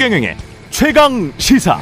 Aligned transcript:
최경영의 0.00 0.34
최강 0.70 1.30
시사. 1.36 1.78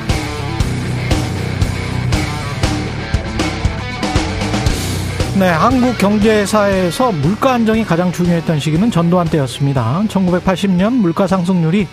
네, 5.39 5.47
한국 5.47 5.97
경제사에서 5.99 7.13
물가 7.13 7.53
안정이 7.53 7.85
가장 7.85 8.11
중요했던 8.11 8.59
시기는 8.59 8.91
전두환 8.91 9.29
때였습니다. 9.29 10.03
1980년 10.09 10.95
물가 10.95 11.29
상승률이 11.29 11.87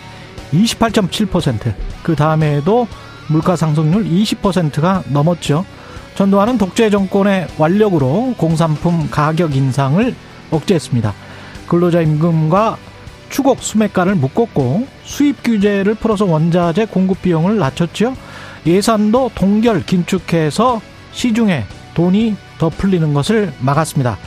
28.7%, 0.52 1.76
그 2.02 2.16
다음에도 2.16 2.88
물가 3.28 3.56
상승률 3.56 4.06
20%가 4.06 5.04
넘었죠. 5.10 5.64
전두환은 6.16 6.58
독재 6.58 6.90
정권의 6.90 7.50
완력으로 7.60 8.34
공산품 8.36 9.12
가격 9.12 9.56
인상을 9.56 10.16
억제했습니다. 10.50 11.14
근로자 11.68 12.02
임금과 12.02 12.78
추곡 13.30 13.62
수매가를 13.62 14.16
묶었고 14.16 14.88
수입 15.04 15.44
규제를 15.44 15.96
풀어서 15.96 16.26
원자재 16.26 16.86
공급 16.86 17.22
비용을 17.22 17.58
낮췄죠. 17.58 18.16
예산도 18.66 19.32
동결 19.36 19.86
긴축해서 19.86 20.82
시중에 21.12 21.66
돈이 21.94 22.36
더 22.58 22.70
풀리는 22.70 23.14
것을 23.14 23.54
막았습니다. 23.60 24.18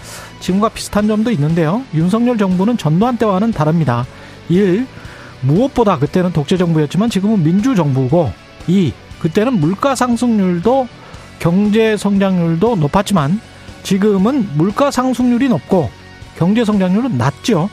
지금과 0.41 0.71
비슷한 0.71 1.07
점도 1.09 1.31
있는데요. 1.33 1.83
윤석열 1.95 2.39
정부는 2.39 2.77
전두환 2.77 3.17
때와는 3.17 3.53
다릅니다. 3.53 4.07
1. 4.49 4.87
무엇보다 5.41 5.99
그때는 5.99 6.33
독재 6.33 6.57
정부였지만 6.57 7.11
지금은 7.11 7.43
민주 7.43 7.75
정부고 7.75 8.33
2. 8.67 8.93
그때는 9.21 9.61
물가 9.61 9.95
상승률도 9.95 10.89
경제 11.39 11.97
성장률도 11.97 12.77
높았지만 12.77 13.41
지금은 13.83 14.49
물가 14.55 14.91
상승률이 14.91 15.49
높고 15.49 15.91
경제 16.37 16.65
성장률은 16.65 17.19
낮죠. 17.19 17.69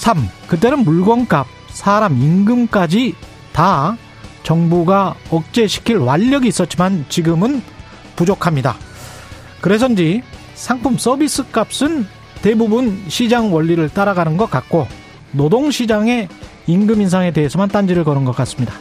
3. 0.00 0.16
그때는 0.48 0.78
물건값, 0.84 1.46
사람 1.68 2.16
임금까지 2.16 3.14
다 3.52 3.98
정부가 4.42 5.14
억제시킬 5.28 5.98
완력이 5.98 6.48
있었지만 6.48 7.04
지금은 7.10 7.62
부족합니다. 8.16 8.76
그래서인지 9.60 10.22
상품 10.54 10.96
서비스 10.96 11.50
값은 11.50 12.06
대부분 12.40 13.04
시장 13.08 13.52
원리를 13.52 13.90
따라가는 13.90 14.38
것 14.38 14.50
같고 14.50 14.88
노동시장의 15.32 16.28
임금 16.66 17.02
인상에 17.02 17.30
대해서만 17.30 17.68
딴지를 17.68 18.02
거는 18.02 18.24
것 18.24 18.34
같습니다. 18.36 18.72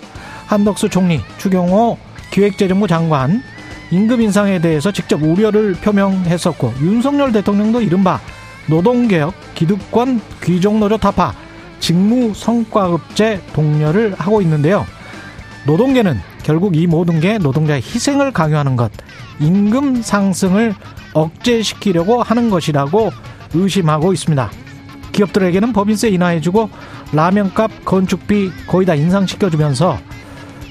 한덕수 0.48 0.88
총리, 0.88 1.20
추경호 1.38 1.98
기획재정부 2.32 2.88
장관 2.88 3.44
임금 3.92 4.22
인상에 4.22 4.62
대해서 4.62 4.94
직접 4.94 5.22
우려를 5.22 5.74
표명했었고 5.74 6.76
윤석열 6.80 7.34
대통령도 7.34 7.82
이른바 7.82 8.22
노동개혁, 8.70 9.34
기득권, 9.56 10.22
귀족노조 10.44 10.98
타파, 10.98 11.34
직무 11.80 12.34
성과급제 12.34 13.42
독려를 13.54 14.14
하고 14.18 14.42
있는데요. 14.42 14.86
노동계는 15.66 16.20
결국 16.44 16.76
이 16.76 16.88
모든 16.88 17.20
게 17.20 17.38
노동자의 17.38 17.82
희생을 17.82 18.32
강요하는 18.32 18.76
것, 18.76 18.92
임금 19.40 20.02
상승을 20.02 20.76
억제시키려고 21.14 22.22
하는 22.22 22.50
것이라고 22.50 23.12
의심하고 23.54 24.14
있습니다. 24.14 24.52
기업들에게는 25.12 25.74
법인세 25.74 26.10
인하해주고 26.10 26.70
라면값, 27.12 27.86
건축비 27.86 28.52
거의 28.68 28.86
다 28.86 28.96
인상시켜주면서 28.96 29.98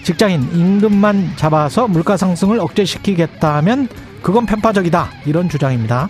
직장인 0.04 0.42
임금만 0.54 1.32
잡아서 1.36 1.88
물가 1.88 2.16
상승을 2.16 2.60
억제시키겠다면 2.60 3.88
그건 4.22 4.46
편파적이다 4.46 5.10
이런 5.26 5.48
주장입니다. 5.48 6.08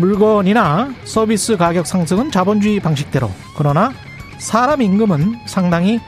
물건이나 0.00 0.94
서비스 1.04 1.58
가격 1.58 1.86
상승은 1.86 2.30
자본주의 2.30 2.80
방식대로 2.80 3.30
그러나 3.54 3.92
사람 4.38 4.80
임금은 4.80 5.40
상당히 5.46 6.00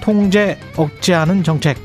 통제 0.00 0.58
억제하는 0.76 1.42
정책 1.42 1.76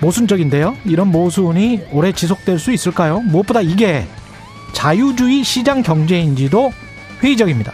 모순적인데요. 0.00 0.76
이런 0.84 1.10
모순이 1.10 1.84
오래 1.90 2.12
지속될 2.12 2.58
수 2.58 2.70
있을까요? 2.70 3.20
무엇보다 3.20 3.62
이게 3.62 4.06
자유주의 4.74 5.42
시장 5.42 5.82
경제인지도 5.82 6.72
회의적입니다. 7.22 7.72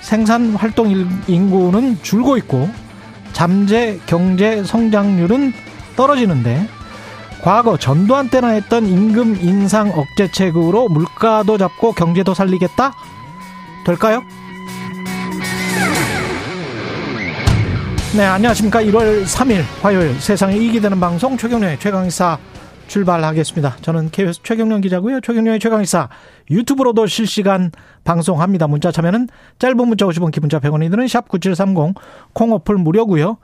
생산 0.00 0.54
활동 0.54 1.08
인구는 1.26 1.98
줄고 2.02 2.36
있고 2.36 2.70
잠재 3.32 3.98
경제 4.06 4.62
성장률은 4.62 5.52
떨어지는데 5.96 6.68
과거 7.42 7.76
전두환 7.78 8.28
때나 8.28 8.48
했던 8.48 8.86
임금 8.86 9.36
인상 9.40 9.90
억제책으로 9.90 10.88
물가도 10.88 11.56
잡고 11.56 11.92
경제도 11.92 12.34
살리겠다? 12.34 12.92
될까요? 13.86 14.22
네, 18.14 18.24
안녕하십니까. 18.24 18.82
1월 18.82 19.24
3일 19.24 19.62
화요일 19.80 20.20
세상에 20.20 20.56
이익이 20.56 20.80
되는 20.80 21.00
방송 21.00 21.36
최경련의 21.36 21.78
최강의사 21.78 22.38
출발하겠습니다. 22.88 23.76
저는 23.80 24.10
KBS 24.10 24.40
최경련 24.42 24.80
기자고요. 24.80 25.20
최경련의 25.20 25.60
최강의사 25.60 26.08
유튜브로도 26.50 27.06
실시간 27.06 27.70
방송합니다. 28.02 28.66
문자 28.66 28.90
참여는 28.90 29.28
짧은 29.60 29.76
문자 29.76 30.06
50원, 30.06 30.32
기본자 30.32 30.58
100원이 30.58 30.90
드는 30.90 31.06
샵9730 31.06 31.94
콩어플 32.32 32.74
무료고요. 32.76 33.38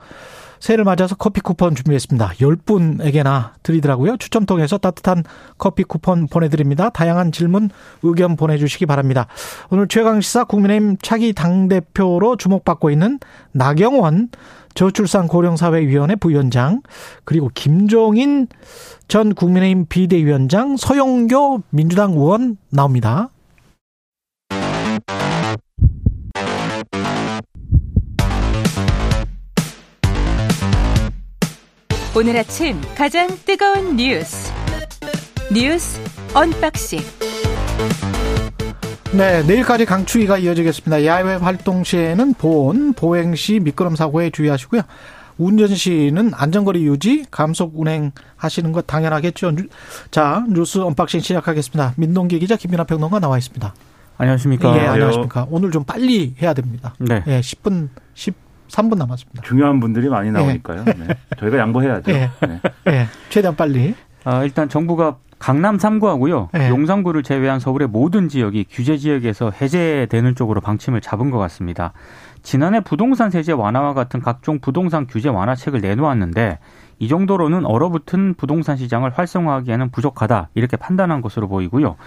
새해를 0.59 0.83
맞아서 0.83 1.15
커피 1.15 1.41
쿠폰 1.41 1.75
준비했습니다. 1.75 2.33
10분에게나 2.39 3.51
드리더라고요. 3.63 4.17
추첨 4.17 4.45
통해서 4.45 4.77
따뜻한 4.77 5.23
커피 5.57 5.83
쿠폰 5.83 6.27
보내드립니다. 6.27 6.89
다양한 6.89 7.31
질문, 7.31 7.69
의견 8.03 8.35
보내주시기 8.35 8.85
바랍니다. 8.85 9.27
오늘 9.69 9.87
최강시사 9.87 10.45
국민의힘 10.45 10.97
차기 11.01 11.33
당대표로 11.33 12.37
주목받고 12.37 12.89
있는 12.89 13.19
나경원 13.51 14.29
저출산 14.73 15.27
고령사회위원회 15.27 16.15
부위원장 16.15 16.81
그리고 17.25 17.49
김종인 17.53 18.47
전 19.07 19.33
국민의힘 19.33 19.87
비대위원장 19.89 20.77
서영교 20.77 21.63
민주당 21.71 22.11
의원 22.11 22.57
나옵니다. 22.69 23.29
오늘 32.17 32.35
아침 32.35 32.81
가장 32.97 33.27
뜨거운 33.45 33.95
뉴스 33.95 34.51
뉴스 35.53 36.01
언박싱 36.33 36.99
네, 39.15 39.43
내일까지 39.43 39.85
강추위가 39.85 40.39
이어지겠습니다. 40.39 41.05
야외 41.05 41.35
활동 41.35 41.83
시에는 41.83 42.33
보온, 42.33 42.93
보행 42.93 43.35
시 43.35 43.59
미끄럼 43.59 43.95
사고에 43.95 44.31
주의하시고요. 44.31 44.81
운전 45.37 45.67
시는 45.67 46.31
안전거리 46.33 46.87
유지, 46.87 47.23
감속 47.29 47.79
운행 47.79 48.11
하시는 48.35 48.71
것 48.71 48.87
당연하겠죠. 48.87 49.51
자, 50.09 50.43
뉴스 50.49 50.79
언박싱 50.79 51.19
시작하겠습니다. 51.19 51.93
민동기 51.97 52.39
기자 52.39 52.55
김민아 52.55 52.85
평론가 52.85 53.19
나와 53.19 53.37
있습니다. 53.37 53.75
안녕하십니까? 54.17 54.75
예, 54.75 54.87
안녕하십니까? 54.87 55.45
오늘 55.51 55.69
좀 55.69 55.83
빨리 55.83 56.33
해야 56.41 56.55
됩니다. 56.55 56.95
네. 56.97 57.21
예, 57.27 57.41
10분 57.41 57.89
10 58.15 58.46
3분 58.67 58.97
남았습니다. 58.97 59.41
중요한 59.43 59.79
분들이 59.79 60.09
많이 60.09 60.31
나오니까요. 60.31 60.83
네. 60.85 60.93
네. 60.93 61.07
저희가 61.37 61.57
양보해야죠. 61.57 62.11
네. 62.11 62.29
네. 62.41 62.61
네. 62.85 63.05
최대한 63.29 63.55
빨리. 63.55 63.95
아, 64.23 64.43
일단 64.43 64.69
정부가 64.69 65.17
강남 65.39 65.77
3구하고요. 65.77 66.49
네. 66.51 66.69
용산구를 66.69 67.23
제외한 67.23 67.59
서울의 67.59 67.87
모든 67.89 68.27
지역이 68.27 68.65
규제 68.69 68.97
지역에서 68.97 69.51
해제되는 69.51 70.35
쪽으로 70.35 70.61
방침을 70.61 71.01
잡은 71.01 71.29
것 71.29 71.37
같습니다. 71.37 71.93
지난해 72.41 72.81
부동산 72.81 73.29
세제 73.29 73.51
완화와 73.51 73.93
같은 73.93 74.21
각종 74.21 74.59
부동산 74.59 75.05
규제 75.05 75.29
완화책을 75.29 75.81
내놓았는데 75.81 76.59
이 76.99 77.07
정도로는 77.07 77.65
얼어붙은 77.65 78.33
부동산 78.35 78.77
시장을 78.77 79.11
활성화하기에는 79.11 79.91
부족하다 79.91 80.49
이렇게 80.55 80.77
판단한 80.77 81.21
것으로 81.21 81.47
보이고요. 81.47 81.97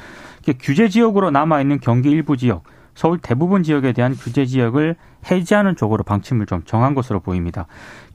규제 0.59 0.89
지역으로 0.89 1.31
남아 1.31 1.61
있는 1.61 1.79
경기 1.79 2.11
일부 2.11 2.37
지역 2.37 2.65
서울 2.95 3.19
대부분 3.19 3.63
지역에 3.63 3.93
대한 3.93 4.15
규제 4.15 4.47
지역을 4.47 4.97
해제하는 5.31 5.77
쪽으로 5.77 6.03
방침을 6.05 6.47
좀 6.47 6.63
정한 6.65 6.95
것으로 6.95 7.21
보입니다. 7.21 7.67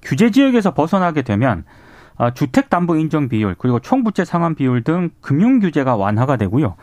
규제 0.02 0.32
지역에서 0.32 0.74
벗어나게 0.74 1.22
되면 1.22 1.64
아, 2.18 2.34
주택담보 2.34 2.96
인정 2.96 3.28
비율 3.28 3.56
그리고 3.58 3.80
총부채 3.80 4.26
상환 4.26 4.56
비율 4.56 4.84
등 4.84 5.10
금융 5.22 5.60
규제가 5.60 5.96
완화가 5.96 6.38
되고요. 6.38 6.76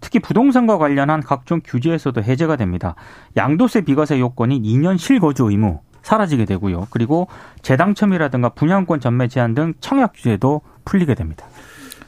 특히 0.00 0.18
부동산과 0.20 0.78
관련한 0.78 1.20
각종 1.22 1.60
규제에서도 1.64 2.22
해제가 2.22 2.56
됩니다. 2.56 2.94
양도세 3.36 3.82
비과세 3.82 4.20
요건인 4.20 4.62
2년 4.62 4.96
실거주 4.96 5.50
의무 5.50 5.80
사라지게 6.02 6.44
되고요. 6.44 6.86
그리고 6.90 7.28
재당첨이라든가 7.62 8.50
분양권 8.50 9.00
전매 9.00 9.28
제한 9.28 9.54
등 9.54 9.74
청약 9.80 10.12
규제도 10.14 10.62
풀리게 10.84 11.14
됩니다. 11.14 11.46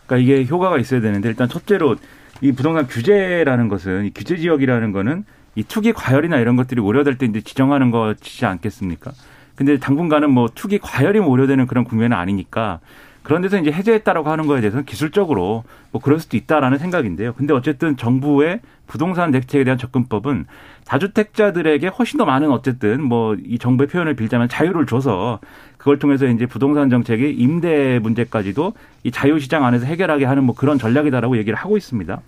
그러니까 0.07 0.17
이게 0.17 0.49
효과가 0.49 0.79
있어야 0.79 1.01
되는데 1.01 1.29
일단 1.29 1.49
첫째로 1.49 1.97
이 2.41 2.53
부동산 2.53 2.87
규제라는 2.87 3.69
것은 3.69 4.07
이 4.07 4.11
규제 4.15 4.37
지역이라는 4.37 4.93
거는 4.93 5.25
이 5.55 5.65
투기 5.65 5.93
과열이나 5.93 6.39
이런 6.39 6.57
것들이 6.57 6.81
우려될 6.81 7.19
때 7.19 7.27
이제 7.27 7.41
지정하는 7.41 7.91
것이지 7.91 8.47
않겠습니까? 8.47 9.13
근데 9.57 9.79
당분간은 9.79 10.31
뭐 10.31 10.49
투기 10.55 10.79
과열이 10.79 11.19
우려되는 11.19 11.67
그런 11.67 11.85
국면은 11.85 12.17
아니니까 12.17 12.81
그런 13.23 13.43
데서 13.43 13.59
이제 13.59 13.71
해제했다라고 13.71 14.31
하는 14.31 14.47
거에 14.47 14.63
대해서는 14.63 14.87
기술적으로 14.87 15.65
뭐 15.91 16.01
그럴 16.01 16.19
수도 16.21 16.39
있다라는 16.39 16.79
생각인데요. 16.79 17.35
근데 17.35 17.53
어쨌든 17.53 17.99
정부의 17.99 18.61
부동산 18.87 19.31
대책에 19.31 19.63
대한 19.65 19.77
접근법은 19.77 20.47
다주택자들에게 20.87 21.89
훨씬 21.89 22.17
더 22.17 22.25
많은 22.25 22.51
어쨌든 22.51 23.03
뭐 23.03 23.37
이 23.45 23.59
정부의 23.59 23.89
표현을 23.89 24.15
빌자면 24.15 24.49
자유를 24.49 24.87
줘서 24.87 25.41
그걸 25.81 25.99
통해서 25.99 26.27
이제 26.27 26.45
부동산 26.45 26.91
정책이 26.91 27.31
임대 27.31 27.99
문제까지도 28.01 28.75
이 29.03 29.11
자유시장 29.11 29.65
안에서 29.65 29.87
해결하게 29.87 30.27
하는 30.27 30.45
뭐 30.45 30.55
그런 30.55 30.79
전략이다라고 30.79 31.39
얘기를 31.39 31.57
하고 31.57 31.79
있습니다. 31.79 32.21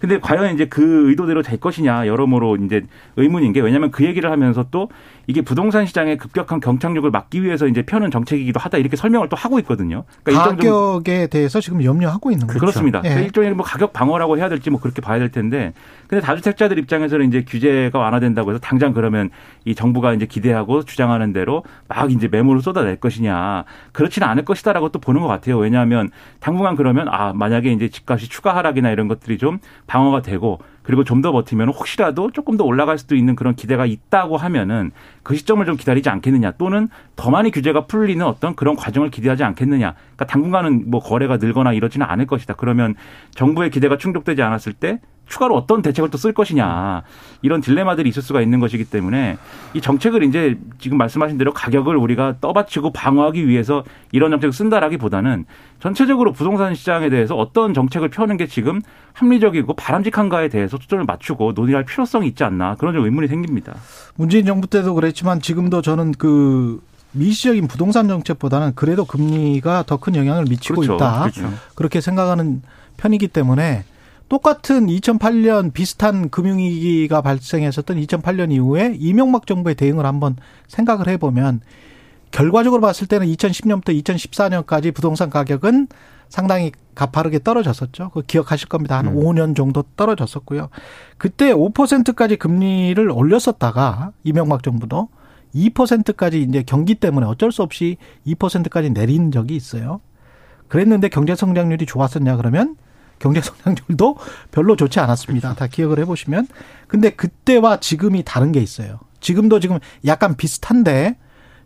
근데 0.00 0.20
과연 0.20 0.54
이제 0.54 0.66
그 0.66 1.10
의도대로 1.10 1.42
될 1.42 1.58
것이냐 1.58 2.06
여러모로 2.06 2.56
이제 2.58 2.86
의문인 3.16 3.52
게 3.52 3.60
왜냐하면 3.60 3.90
그 3.90 4.04
얘기를 4.04 4.30
하면서 4.30 4.64
또 4.70 4.88
이게 5.26 5.42
부동산 5.42 5.86
시장의 5.86 6.18
급격한 6.18 6.60
경착륙을 6.60 7.10
막기 7.10 7.42
위해서 7.42 7.66
이제 7.66 7.82
펴는 7.82 8.12
정책이기도 8.12 8.60
하다 8.60 8.78
이렇게 8.78 8.96
설명을 8.96 9.28
또 9.28 9.36
하고 9.36 9.58
있거든요. 9.58 10.04
그러니까 10.22 10.50
가격에 10.50 11.26
대해서 11.26 11.60
지금 11.60 11.82
염려하고 11.82 12.30
있는 12.30 12.46
거죠. 12.46 12.60
그렇습니다. 12.60 13.02
예. 13.04 13.24
일종의 13.24 13.54
뭐 13.54 13.64
가격 13.66 13.92
방어라고 13.92 14.38
해야 14.38 14.48
될지 14.48 14.70
뭐 14.70 14.80
그렇게 14.80 15.02
봐야 15.02 15.18
될 15.18 15.32
텐데 15.32 15.74
근데 16.10 16.26
다주택자들 16.26 16.76
입장에서는 16.76 17.28
이제 17.28 17.44
규제가 17.44 17.96
완화된다고 18.00 18.50
해서 18.50 18.58
당장 18.58 18.92
그러면 18.92 19.30
이 19.64 19.76
정부가 19.76 20.12
이제 20.12 20.26
기대하고 20.26 20.82
주장하는 20.82 21.32
대로 21.32 21.62
막 21.86 22.10
이제 22.10 22.26
매물을 22.26 22.62
쏟아낼 22.62 22.96
것이냐 22.96 23.62
그렇지는 23.92 24.26
않을 24.26 24.44
것이다라고 24.44 24.88
또 24.88 24.98
보는 24.98 25.20
것 25.20 25.28
같아요. 25.28 25.56
왜냐하면 25.58 26.10
당분간 26.40 26.74
그러면 26.74 27.06
아 27.08 27.32
만약에 27.32 27.70
이제 27.70 27.88
집값이 27.88 28.28
추가 28.28 28.56
하락이나 28.56 28.90
이런 28.90 29.06
것들이 29.06 29.38
좀 29.38 29.60
방어가 29.86 30.20
되고 30.22 30.58
그리고 30.82 31.04
좀 31.04 31.20
더 31.20 31.32
버티면 31.32 31.68
혹시라도 31.68 32.30
조금 32.30 32.56
더 32.56 32.64
올라갈 32.64 32.96
수도 32.96 33.14
있는 33.14 33.36
그런 33.36 33.54
기대가 33.54 33.84
있다고 33.84 34.38
하면은 34.38 34.90
그 35.22 35.36
시점을 35.36 35.64
좀 35.66 35.76
기다리지 35.76 36.08
않겠느냐 36.08 36.52
또는 36.52 36.88
더 37.14 37.30
많이 37.30 37.50
규제가 37.50 37.86
풀리는 37.86 38.24
어떤 38.24 38.56
그런 38.56 38.74
과정을 38.74 39.10
기대하지 39.10 39.44
않겠느냐. 39.44 39.92
그러니까 39.92 40.24
당분간은 40.24 40.90
뭐 40.90 40.98
거래가 41.00 41.36
늘거나 41.36 41.74
이러지는 41.74 42.06
않을 42.06 42.26
것이다. 42.26 42.54
그러면 42.54 42.94
정부의 43.32 43.70
기대가 43.70 43.98
충족되지 43.98 44.40
않았을 44.40 44.72
때 44.72 44.98
추가로 45.30 45.56
어떤 45.56 45.80
대책을 45.80 46.10
또 46.10 46.18
쓸 46.18 46.32
것이냐 46.34 47.02
이런 47.40 47.62
딜레마들이 47.62 48.08
있을 48.10 48.20
수가 48.20 48.42
있는 48.42 48.60
것이기 48.60 48.84
때문에 48.84 49.38
이 49.72 49.80
정책을 49.80 50.22
이제 50.24 50.58
지금 50.78 50.98
말씀하신 50.98 51.38
대로 51.38 51.54
가격을 51.54 51.96
우리가 51.96 52.34
떠받치고 52.42 52.92
방어하기 52.92 53.48
위해서 53.48 53.84
이런 54.12 54.32
정책을 54.32 54.52
쓴다라기보다는 54.52 55.46
전체적으로 55.78 56.32
부동산 56.32 56.74
시장에 56.74 57.08
대해서 57.08 57.36
어떤 57.36 57.72
정책을 57.72 58.10
펴는 58.10 58.36
게 58.36 58.46
지금 58.46 58.82
합리적이고 59.14 59.72
바람직한가에 59.74 60.48
대해서 60.48 60.76
초점을 60.76 61.04
맞추고 61.06 61.52
논의할 61.52 61.84
필요성이 61.84 62.28
있지 62.28 62.44
않나 62.44 62.74
그런 62.74 62.92
좀 62.92 63.04
의문이 63.04 63.28
생깁니다. 63.28 63.76
문재인 64.16 64.44
정부 64.44 64.66
때도 64.66 64.92
그랬지만 64.94 65.40
지금도 65.40 65.80
저는 65.80 66.12
그 66.12 66.82
미시적인 67.12 67.66
부동산 67.66 68.08
정책보다는 68.08 68.72
그래도 68.74 69.04
금리가 69.06 69.84
더 69.86 69.96
큰 69.96 70.16
영향을 70.16 70.44
미치고 70.44 70.82
그렇죠. 70.82 70.96
있다. 70.96 71.20
그렇죠. 71.22 71.50
그렇게 71.74 72.00
생각하는 72.00 72.62
편이기 72.98 73.28
때문에 73.28 73.84
똑같은 74.30 74.86
2008년 74.86 75.72
비슷한 75.72 76.30
금융위기가 76.30 77.20
발생했었던 77.20 77.96
2008년 77.96 78.52
이후에 78.52 78.94
이명박 78.96 79.44
정부의 79.44 79.74
대응을 79.74 80.06
한번 80.06 80.36
생각을 80.68 81.08
해보면 81.08 81.60
결과적으로 82.30 82.80
봤을 82.80 83.08
때는 83.08 83.26
2010년부터 83.26 83.88
2014년까지 84.00 84.94
부동산 84.94 85.30
가격은 85.30 85.88
상당히 86.28 86.70
가파르게 86.94 87.40
떨어졌었죠. 87.42 88.10
그 88.10 88.22
기억하실 88.22 88.68
겁니다. 88.68 88.96
한 88.96 89.08
음. 89.08 89.16
5년 89.16 89.56
정도 89.56 89.82
떨어졌었고요. 89.96 90.68
그때 91.18 91.52
5%까지 91.52 92.36
금리를 92.36 93.10
올렸었다가 93.10 94.12
이명박 94.22 94.62
정부도 94.62 95.08
2%까지 95.56 96.42
이제 96.42 96.62
경기 96.62 96.94
때문에 96.94 97.26
어쩔 97.26 97.50
수 97.50 97.64
없이 97.64 97.96
2%까지 98.28 98.90
내린 98.90 99.32
적이 99.32 99.56
있어요. 99.56 100.00
그랬는데 100.68 101.08
경제 101.08 101.34
성장률이 101.34 101.84
좋았었냐 101.84 102.36
그러면 102.36 102.76
경제 103.20 103.40
성장률도 103.40 104.16
별로 104.50 104.74
좋지 104.74 104.98
않았습니다. 104.98 105.54
다 105.54 105.68
기억을 105.68 106.00
해보시면. 106.00 106.48
근데 106.88 107.10
그때와 107.10 107.78
지금이 107.78 108.24
다른 108.24 108.50
게 108.50 108.60
있어요. 108.60 108.98
지금도 109.20 109.60
지금 109.60 109.78
약간 110.06 110.36
비슷한데 110.36 111.16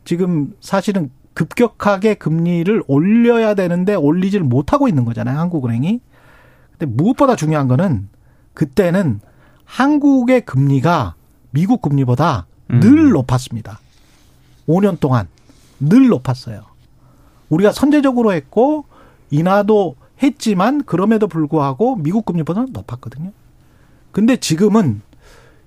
지금 0.05 0.53
사실은 0.61 1.11
급격하게 1.33 2.15
금리를 2.15 2.83
올려야 2.87 3.55
되는데 3.55 3.95
올리질 3.95 4.43
못하고 4.43 4.89
있는 4.89 5.05
거잖아요. 5.05 5.39
한국은행이. 5.39 6.01
근데 6.73 6.87
무엇보다 6.87 7.37
중요한 7.37 7.69
거는 7.69 8.09
그때는 8.53 9.21
한국의 9.65 10.43
금리가 10.43 11.15
미국 11.51 11.81
금리보다 11.83 12.47
음. 12.71 12.81
늘 12.81 13.11
높았습니다. 13.11 13.81
5년 14.69 14.99
동안 14.99 15.29
늘 15.79 16.09
높았어요. 16.09 16.63
우리가 17.49 17.73
선제적으로 17.73 18.33
했고 18.33 18.87
인하도 19.31 19.97
했지만 20.23 20.85
그럼에도 20.85 21.27
불구하고 21.27 21.97
미국 21.97 22.25
금리보다는 22.25 22.73
높았거든요. 22.73 23.33
근데 24.13 24.37
지금은 24.37 25.03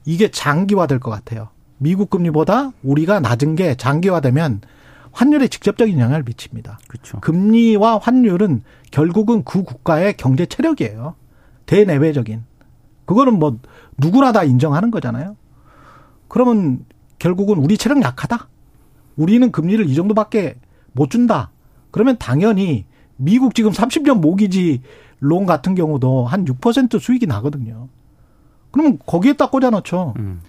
이게 0.05 0.31
장기화될 0.31 0.99
것 0.99 1.11
같아요. 1.11 1.49
미국 1.77 2.09
금리보다 2.09 2.71
우리가 2.81 3.19
낮은 3.19 3.55
게 3.55 3.75
장기화되면 3.75 4.61
환율에 5.11 5.47
직접적인 5.47 5.99
영향을 5.99 6.23
미칩니다. 6.23 6.79
그렇죠. 6.87 7.19
금리와 7.19 7.97
환율은 7.97 8.63
결국은 8.91 9.43
그 9.43 9.63
국가의 9.63 10.15
경제 10.15 10.45
체력이에요. 10.45 11.15
대내외적인. 11.65 12.43
그거는 13.05 13.39
뭐 13.39 13.57
누구나 13.97 14.31
다 14.31 14.43
인정하는 14.43 14.91
거잖아요. 14.91 15.35
그러면 16.27 16.85
결국은 17.19 17.57
우리 17.57 17.77
체력 17.77 18.01
약하다. 18.01 18.47
우리는 19.15 19.51
금리를 19.51 19.89
이 19.89 19.95
정도밖에 19.95 20.55
못 20.91 21.09
준다. 21.09 21.51
그러면 21.91 22.17
당연히 22.17 22.85
미국 23.17 23.55
지금 23.55 23.71
30년 23.71 24.19
모기지 24.19 24.81
론 25.19 25.45
같은 25.45 25.75
경우도 25.75 26.25
한 26.25 26.45
6% 26.45 26.99
수익이 26.99 27.25
나거든요. 27.25 27.87
그러면 28.71 28.99
거기에딱 29.05 29.51
꽂아놓죠. 29.51 30.13
음. 30.17 30.41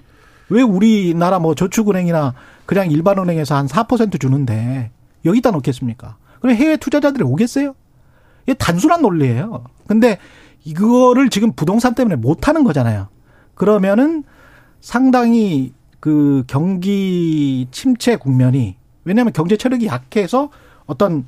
왜 0.50 0.62
우리나라 0.62 1.38
뭐 1.38 1.54
저축은행이나 1.54 2.34
그냥 2.66 2.90
일반 2.90 3.18
은행에서 3.18 3.56
한 3.56 3.66
4% 3.66 4.20
주는데 4.20 4.90
여기다 5.24 5.50
놓겠습니까? 5.50 6.16
그럼 6.40 6.56
해외 6.56 6.76
투자자들이 6.76 7.24
오겠어요? 7.24 7.74
이게 8.44 8.54
단순한 8.54 9.02
논리예요. 9.02 9.64
근데 9.86 10.18
이거를 10.64 11.30
지금 11.30 11.52
부동산 11.52 11.94
때문에 11.94 12.16
못 12.16 12.48
하는 12.48 12.64
거잖아요. 12.64 13.08
그러면은 13.54 14.24
상당히 14.80 15.72
그 16.00 16.44
경기 16.46 17.66
침체 17.70 18.16
국면이 18.16 18.76
왜냐하면 19.04 19.32
경제 19.32 19.56
체력이 19.56 19.86
약해서 19.86 20.50
어떤 20.86 21.26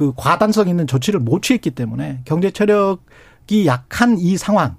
그 0.00 0.14
과단성 0.16 0.68
있는 0.70 0.86
조치를 0.86 1.20
못 1.20 1.42
취했기 1.42 1.72
때문에 1.72 2.20
경제 2.24 2.50
체력이 2.50 3.66
약한 3.66 4.16
이 4.18 4.38
상황, 4.38 4.76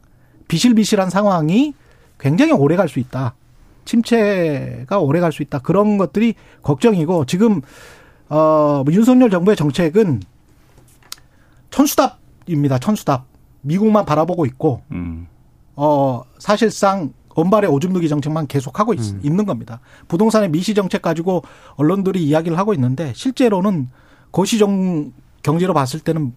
비실비실한 0.47 1.11
상황이 1.11 1.75
굉장히 2.19 2.53
오래 2.53 2.75
갈 2.75 2.89
수 2.89 2.97
있다. 2.97 3.35
침체가 3.85 4.97
오래 4.97 5.19
갈 5.19 5.31
수 5.31 5.43
있다. 5.43 5.59
그런 5.59 5.99
것들이 5.99 6.33
걱정이고 6.63 7.25
지금 7.25 7.61
어 8.29 8.83
윤석열 8.89 9.29
정부의 9.29 9.55
정책은 9.55 10.21
천수답입니다. 11.69 12.79
천수답. 12.79 13.25
미국만 13.61 14.05
바라보고 14.05 14.47
있고 14.47 14.81
음. 14.89 15.27
어 15.75 16.23
사실상 16.39 17.13
언발의 17.35 17.69
오줌 17.69 17.93
누기 17.93 18.09
정책만 18.09 18.47
계속하고 18.47 18.93
음. 18.93 19.19
있는 19.21 19.45
겁니다. 19.45 19.81
부동산의 20.07 20.49
미시 20.49 20.73
정책 20.73 21.03
가지고 21.03 21.43
언론들이 21.75 22.23
이야기를 22.23 22.57
하고 22.57 22.73
있는데 22.73 23.13
실제로는 23.15 23.89
거시정 24.31 25.11
경제로 25.43 25.73
봤을 25.73 25.99
때는 25.99 26.33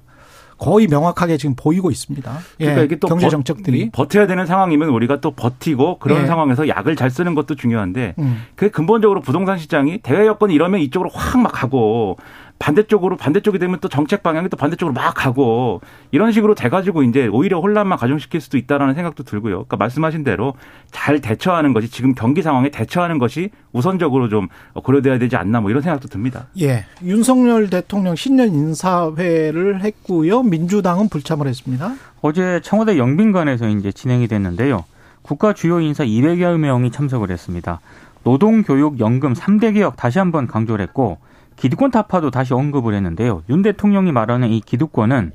거의 0.56 0.86
명확하게 0.86 1.36
지금 1.36 1.54
보이고 1.56 1.90
있습니다. 1.90 2.32
예, 2.60 2.64
그러니까 2.64 2.84
이게 2.84 2.96
또 2.96 3.08
경제 3.08 3.28
정책들이 3.28 3.90
버, 3.90 4.04
버텨야 4.04 4.26
되는 4.26 4.46
상황이면 4.46 4.88
우리가 4.88 5.20
또 5.20 5.32
버티고 5.32 5.98
그런 5.98 6.22
예. 6.22 6.26
상황에서 6.26 6.68
약을 6.68 6.96
잘 6.96 7.10
쓰는 7.10 7.34
것도 7.34 7.56
중요한데 7.56 8.14
음. 8.18 8.42
그게 8.54 8.70
근본적으로 8.70 9.20
부동산 9.20 9.58
시장이 9.58 9.98
대외 9.98 10.26
여건이 10.26 10.54
이러면 10.54 10.80
이쪽으로 10.80 11.10
확 11.10 11.40
막 11.40 11.50
가고 11.50 12.16
반대쪽으로 12.58 13.16
반대쪽이 13.16 13.58
되면 13.58 13.78
또 13.80 13.88
정책 13.88 14.22
방향이 14.22 14.48
또 14.48 14.56
반대쪽으로 14.56 14.94
막 14.94 15.12
가고 15.14 15.80
이런 16.12 16.32
식으로 16.32 16.54
돼가지고 16.54 17.02
이제 17.02 17.26
오히려 17.26 17.60
혼란만 17.60 17.98
가중시킬 17.98 18.40
수도 18.40 18.56
있다라는 18.56 18.94
생각도 18.94 19.24
들고요. 19.24 19.54
그러니까 19.54 19.76
말씀하신 19.76 20.24
대로 20.24 20.54
잘 20.90 21.20
대처하는 21.20 21.72
것이 21.72 21.88
지금 21.90 22.14
경기 22.14 22.42
상황에 22.42 22.70
대처하는 22.70 23.18
것이 23.18 23.50
우선적으로 23.72 24.28
좀 24.28 24.48
고려돼야 24.74 25.18
되지 25.18 25.36
않나 25.36 25.60
뭐 25.60 25.70
이런 25.70 25.82
생각도 25.82 26.08
듭니다. 26.08 26.46
예, 26.60 26.84
윤석열 27.02 27.68
대통령 27.68 28.14
신년 28.14 28.54
인사회를 28.54 29.82
했고요. 29.82 30.42
민주당은 30.42 31.08
불참을 31.08 31.46
했습니다. 31.46 31.94
어제 32.22 32.60
청와대 32.62 32.96
영빈관에서 32.98 33.68
이제 33.68 33.92
진행이 33.92 34.28
됐는데요. 34.28 34.84
국가 35.22 35.52
주요 35.54 35.80
인사 35.80 36.04
200여 36.04 36.58
명이 36.58 36.90
참석을 36.90 37.30
했습니다. 37.30 37.80
노동, 38.22 38.62
교육, 38.62 39.00
연금 39.00 39.34
3대 39.34 39.74
개혁 39.74 39.96
다시 39.96 40.18
한번 40.18 40.46
강조를 40.46 40.82
했고 40.82 41.18
기득권 41.56 41.90
타파도 41.90 42.30
다시 42.30 42.54
언급을 42.54 42.94
했는데요. 42.94 43.42
윤 43.48 43.62
대통령이 43.62 44.12
말하는 44.12 44.50
이 44.50 44.60
기득권은 44.60 45.32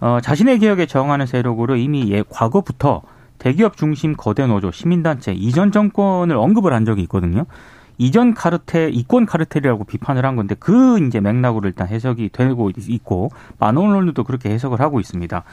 어, 0.00 0.18
자신의 0.20 0.58
개혁에 0.58 0.86
저항하는 0.86 1.26
세력으로 1.26 1.76
이미 1.76 2.10
예, 2.10 2.24
과거부터 2.28 3.02
대기업 3.38 3.76
중심 3.76 4.14
거대 4.16 4.46
노조, 4.46 4.70
시민단체, 4.70 5.32
이전 5.32 5.72
정권을 5.72 6.36
언급을 6.36 6.72
한 6.72 6.84
적이 6.84 7.02
있거든요. 7.02 7.46
이전 7.98 8.34
카르텔, 8.34 8.94
이권 8.94 9.26
카르텔이라고 9.26 9.84
비판을 9.84 10.24
한 10.24 10.34
건데 10.36 10.56
그 10.58 10.98
이제 11.04 11.20
맥락으로 11.20 11.68
일단 11.68 11.88
해석이 11.88 12.30
되고 12.32 12.70
있고 12.76 13.30
언론들도 13.58 14.24
그렇게 14.24 14.50
해석을 14.50 14.80
하고 14.80 14.98
있습니다. 14.98 15.44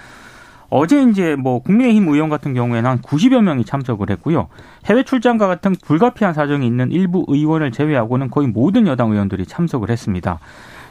어제 0.70 1.02
이제 1.04 1.36
뭐 1.36 1.62
국민의힘 1.64 2.08
의원 2.08 2.30
같은 2.30 2.54
경우에는 2.54 2.90
한 2.90 3.02
90여 3.02 3.42
명이 3.42 3.66
참석을 3.66 4.10
했고요. 4.12 4.48
해외 4.86 5.04
출장과 5.04 5.48
같은 5.48 5.76
불가피한 5.84 6.34
사정이 6.34 6.66
있는 6.66 6.92
일부 6.92 7.26
의원을 7.28 7.72
제외하고는 7.72 8.30
거의 8.30 8.48
모든 8.48 8.86
여당 8.88 9.12
의원들이 9.12 9.46
참석을 9.46 9.90
했습니다. 9.90 10.40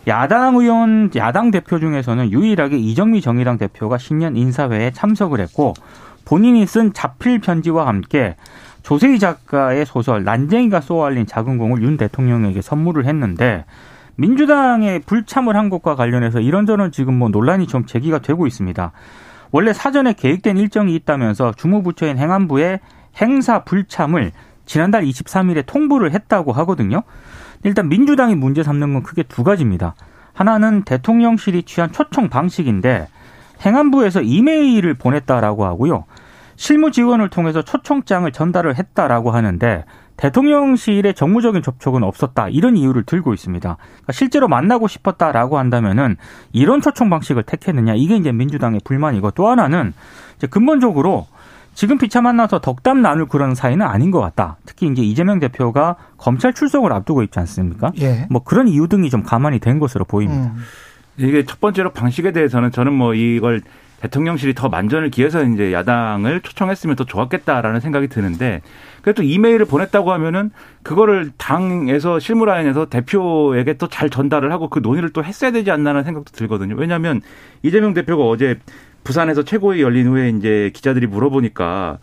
야당 0.09 0.57
의원, 0.57 1.11
야당 1.17 1.51
대표 1.51 1.79
중에서는 1.79 2.33
유일하게 2.33 2.79
이정미 2.79 3.21
정의당 3.21 3.59
대표가 3.59 3.99
신년 3.99 4.37
인사회에 4.37 4.91
참석을 4.93 5.41
했고 5.41 5.75
본인이 6.25 6.67
쓴 6.67 6.93
자필 6.93 7.41
편지와 7.41 7.87
함께 7.87 8.37
조세희 8.83 9.19
작가의 9.19 9.87
소설 9.87 10.25
난쟁이가 10.25 10.81
쏘아올린 10.81 11.27
작은 11.27 11.59
공을 11.59 11.83
윤 11.83 11.97
대통령에게 11.97 12.63
선물을 12.63 13.05
했는데 13.07 13.65
민주당의 14.17 15.01
불참을 15.01 15.57
한 15.57 15.69
것과 15.69 15.95
관련해서 15.95 16.41
이런저런 16.41 16.91
지금 16.91 17.19
뭐 17.19 17.29
논란이 17.29 17.67
좀 17.67 17.87
제기가 17.87 18.19
되고 18.19 18.47
있습니다. 18.47 18.93
원래 19.50 19.73
사전에 19.73 20.12
계획된 20.12 20.57
일정이 20.57 20.95
있다면서 20.95 21.52
주무부처인 21.57 22.19
행안부에 22.19 22.81
행사 23.21 23.64
불참을 23.64 24.33
지난달 24.67 25.05
23일에 25.05 25.64
통보를 25.67 26.12
했다고 26.12 26.52
하거든요. 26.52 27.02
일단 27.64 27.88
민주당이 27.88 28.35
문제 28.35 28.62
삼는 28.62 28.93
건 28.93 29.02
크게 29.02 29.23
두 29.25 29.43
가지입니다. 29.43 29.95
하나는 30.35 30.83
대통령실이 30.83 31.64
취한 31.64 31.90
초청 31.90 32.28
방식인데 32.28 33.09
행안부에서 33.64 34.23
이메일을 34.23 34.95
보냈다라고 34.95 35.64
하고요. 35.64 36.05
실무 36.55 36.90
지원을 36.90 37.28
통해서 37.28 37.62
초청장을 37.62 38.31
전달을 38.31 38.76
했다라고 38.76 39.31
하는데 39.31 39.85
대통령실의 40.19 41.15
정무적인 41.15 41.63
접촉은 41.63 42.03
없었다 42.03 42.49
이런 42.49 42.77
이유를 42.77 43.05
들고 43.05 43.33
있습니다. 43.35 43.77
그러니까 43.77 44.13
실제로 44.13 44.49
만나고 44.49 44.89
싶었다라고 44.89 45.59
한다면은 45.59 46.17
이런 46.53 46.81
초청 46.81 47.09
방식을 47.09 47.45
택했느냐 47.45 47.95
이게 47.95 48.17
이제 48.17 48.33
민주당의 48.33 48.81
불만이고 48.85 49.31
또 49.33 49.49
하나는 49.49 49.95
이제 50.37 50.47
근본적으로 50.47 51.27
지금 51.75 51.97
피차 51.97 52.21
만나서 52.21 52.61
덕담 52.61 53.03
나눌 53.03 53.27
그런 53.27 53.55
사이는 53.55 53.87
아닌 53.87 54.11
것 54.11 54.21
같다. 54.21 54.57
특히 54.67 54.89
이제 54.89 55.03
이재명 55.03 55.39
대표가 55.39 55.95
검찰 56.17 56.53
출석을 56.53 56.93
앞두고 56.93 57.23
있지 57.23 57.39
않습니까? 57.39 57.93
예. 58.01 58.27
뭐 58.31 58.43
그런 58.43 58.67
이유 58.67 58.89
등이 58.89 59.11
좀 59.11 59.23
가만히 59.23 59.61
된 59.61 59.79
것으로 59.79 60.05
보입니다. 60.05 60.47
음. 60.47 60.57
이게 61.19 61.45
첫 61.45 61.61
번째로 61.61 61.93
방식에 61.93 62.33
대해서는 62.33 62.73
저는 62.73 62.93
뭐 62.93 63.15
이걸 63.15 63.63
대통령실이 64.00 64.55
더 64.55 64.69
만전을 64.69 65.11
기해서 65.11 65.43
이제 65.43 65.73
야당을 65.73 66.40
초청했으면 66.43 66.97
더 66.97 67.05
좋았겠다라는 67.05 67.81
생각이 67.81 68.09
드는데 68.09 68.62
그래도 69.02 69.23
이메일을 69.23 69.67
보냈다고 69.67 70.12
하면은 70.12 70.50
그거를 70.83 71.31
당에서 71.37 72.19
실무라인에서 72.21 72.87
대표에게 72.87 73.75
또 73.75 73.88
잘 73.88 74.11
전달을 74.11 74.52
하고 74.52 74.69
그 74.69 74.78
논의를 74.81 75.11
또 75.11 75.25
했어야 75.25 75.50
되지 75.50 75.71
않나라는 75.73 76.05
생각도 76.05 76.31
들거든요. 76.31 76.76
왜냐하면 76.76 77.21
이재명 77.62 77.95
대표가 77.95 78.25
어제 78.25 78.59
부산에서 79.02 79.43
최고위 79.43 79.83
열린 79.83 80.07
후에 80.07 80.28
이제 80.28 80.71
기자들이 80.75 81.07
물어보니까 81.07 81.99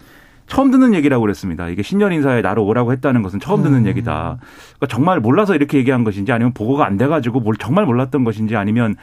처음 0.47 0.71
듣는 0.71 0.93
얘기라고 0.93 1.21
그랬습니다. 1.21 1.69
이게 1.69 1.81
신년 1.83 2.11
인사에 2.11 2.41
나로 2.41 2.65
오라고 2.65 2.91
했다는 2.91 3.21
것은 3.21 3.39
처음 3.39 3.63
듣는 3.63 3.79
음. 3.79 3.87
얘기다. 3.87 4.37
그러니까 4.77 4.87
정말 4.89 5.19
몰라서 5.19 5.55
이렇게 5.55 5.77
얘기한 5.77 6.03
것인지 6.03 6.31
아니면 6.31 6.53
보고가 6.53 6.85
안 6.85 6.97
돼가지고 6.97 7.39
뭘 7.39 7.55
정말 7.57 7.85
몰랐던 7.85 8.23
것인지 8.23 8.55
아니면 8.55 8.95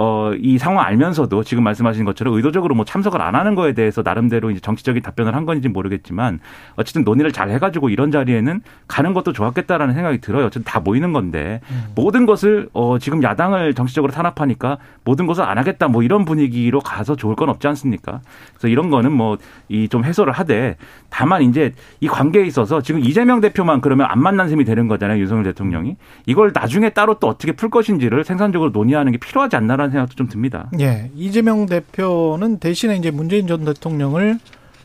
어, 0.00 0.30
이 0.38 0.58
상황 0.58 0.86
알면서도 0.86 1.42
지금 1.42 1.64
말씀하신 1.64 2.04
것처럼 2.04 2.34
의도적으로 2.34 2.76
뭐 2.76 2.84
참석을 2.84 3.20
안 3.20 3.34
하는 3.34 3.56
거에 3.56 3.72
대해서 3.72 4.02
나름대로 4.04 4.52
이제 4.52 4.60
정치적인 4.60 5.02
답변을 5.02 5.34
한 5.34 5.44
건지 5.44 5.68
모르겠지만 5.68 6.38
어쨌든 6.76 7.02
논의를 7.02 7.32
잘 7.32 7.50
해가지고 7.50 7.88
이런 7.88 8.12
자리에는 8.12 8.60
가는 8.86 9.12
것도 9.12 9.32
좋았겠다라는 9.32 9.94
생각이 9.94 10.18
들어요. 10.20 10.46
어쨌든 10.46 10.62
다 10.70 10.78
모이는 10.78 11.12
건데 11.12 11.60
음. 11.70 11.86
모든 11.96 12.24
것을 12.24 12.68
어, 12.72 12.98
지금 13.00 13.22
야당을 13.22 13.74
정치적으로 13.74 14.12
탄압하니까 14.12 14.78
모든 15.02 15.26
것을 15.26 15.42
안 15.42 15.58
하겠다 15.58 15.88
뭐 15.88 16.04
이런 16.04 16.24
분위기로 16.24 16.80
가서 16.80 17.16
좋을 17.16 17.34
건 17.34 17.48
없지 17.48 17.66
않습니까? 17.66 18.20
그래서 18.54 18.68
이런 18.68 18.90
거는 18.90 19.10
뭐 19.12 19.36
이 19.68 19.88
좀 19.88 20.04
해소를 20.04 20.32
하되 20.32 20.76
다만 21.10 21.42
이제 21.42 21.74
이 22.00 22.08
관계에 22.08 22.44
있어서 22.44 22.80
지금 22.82 23.00
이재명 23.00 23.40
대표만 23.40 23.80
그러면 23.80 24.06
안 24.08 24.22
만난 24.22 24.48
셈이 24.48 24.64
되는 24.64 24.86
거잖아요. 24.88 25.18
윤석열 25.20 25.44
대통령이 25.44 25.96
이걸 26.26 26.52
나중에 26.54 26.90
따로 26.90 27.18
또 27.18 27.26
어떻게 27.26 27.52
풀 27.52 27.70
것인지를 27.70 28.24
생산적으로 28.24 28.70
논의하는 28.70 29.12
게 29.12 29.18
필요하지 29.18 29.56
않나라는 29.56 29.87
않을까라는 29.88 29.90
생각도 29.90 30.14
좀 30.14 30.28
듭니다. 30.28 30.70
예. 30.78 31.10
이재명 31.16 31.66
대표는 31.66 32.58
대신에 32.58 32.96
이제 32.96 33.10
문재인 33.10 33.46
전 33.46 33.64
대통령을 33.64 34.38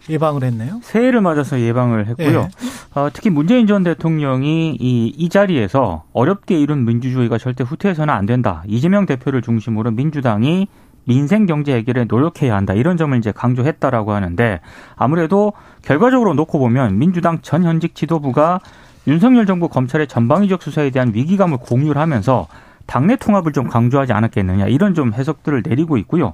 예방을 0.10 0.44
했네요. 0.44 0.80
새해를 0.82 1.22
맞아서 1.22 1.60
예방을 1.60 2.08
했고요. 2.08 2.50
예. 2.50 3.00
어, 3.00 3.10
특히 3.14 3.30
문재인 3.30 3.68
전 3.68 3.84
대통령이 3.84 4.78
이, 4.80 5.14
이 5.16 5.30
자리에서 5.30 6.04
어렵게 6.14 6.60
이룬 6.60 6.86
민주주의가 6.86 7.38
절대 7.38 7.64
후퇴해서는 7.64 8.14
안 8.14 8.26
된다. 8.26 8.64
이재명 8.68 9.06
대표를 9.06 9.42
중심으로 9.42 9.92
민주당이 9.92 10.68
민생 11.06 11.46
경제 11.46 11.74
해결에 11.74 12.06
노력해야 12.06 12.56
한다. 12.56 12.74
이런 12.74 12.98
점을 12.98 13.18
이제 13.18 13.32
강조했다라고 13.32 14.14
하는데 14.14 14.62
아무래도 14.96 15.54
결과적으로 15.82 16.34
놓고 16.34 16.60
보면 16.60 16.98
민주당 16.98 17.40
전 17.42 17.64
현직 17.64 17.94
지도부가 17.94 18.60
윤석열 19.06 19.46
정부 19.46 19.68
검찰의 19.68 20.08
전방위적 20.08 20.64
수사에 20.64 20.90
대한 20.90 21.12
위기감을 21.14 21.58
공유를 21.58 22.00
하면서 22.00 22.48
당내 22.86 23.16
통합을 23.16 23.52
좀 23.54 23.68
강조하지 23.68 24.14
않았겠느냐 24.14 24.68
이런 24.68 24.94
좀 24.94 25.14
해석들을 25.14 25.64
내리고 25.66 25.98
있고요. 25.98 26.34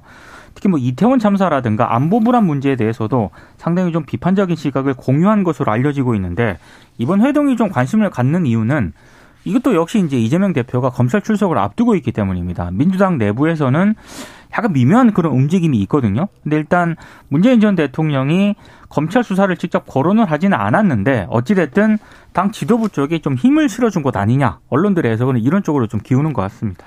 특히 0.54 0.68
뭐 0.68 0.78
이태원 0.78 1.18
참사라든가 1.18 1.94
안보 1.94 2.20
불안 2.20 2.44
문제에 2.44 2.76
대해서도 2.76 3.30
상당히 3.56 3.92
좀 3.92 4.04
비판적인 4.04 4.56
시각을 4.56 4.94
공유한 4.94 5.44
것으로 5.44 5.70
알려지고 5.70 6.14
있는데 6.16 6.58
이번 6.98 7.20
회동이 7.20 7.56
좀 7.56 7.68
관심을 7.68 8.10
갖는 8.10 8.46
이유는 8.46 8.92
이것도 9.44 9.74
역시 9.74 10.00
이제 10.00 10.18
이재명 10.18 10.52
대표가 10.52 10.90
검찰 10.90 11.22
출석을 11.22 11.56
앞두고 11.56 11.94
있기 11.96 12.12
때문입니다. 12.12 12.70
민주당 12.72 13.16
내부에서는 13.16 13.94
약간 14.52 14.72
미묘한 14.72 15.12
그런 15.12 15.32
움직임이 15.32 15.78
있거든요. 15.82 16.28
근데 16.42 16.56
일단 16.56 16.96
문재인 17.28 17.60
전 17.60 17.74
대통령이 17.76 18.56
검찰 18.90 19.24
수사를 19.24 19.56
직접 19.56 19.86
거론을 19.86 20.30
하지는 20.30 20.58
않았는데 20.58 21.28
어찌됐든 21.30 21.96
당 22.32 22.50
지도부 22.50 22.90
쪽에 22.90 23.20
좀 23.20 23.34
힘을 23.36 23.68
실어준 23.68 24.02
것 24.02 24.16
아니냐. 24.16 24.58
언론들의 24.68 25.10
해석은 25.12 25.38
이런 25.38 25.62
쪽으로 25.62 25.86
좀 25.86 26.00
기우는 26.00 26.34
것 26.34 26.42
같습니다. 26.42 26.84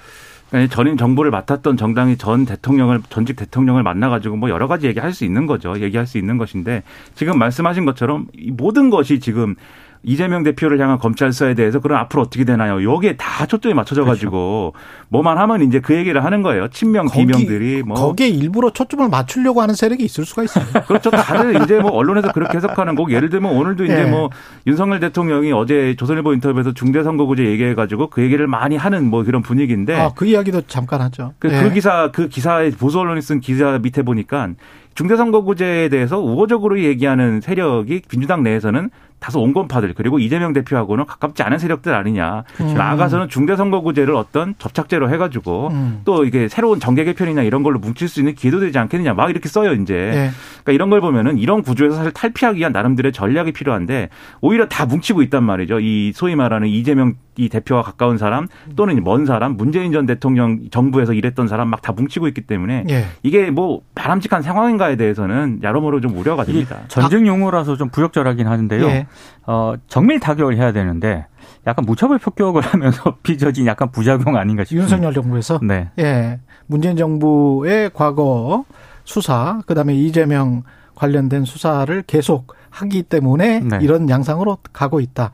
전임 0.69 0.97
정부를 0.97 1.31
맡았던 1.31 1.77
정당이 1.77 2.17
전 2.17 2.45
대통령을 2.45 3.01
전직 3.09 3.35
대통령을 3.35 3.81
만나가지고 3.81 4.35
뭐 4.35 4.51
여러 4.51 4.67
가지 4.67 4.85
얘기할 4.85 5.11
수 5.11 5.25
있는 5.25 5.47
거죠. 5.47 5.79
얘기할 5.79 6.05
수 6.05 6.19
있는 6.19 6.37
것인데 6.37 6.83
지금 7.15 7.39
말씀하신 7.39 7.85
것처럼 7.85 8.27
모든 8.51 8.91
것이 8.91 9.19
지금 9.19 9.55
이재명 10.03 10.43
대표를 10.43 10.79
향한 10.81 10.97
검찰 10.99 11.31
수사에 11.31 11.53
대해서 11.53 11.79
그럼 11.79 11.97
앞으로 11.99 12.21
어떻게 12.23 12.43
되나요? 12.43 12.83
여기에 12.83 13.15
다 13.15 13.45
초점이 13.45 13.73
맞춰져 13.73 14.03
가지고 14.03 14.73
그렇죠. 14.73 15.07
뭐만 15.07 15.37
하면 15.37 15.61
이제 15.61 15.79
그 15.79 15.95
얘기를 15.95 16.23
하는 16.23 16.41
거예요. 16.41 16.67
친명 16.67 17.09
비명들이 17.09 17.83
뭐 17.83 17.95
거기에 17.95 18.27
일부러 18.27 18.69
초점을 18.69 19.07
맞추려고 19.07 19.61
하는 19.61 19.75
세력이 19.75 20.03
있을 20.03 20.25
수가 20.25 20.43
있어요. 20.43 20.65
그렇죠. 20.87 21.09
다들 21.09 21.61
이제 21.63 21.79
뭐 21.79 21.91
언론에서 21.91 22.33
그렇게 22.33 22.57
해석하는 22.57 22.95
거고 22.95 23.11
예를 23.11 23.29
들면 23.29 23.53
오늘도 23.55 23.85
이제 23.85 24.03
네. 24.03 24.09
뭐 24.09 24.29
윤석열 24.67 24.99
대통령이 24.99 25.53
어제 25.53 25.95
조선일보 25.97 26.33
인터뷰에서 26.33 26.73
중대선거구제 26.73 27.45
얘기해 27.45 27.73
가지고 27.73 28.09
그 28.09 28.21
얘기를 28.21 28.45
많이 28.45 28.75
하는 28.75 29.09
뭐 29.09 29.23
그런 29.23 29.41
분위기인데 29.41 29.95
아, 29.95 30.11
그 30.13 30.25
이야기도 30.25 30.61
잠깐 30.67 31.01
하죠. 31.01 31.33
그, 31.39 31.47
그 31.47 31.53
네. 31.53 31.63
그 31.63 31.73
기사 31.73 32.11
그 32.11 32.27
기사에 32.27 32.71
보수 32.71 32.99
언론이 32.99 33.21
쓴 33.21 33.39
기사 33.39 33.79
밑에 33.81 34.01
보니까 34.01 34.49
중대선거구제에 34.95 35.89
대해서 35.89 36.19
우호적으로 36.19 36.79
얘기하는 36.79 37.41
세력이 37.41 38.01
민주당 38.09 38.43
내에서는 38.43 38.89
다소 39.23 39.39
온건파들 39.39 39.93
그리고 39.95 40.19
이재명 40.19 40.51
대표하고는 40.51 41.05
가깝지 41.05 41.43
않은 41.43 41.57
세력들 41.57 41.93
아니냐. 41.95 42.43
그렇죠. 42.57 42.73
나아가서는 42.73 43.29
중대선거구제를 43.29 44.13
어떤 44.15 44.53
접착제로 44.57 45.09
해가지고 45.09 45.69
음. 45.71 46.01
또 46.03 46.25
이게 46.25 46.49
새로운 46.49 46.81
정계 46.81 47.05
개편이나 47.05 47.41
이런 47.43 47.63
걸로 47.63 47.79
뭉칠 47.79 48.09
수 48.09 48.19
있는 48.19 48.35
기회도 48.35 48.59
되지 48.59 48.77
않겠느냐. 48.77 49.13
막 49.13 49.29
이렇게 49.29 49.47
써요 49.47 49.71
이제. 49.71 49.93
네. 49.93 50.29
그러니까 50.63 50.71
이런 50.73 50.89
걸 50.89 50.99
보면은 50.99 51.37
이런 51.37 51.61
구조에서 51.61 51.95
사실 51.95 52.11
탈피하기 52.11 52.59
위한 52.59 52.73
나름대로의 52.73 53.13
전략이 53.13 53.53
필요한데 53.53 54.09
오히려 54.41 54.67
다 54.67 54.85
뭉치고 54.85 55.21
있단 55.21 55.41
말이죠. 55.41 55.79
이 55.79 56.11
소위 56.13 56.35
말하는 56.35 56.67
이재명 56.67 57.13
이 57.37 57.49
대표와 57.49 57.83
가까운 57.83 58.17
사람 58.17 58.47
또는 58.75 59.03
먼 59.03 59.25
사람 59.25 59.55
문재인 59.57 59.91
전 59.91 60.05
대통령 60.05 60.69
정부에서 60.71 61.13
일했던 61.13 61.47
사람 61.47 61.69
막 61.69 61.83
다 61.83 61.91
뭉치고 61.91 62.29
있기 62.29 62.41
때문에 62.41 62.83
네. 62.87 63.05
이게 63.23 63.51
뭐 63.51 63.81
바람직한 63.93 64.41
상황인가에 64.41 64.95
대해서는 64.95 65.59
여러모로 65.61 65.99
좀 65.99 66.17
우려가 66.17 66.45
됩니다. 66.45 66.79
전쟁 66.87 67.27
용어라서 67.27 67.75
좀 67.75 67.89
부적절하긴 67.89 68.47
하는데요. 68.47 68.87
네. 68.87 69.07
어, 69.45 69.73
정밀 69.87 70.21
타격을 70.21 70.55
해야 70.55 70.71
되는데 70.71 71.25
약간 71.67 71.83
무차별 71.85 72.19
폭격을 72.19 72.61
하면서 72.65 73.17
빚어진 73.21 73.67
약간 73.67 73.91
부작용 73.91 74.37
아닌가 74.37 74.63
싶습니다. 74.63 74.83
윤석열 74.83 75.13
정부에서? 75.13 75.59
네. 75.61 75.89
예. 75.99 76.39
문재인 76.67 76.95
정부의 76.95 77.91
과거 77.93 78.63
수사, 79.03 79.59
그 79.65 79.75
다음에 79.75 79.93
이재명 79.93 80.63
관련된 80.95 81.43
수사를 81.43 82.01
계속 82.07 82.55
하기 82.73 83.03
때문에 83.03 83.59
네. 83.59 83.79
이런 83.81 84.09
양상으로 84.09 84.57
가고 84.73 84.99
있다. 84.99 85.31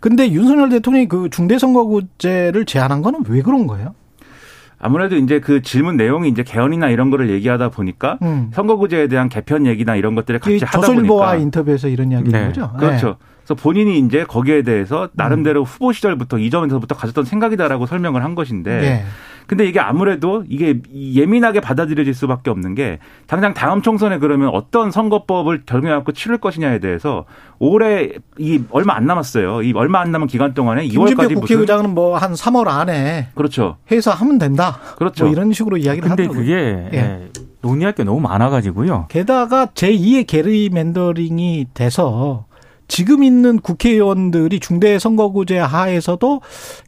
근데 0.00 0.30
윤석열 0.30 0.68
대통령이 0.68 1.08
그 1.08 1.30
중대선거구제를 1.30 2.66
제안한 2.66 3.02
거는 3.02 3.20
왜 3.28 3.40
그런 3.42 3.66
거예요? 3.66 3.94
아무래도 4.78 5.16
이제 5.16 5.40
그 5.40 5.62
질문 5.62 5.96
내용이 5.96 6.28
이제 6.28 6.42
개헌이나 6.42 6.88
이런 6.88 7.10
거를 7.10 7.30
얘기하다 7.30 7.70
보니까 7.70 8.18
음. 8.22 8.50
선거구제에 8.52 9.06
대한 9.08 9.28
개편 9.28 9.64
얘기나 9.64 9.94
이런 9.96 10.14
것들을 10.14 10.40
같이 10.40 10.56
하다 10.56 10.66
보니까 10.66 10.86
조선일보와 10.86 11.36
인터뷰에서 11.36 11.88
이런 11.88 12.10
이야기인 12.10 12.32
네. 12.32 12.46
거죠. 12.46 12.72
그렇죠. 12.78 13.06
네. 13.06 13.14
그래서 13.44 13.54
본인이 13.54 13.98
이제 14.00 14.24
거기에 14.24 14.62
대해서 14.62 15.08
나름대로 15.12 15.60
음. 15.60 15.64
후보 15.64 15.92
시절부터 15.92 16.38
이전에서부터 16.38 16.96
가졌던 16.96 17.24
생각이다라고 17.24 17.86
설명을 17.86 18.24
한 18.24 18.34
것인데 18.34 18.80
네. 18.80 19.04
근데 19.46 19.66
이게 19.66 19.80
아무래도 19.80 20.44
이게 20.48 20.80
예민하게 20.94 21.60
받아들여질 21.60 22.14
수밖에 22.14 22.50
없는 22.50 22.74
게 22.74 22.98
당장 23.26 23.52
다음 23.52 23.82
총선에 23.82 24.18
그러면 24.18 24.50
어떤 24.52 24.90
선거법을 24.90 25.62
적용해갖고 25.66 26.12
치를 26.12 26.38
것이냐에 26.38 26.78
대해서 26.78 27.24
올해 27.58 28.10
이 28.38 28.62
얼마 28.70 28.94
안 28.94 29.06
남았어요. 29.06 29.62
이 29.62 29.72
얼마 29.74 30.00
안 30.00 30.12
남은 30.12 30.26
기간 30.28 30.54
동안에 30.54 30.88
2월까지 30.88 31.34
국회의장은 31.34 31.94
뭐 31.94 32.12
한 32.22 32.34
3월 32.34 32.68
안에 32.68 33.28
그렇죠. 33.34 33.76
해서 33.90 34.12
하면 34.12 34.38
된다. 34.38 34.78
그렇죠. 34.96 35.24
뭐 35.24 35.32
이런 35.32 35.52
식으로 35.52 35.76
이야기를 35.76 36.08
근데 36.08 36.24
하더라고요. 36.24 36.44
그게 36.46 36.96
예. 36.96 37.28
논의할 37.60 37.94
게 37.94 38.04
너무 38.04 38.20
많아가지고요. 38.20 39.06
게다가 39.08 39.66
제2의 39.66 40.26
게리맨더링이 40.26 41.66
돼서 41.74 42.44
지금 42.92 43.24
있는 43.24 43.58
국회의원들이 43.58 44.60
중대 44.60 44.98
선거구제 44.98 45.56
하에서도 45.56 46.42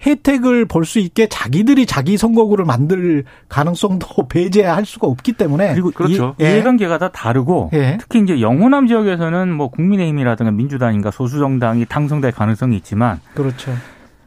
혜택을 0.04 0.66
볼 0.66 0.84
수 0.84 0.98
있게 0.98 1.28
자기들이 1.28 1.86
자기 1.86 2.18
선거구를 2.18 2.66
만들 2.66 3.24
가능성도 3.48 4.06
배제할 4.28 4.84
수가 4.84 5.06
없기 5.06 5.32
때문에 5.32 5.72
그리고 5.72 5.90
그렇죠. 5.92 6.34
이, 6.38 6.44
해관계가 6.44 6.98
다 6.98 7.08
다르고 7.10 7.70
예. 7.72 7.96
특히 7.98 8.20
이제 8.20 8.42
영호남 8.42 8.86
지역에서는 8.86 9.50
뭐 9.50 9.70
국민의힘이라든가 9.70 10.50
민주당인가 10.52 11.10
소수 11.10 11.38
정당이 11.38 11.86
당선될 11.86 12.32
가능성이 12.32 12.76
있지만 12.76 13.20
그렇죠. 13.32 13.72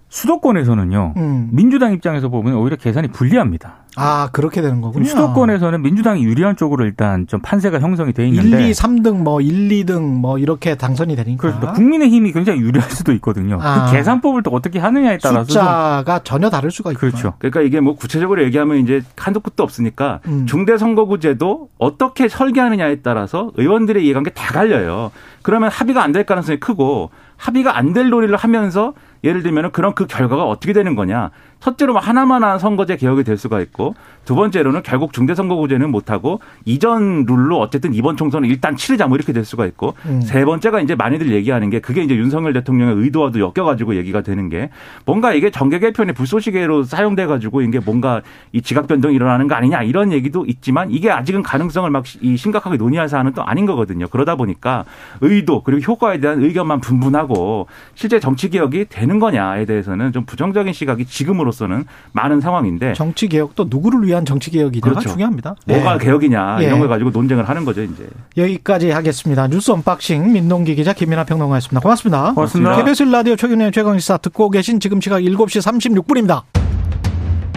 수도권에서는요. 0.10 1.14
음. 1.18 1.50
민주당 1.52 1.94
입장에서 1.94 2.30
보면 2.30 2.56
오히려 2.56 2.76
계산이 2.76 3.10
불리합니다. 3.10 3.86
아 3.98 4.30
그렇게 4.32 4.62
되는 4.62 4.80
거군요. 4.82 5.06
수도권에서는 5.06 5.82
민주당이 5.82 6.24
유리한 6.24 6.56
쪽으로 6.56 6.86
일단 6.86 7.26
좀 7.28 7.42
판세가 7.42 7.80
형성이 7.80 8.14
돼 8.14 8.28
있는데 8.28 8.64
1, 8.66 8.70
2, 8.70 8.72
3등 8.72 9.18
뭐 9.24 9.42
1, 9.42 9.70
2등 9.70 10.02
뭐 10.02 10.38
이렇게 10.38 10.76
당선이 10.76 11.16
되니까 11.16 11.42
그렇습니다. 11.42 11.74
국민의 11.74 12.10
힘이 12.10 12.32
굉장히 12.32 12.60
유리할 12.62 12.90
수도 12.92 13.12
있거든요. 13.14 13.58
아. 13.62 13.86
그 13.88 13.92
계산법을 13.94 14.44
또 14.44 14.52
어떻게 14.52 14.80
하느냐에 14.80 15.18
따라서 15.18 15.46
숫자가 15.46 16.22
전혀 16.24 16.50
다를 16.50 16.70
수가 16.72 16.92
있고 16.92 17.00
그렇죠. 17.00 17.34
그러니까 17.40 17.62
이게 17.62 17.80
뭐 17.80 17.96
구체적으로 17.96 18.44
얘기하면 18.44 18.78
이제 18.78 19.02
한도 19.18 19.40
끝도 19.40 19.64
없으니까 19.64 20.20
음. 20.28 20.46
중대 20.46 20.78
선거구제도 20.78 21.70
어떻게 21.78 22.28
설계하느냐에 22.28 22.98
따라서 23.02 23.52
의원들의 23.56 24.06
이해관계 24.06 24.30
다 24.32 24.54
갈려요. 24.54 25.12
그러면 25.42 25.70
합의가 25.70 26.04
안 26.04 26.12
될 26.12 26.26
가능성이 26.26 26.60
크고 26.60 27.10
합의가 27.38 27.78
안 27.78 27.94
될 27.94 28.10
논의를 28.10 28.36
하면서 28.36 28.94
예를 29.28 29.44
들면 29.44 29.72
그런 29.72 29.94
그 29.94 30.08
결과가 30.08 30.46
어떻게 30.46 30.74
되는 30.74 30.96
거냐. 30.96 31.30
첫째로 31.60 31.94
뭐 31.94 32.02
하나만한 32.02 32.60
선거제 32.60 32.98
개혁이 32.98 33.24
될 33.24 33.36
수가 33.36 33.62
있고 33.62 33.96
두 34.26 34.36
번째로는 34.36 34.84
결국 34.84 35.12
중대선거구제는 35.12 35.90
못하고 35.90 36.40
이전 36.66 37.26
룰로 37.26 37.60
어쨌든 37.60 37.96
이번 37.96 38.16
총선을 38.16 38.48
일단 38.48 38.76
치르자 38.76 39.08
뭐 39.08 39.18
이렇게 39.18 39.34
될 39.34 39.44
수가 39.44 39.66
있고 39.66 39.96
음. 40.06 40.22
세 40.22 40.46
번째가 40.46 40.82
이제 40.82 40.94
많이들 40.94 41.32
얘기하는 41.32 41.72
게 41.72 41.80
그게 41.80 42.04
이제 42.04 42.16
윤석열 42.16 42.54
대통령의 42.54 42.96
의도와도 42.98 43.40
엮여가지고 43.40 43.96
얘기가 43.96 44.22
되는 44.22 44.50
게 44.50 44.70
뭔가 45.04 45.34
이게 45.34 45.50
정계 45.50 45.80
개편의 45.80 46.14
불쏘시개로 46.14 46.84
사용돼가지고 46.84 47.64
이게 47.64 47.80
뭔가 47.80 48.22
이 48.52 48.62
지각 48.62 48.88
변동이 48.88 49.16
일어나는 49.16 49.48
거 49.48 49.56
아니냐 49.56 49.82
이런 49.82 50.12
얘기도 50.12 50.46
있지만 50.46 50.92
이게 50.92 51.10
아직은 51.10 51.42
가능성을 51.42 51.90
막 51.90 52.04
이 52.22 52.38
심각하게 52.38 52.78
논의할 52.78 53.10
사안은 53.10 53.34
또 53.34 53.44
아닌 53.44 53.66
거거든요. 53.66 54.08
그러다 54.08 54.36
보니까 54.36 54.86
의도 55.22 55.62
그리고 55.64 55.92
효과에 55.92 56.20
대한 56.20 56.42
의견만 56.42 56.80
분분하고 56.82 57.68
실제 57.96 58.20
정치 58.20 58.50
개혁이 58.50 58.86
되는 58.90 59.17
거냐에 59.20 59.66
대해서는 59.66 60.12
좀 60.12 60.26
부정적인 60.26 60.74
시각이 60.74 61.06
지금으로서는 61.06 61.86
많은 62.12 62.42
상황인데 62.42 62.94
정치 62.94 63.28
개혁도 63.28 63.68
누구를 63.70 64.08
위한 64.08 64.26
정치 64.26 64.52
개혁이냐가 64.52 64.90
그렇죠. 64.90 65.10
중요합니다. 65.10 65.56
뭐가 65.66 65.98
네. 65.98 66.06
개혁이냐 66.06 66.58
예. 66.62 66.66
이런 66.66 66.80
걸 66.80 66.88
가지고 66.88 67.10
논쟁을 67.12 67.48
하는 67.48 67.66
거죠 67.66 67.84
이제. 67.84 68.08
여기까지 68.36 68.92
하겠습니다. 68.92 69.48
뉴스 69.48 69.72
언박싱 69.72 70.32
민동기 70.32 70.76
기자 70.76 70.94
김민아 70.94 71.24
평론가였습니다. 71.26 71.82
고맙습니다. 71.82 72.34
고맙습니다. 72.34 72.78
KBS 72.78 73.04
라디오 73.04 73.36
최경영의 73.36 73.72
최강시사 73.72 74.18
듣고 74.18 74.50
계신 74.50 74.80
지금 74.80 75.02
시각 75.02 75.20
7시 75.20 75.62
36분입니다. 76.06 76.44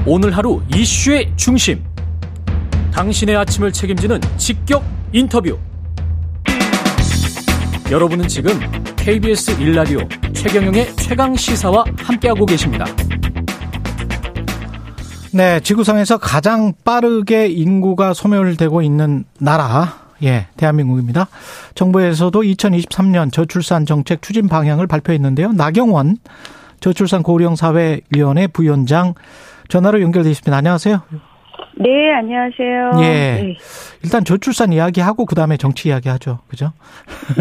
오늘 0.06 0.36
하루 0.36 0.62
이슈의 0.74 1.32
중심. 1.36 1.82
당신의 2.92 3.36
아침을 3.36 3.72
책임지는 3.72 4.20
직격 4.36 4.82
인터뷰. 5.12 5.58
여러분은 7.90 8.28
지금 8.28 8.52
KBS 8.94 9.60
일라디오 9.60 9.98
최경영의 10.32 10.94
최강 10.94 11.34
시사와 11.34 11.84
함께하고 11.98 12.46
계십니다. 12.46 12.84
네, 15.32 15.58
지구상에서 15.58 16.18
가장 16.18 16.72
빠르게 16.84 17.48
인구가 17.48 18.14
소멸되고 18.14 18.82
있는 18.82 19.24
나라, 19.40 20.06
예, 20.22 20.46
대한민국입니다. 20.56 21.26
정부에서도 21.74 22.40
2023년 22.40 23.32
저출산 23.32 23.86
정책 23.86 24.22
추진 24.22 24.46
방향을 24.46 24.86
발표했는데요. 24.86 25.52
나경원 25.52 26.18
저출산 26.78 27.24
고령사회위원회 27.24 28.46
부위원장 28.46 29.14
전화로 29.68 30.00
연결돼 30.00 30.30
있습니다. 30.30 30.56
안녕하세요. 30.56 31.29
네, 31.76 32.12
안녕하세요. 32.12 32.90
예. 33.00 33.02
네. 33.42 33.56
일단 34.02 34.24
저출산 34.24 34.72
이야기하고 34.72 35.24
그다음에 35.26 35.56
정치 35.56 35.88
이야기하죠. 35.88 36.40
그죠? 36.48 36.72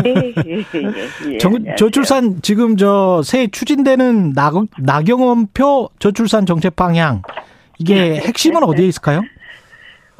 네. 0.03 0.13
예, 0.13 0.33
예, 0.47 1.33
예. 1.33 1.75
저출산 1.75 2.41
지금 2.41 2.77
저 2.77 3.21
새 3.23 3.47
추진되는 3.47 4.33
나, 4.33 4.51
나경원표 4.79 5.89
저출산 5.99 6.45
정책 6.45 6.75
방향 6.75 7.21
이게 7.77 8.15
핵심은 8.15 8.63
어디에 8.63 8.87
있을까요? 8.87 9.21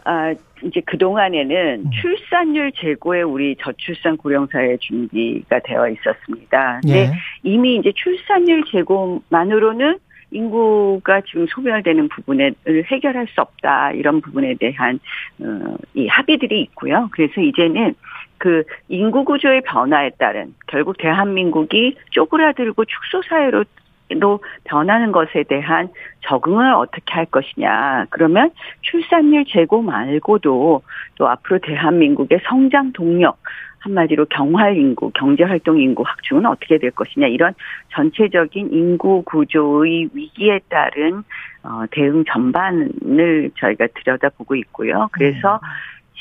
아, 0.05 0.33
이제 0.63 0.81
그동안에는 0.85 1.83
음. 1.85 1.89
출산율 2.01 2.71
제고에 2.81 3.21
우리 3.21 3.55
저출산 3.61 4.17
고령사회 4.17 4.77
준비가 4.81 5.59
되어 5.63 5.87
있었습니다. 5.89 6.79
근데 6.81 6.99
예. 6.99 7.11
이미 7.43 7.75
이제 7.75 7.91
출산율 7.95 8.63
제고만으로는 8.71 9.99
인구가 10.31 11.21
지금 11.21 11.47
소멸되는 11.47 12.09
부분을 12.09 12.55
해결할 12.85 13.27
수 13.27 13.41
없다 13.41 13.91
이런 13.93 14.21
부분에 14.21 14.55
대한 14.59 14.99
어, 15.39 15.75
이 15.93 16.07
합의들이 16.07 16.61
있고요. 16.61 17.09
그래서 17.11 17.41
이제는 17.41 17.95
그 18.37 18.63
인구 18.87 19.25
구조의 19.25 19.61
변화에 19.61 20.11
따른 20.17 20.53
결국 20.67 20.97
대한민국이 20.97 21.95
쪼그라들고 22.11 22.85
축소 22.85 23.21
사회로 23.27 23.63
로 24.11 24.39
변하는 24.63 25.11
것에 25.11 25.43
대한 25.43 25.89
적응을 26.21 26.73
어떻게 26.73 27.13
할 27.13 27.25
것이냐. 27.25 28.07
그러면 28.09 28.49
출산율 28.81 29.45
제고 29.47 29.83
말고도 29.83 30.81
또 31.15 31.27
앞으로 31.27 31.59
대한민국의 31.59 32.39
성장 32.45 32.91
동력, 32.91 33.37
한마디로 33.79 34.25
경활 34.25 34.77
인구, 34.77 35.11
경제 35.11 35.43
활동 35.43 35.79
인구 35.79 36.03
확충은 36.05 36.45
어떻게 36.45 36.77
될 36.77 36.91
것이냐. 36.91 37.27
이런 37.27 37.53
전체적인 37.93 38.71
인구 38.71 39.23
구조의 39.23 40.09
위기에 40.13 40.59
따른 40.69 41.23
어, 41.63 41.83
대응 41.91 42.23
전반을 42.25 43.51
저희가 43.57 43.87
들여다보고 43.95 44.55
있고요. 44.55 45.09
그래서 45.11 45.59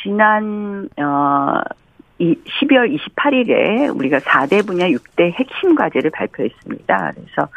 지난 0.02 0.88
어, 0.98 1.60
이 2.18 2.34
12월 2.34 2.96
28일에 2.96 3.96
우리가 3.96 4.18
4대 4.18 4.66
분야 4.66 4.86
6대 4.88 5.32
핵심 5.32 5.74
과제를 5.74 6.10
발표했습니다. 6.10 7.12
그래서 7.14 7.48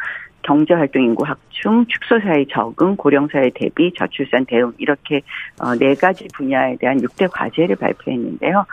경제활동 0.42 1.02
인구 1.02 1.24
확충, 1.24 1.86
축소사회 1.86 2.44
적응, 2.50 2.96
고령사회 2.96 3.50
대비, 3.54 3.92
저출산 3.96 4.44
대응 4.46 4.72
이렇게 4.78 5.22
어, 5.60 5.74
네 5.76 5.94
가지 5.94 6.26
분야에 6.34 6.76
대한 6.76 6.98
6대 6.98 7.28
과제를 7.30 7.76
발표했는데요. 7.76 8.64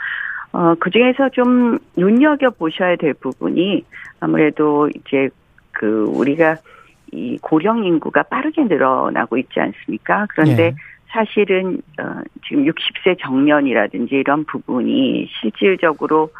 어, 0.51 0.75
그 0.79 0.89
중에서 0.89 1.29
좀 1.29 1.77
눈여겨 1.95 2.51
보셔야 2.51 2.95
될 2.95 3.13
부분이 3.13 3.85
아무래도 4.19 4.89
이제 4.89 5.29
그 5.71 6.05
우리가 6.05 6.57
이 7.11 7.37
고령 7.41 7.83
인구가 7.83 8.23
빠르게 8.23 8.63
늘어나고 8.63 9.37
있지 9.37 9.59
않습니까? 9.59 10.25
그런데 10.29 10.63
예. 10.63 10.75
사실은 11.07 11.81
어, 11.99 12.21
지금 12.47 12.65
60세 12.65 13.17
정년이라든지 13.19 14.15
이런 14.15 14.45
부분이 14.45 15.27
실질적으로 15.39 16.31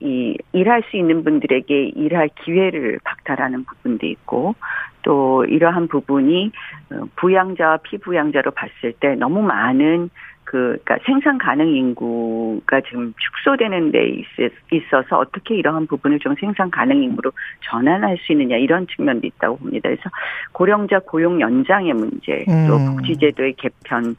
이 0.00 0.36
일할 0.52 0.82
수 0.90 0.96
있는 0.96 1.22
분들에게 1.22 1.92
일할 1.94 2.28
기회를 2.44 2.98
박탈하는 3.04 3.64
부분도 3.64 4.06
있고 4.06 4.54
또 5.02 5.44
이러한 5.44 5.88
부분이 5.88 6.50
어, 6.90 7.04
부양자와 7.16 7.78
피부양자로 7.78 8.50
봤을 8.52 8.92
때 8.98 9.14
너무 9.14 9.42
많은 9.42 10.10
그 10.44 10.78
그러니까 10.84 10.98
생산 11.04 11.38
가능 11.38 11.68
인구가 11.68 12.80
지금 12.82 13.12
축소되는 13.18 13.90
데 13.90 14.08
있- 14.08 14.24
있어서 14.72 15.18
어떻게 15.18 15.56
이러한 15.56 15.86
부분을 15.86 16.18
좀 16.18 16.34
생산 16.38 16.70
가능 16.70 17.02
인구로 17.02 17.32
전환할 17.64 18.18
수 18.18 18.32
있느냐 18.32 18.56
이런 18.56 18.86
측면도 18.86 19.26
있다고 19.26 19.56
봅니다. 19.56 19.88
그래서 19.88 20.02
고령자 20.52 21.00
고용 21.00 21.40
연장의 21.40 21.94
문제 21.94 22.44
또 22.68 22.76
음. 22.76 22.96
복지제도의 22.96 23.54
개편 23.54 24.14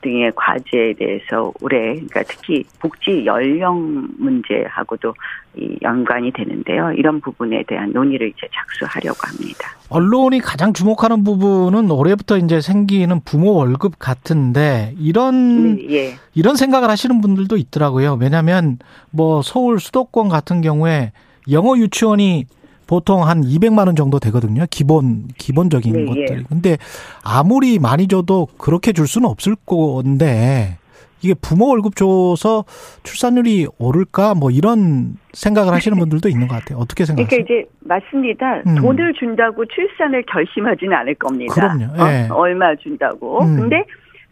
등의 0.00 0.32
과제에 0.36 0.94
대해서 0.94 1.52
올해 1.60 1.94
그러니까 1.94 2.22
특히 2.28 2.64
복지 2.78 3.24
연령 3.26 4.08
문제하고도 4.18 5.14
이 5.56 5.76
연관이 5.82 6.30
되는데요. 6.32 6.92
이런 6.92 7.20
부분에 7.20 7.64
대한 7.66 7.92
논의를 7.92 8.28
이제 8.28 8.46
착수하려고 8.54 9.18
합니다. 9.22 9.70
언론이 9.88 10.40
가장 10.40 10.72
주목하는 10.72 11.24
부분은 11.24 11.90
올해부터 11.90 12.38
이제 12.38 12.60
생기는 12.60 13.20
부모 13.24 13.54
월급 13.54 13.98
같은데 13.98 14.94
이런 14.98 15.76
네, 15.76 15.86
예. 15.90 16.14
이런 16.34 16.54
생각을 16.56 16.88
하시는 16.90 17.20
분들도 17.20 17.56
있더라고요. 17.56 18.18
왜냐하면 18.20 18.78
뭐 19.10 19.42
서울 19.42 19.80
수도권 19.80 20.28
같은 20.28 20.60
경우에 20.60 21.12
영어 21.50 21.76
유치원이 21.76 22.46
보통 22.88 23.28
한 23.28 23.42
200만 23.42 23.86
원 23.86 23.94
정도 23.94 24.18
되거든요. 24.18 24.64
기본 24.70 25.28
기본적인 25.36 25.92
네, 25.92 26.04
것들. 26.06 26.38
예. 26.38 26.42
근데 26.48 26.78
아무리 27.22 27.78
많이 27.78 28.08
줘도 28.08 28.48
그렇게 28.56 28.92
줄 28.92 29.06
수는 29.06 29.28
없을 29.28 29.54
건데 29.66 30.78
이게 31.20 31.34
부모 31.34 31.68
월급 31.68 31.96
줘서 31.96 32.64
출산율이 33.02 33.66
오를까 33.78 34.34
뭐 34.34 34.50
이런 34.50 35.16
생각을 35.32 35.72
하시는 35.74 35.98
분들도 35.98 36.28
있는 36.28 36.48
것 36.48 36.54
같아요. 36.54 36.78
어떻게 36.78 37.04
생각하세요? 37.04 37.44
그러니까 37.44 37.54
이제 37.54 37.70
맞습니다. 37.80 38.62
음. 38.66 38.76
돈을 38.76 39.12
준다고 39.14 39.64
출산을 39.66 40.24
결심하지는 40.26 40.96
않을 40.96 41.14
겁니다. 41.16 41.54
그럼요. 41.54 42.04
네. 42.06 42.28
어? 42.30 42.34
얼마 42.34 42.74
준다고. 42.76 43.42
음. 43.44 43.56
근데 43.56 43.84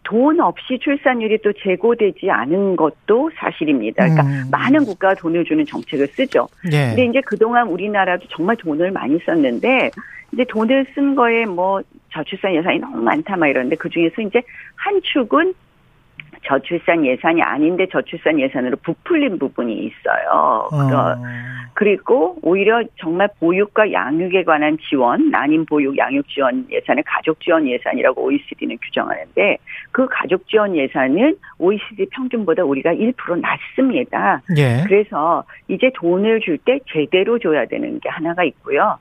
돈 0.07 0.39
없이 0.39 0.79
출산율이 0.81 1.39
또 1.43 1.51
제고되지 1.51 2.31
않은 2.31 2.77
것도 2.77 3.29
사실입니다. 3.35 4.05
그러니까 4.05 4.23
음. 4.23 4.47
많은 4.49 4.85
국가가 4.85 5.13
돈을 5.15 5.43
주는 5.43 5.65
정책을 5.65 6.07
쓰죠. 6.07 6.47
예. 6.71 6.87
근데 6.87 7.05
이제 7.07 7.21
그동안 7.25 7.67
우리나라도 7.67 8.25
정말 8.29 8.55
돈을 8.55 8.91
많이 8.91 9.19
썼는데 9.25 9.91
이제 10.31 10.45
돈을 10.47 10.85
쓴 10.95 11.13
거에 11.13 11.45
뭐 11.45 11.81
저출산 12.13 12.55
예산이 12.55 12.79
너무 12.79 13.01
많다 13.01 13.35
막 13.35 13.47
이러는데 13.47 13.75
그 13.75 13.89
중에서 13.89 14.21
이제 14.21 14.41
한 14.75 14.97
축은 15.03 15.53
저출산 16.47 17.05
예산이 17.05 17.41
아닌데 17.41 17.87
저출산 17.91 18.39
예산으로 18.39 18.77
부풀린 18.77 19.37
부분이 19.37 19.73
있어요. 19.73 20.67
어. 20.71 21.15
그리고 21.73 22.37
오히려 22.41 22.81
정말 22.99 23.29
보육과 23.39 23.91
양육에 23.91 24.43
관한 24.43 24.77
지원, 24.89 25.29
난임 25.29 25.65
보육 25.65 25.95
양육 25.97 26.27
지원 26.27 26.65
예산을 26.71 27.03
가족 27.05 27.39
지원 27.41 27.67
예산이라고 27.67 28.23
OECD는 28.23 28.77
규정하는데 28.81 29.57
그 29.91 30.07
가족 30.09 30.47
지원 30.47 30.75
예산은 30.75 31.35
OECD 31.59 32.07
평균보다 32.11 32.63
우리가 32.63 32.93
1% 32.93 33.39
낮습니다. 33.39 34.41
예. 34.57 34.83
그래서 34.87 35.43
이제 35.67 35.91
돈을 35.93 36.39
줄 36.41 36.57
때 36.57 36.79
제대로 36.91 37.37
줘야 37.37 37.65
되는 37.65 37.99
게 37.99 38.09
하나가 38.09 38.43
있고요. 38.43 38.97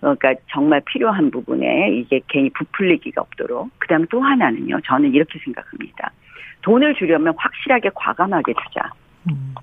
그러니까 0.00 0.34
정말 0.50 0.80
필요한 0.86 1.30
부분에 1.30 1.90
이게 1.92 2.20
괜히 2.28 2.50
부풀리기가 2.50 3.20
없도록. 3.20 3.68
그다음 3.78 4.06
또 4.06 4.20
하나는요. 4.20 4.80
저는 4.84 5.12
이렇게 5.12 5.38
생각합니다. 5.44 6.12
돈을 6.62 6.94
주려면 6.94 7.34
확실하게 7.36 7.90
과감하게 7.94 8.54
주자. 8.54 8.90
음. 9.28 9.54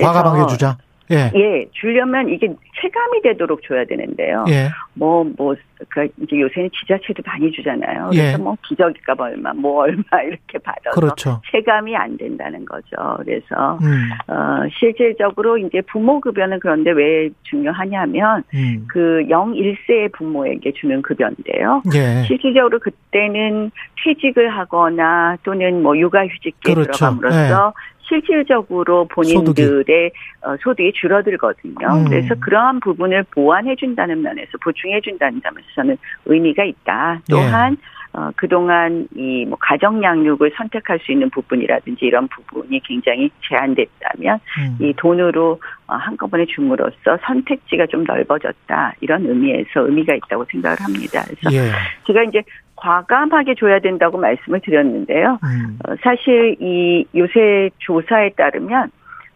과감하게 0.00 0.46
주자. 0.52 0.76
예. 1.12 1.30
예, 1.34 1.66
주려면 1.72 2.28
이게 2.28 2.48
체감이 2.80 3.22
되도록 3.22 3.62
줘야 3.62 3.84
되는데요. 3.84 4.44
예. 4.48 4.70
뭐, 4.94 5.24
뭐, 5.36 5.54
그, 5.88 6.08
이제 6.22 6.40
요새는 6.40 6.70
지자체도 6.80 7.22
많이 7.26 7.50
주잖아요. 7.52 8.08
그래서 8.10 8.32
예. 8.32 8.36
뭐, 8.36 8.56
기저귀값 8.66 9.20
얼마, 9.20 9.52
뭐, 9.52 9.82
얼마 9.82 10.02
이렇게 10.24 10.58
받아서. 10.58 10.98
그렇죠. 10.98 11.42
체감이 11.50 11.94
안 11.96 12.16
된다는 12.16 12.64
거죠. 12.64 12.96
그래서, 13.18 13.78
음. 13.82 14.10
어, 14.26 14.68
실질적으로 14.78 15.58
이제 15.58 15.80
부모급여는 15.82 16.60
그런데 16.60 16.92
왜 16.92 17.30
중요하냐면, 17.44 18.42
음. 18.54 18.86
그 18.88 19.26
0, 19.28 19.52
1세의 19.54 20.12
부모에게 20.12 20.72
주는 20.72 21.02
급여인데요. 21.02 21.82
예. 21.94 22.24
실질적으로 22.26 22.78
그때는 22.78 23.70
퇴직을 24.04 24.48
하거나 24.50 25.36
또는 25.42 25.82
뭐, 25.82 25.96
육아휴직기에 25.98 26.74
그렇죠. 26.74 26.92
들어감으로써 26.92 27.72
예. 27.76 27.91
실질적으로 28.12 29.06
본인들의 29.08 29.64
소득이, 29.64 30.10
어, 30.42 30.56
소득이 30.62 30.92
줄어들거든요. 30.92 31.86
음. 31.88 32.04
그래서 32.04 32.34
그러한 32.40 32.80
부분을 32.80 33.24
보완해준다는 33.30 34.20
면에서 34.20 34.50
보충해준다는 34.62 35.40
점에서 35.42 35.66
저는 35.74 35.96
의미가 36.26 36.64
있다. 36.64 37.20
또한 37.30 37.72
예. 37.78 38.02
어, 38.14 38.30
그동안 38.36 39.08
이 39.16 39.46
뭐 39.46 39.56
가정 39.58 40.02
양육을 40.02 40.52
선택할 40.56 40.98
수 41.00 41.12
있는 41.12 41.30
부분이라든지 41.30 42.04
이런 42.04 42.28
부분이 42.28 42.80
굉장히 42.84 43.30
제한됐다면 43.48 44.38
음. 44.58 44.76
이 44.80 44.92
돈으로 44.96 45.58
어, 45.86 45.94
한꺼번에 45.94 46.44
줌으로써 46.46 47.18
선택지가 47.24 47.86
좀 47.86 48.04
넓어졌다. 48.04 48.94
이런 49.00 49.26
의미에서 49.26 49.86
의미가 49.86 50.14
있다고 50.14 50.44
생각을 50.50 50.80
합니다. 50.80 51.22
그래서 51.24 51.56
예. 51.56 51.70
제가 52.06 52.22
이제 52.24 52.42
과감하게 52.82 53.54
줘야 53.54 53.78
된다고 53.78 54.18
말씀을 54.18 54.60
드렸는데요. 54.60 55.38
음. 55.44 55.78
어, 55.86 55.94
사실 56.02 56.56
이 56.60 57.04
요새 57.14 57.70
조사에 57.78 58.30
따르면 58.30 58.90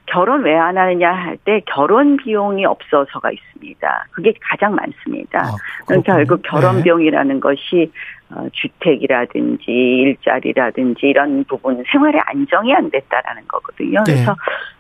결혼 0.07 0.45
왜 0.45 0.55
안 0.57 0.77
하느냐 0.79 1.13
할 1.13 1.37
때 1.45 1.61
결혼 1.67 2.17
비용이 2.17 2.65
없어서가 2.65 3.31
있습니다. 3.31 4.07
그게 4.13 4.33
가장 4.41 4.75
많습니다. 4.75 5.41
아, 5.41 5.57
그러니까 5.87 6.15
결국 6.17 6.43
결혼 6.43 6.77
네. 6.77 6.83
비용이라는 6.83 7.41
것이 7.41 7.93
어, 8.31 8.49
주택이라든지 8.53 9.65
일자리라든지 9.71 11.07
이런 11.07 11.45
부분 11.45 11.85
생활에 11.91 12.19
안정이 12.27 12.75
안 12.75 12.91
됐다라는 12.91 13.43
거거든요. 13.47 14.03
네. 14.05 14.15
그래서 14.15 14.35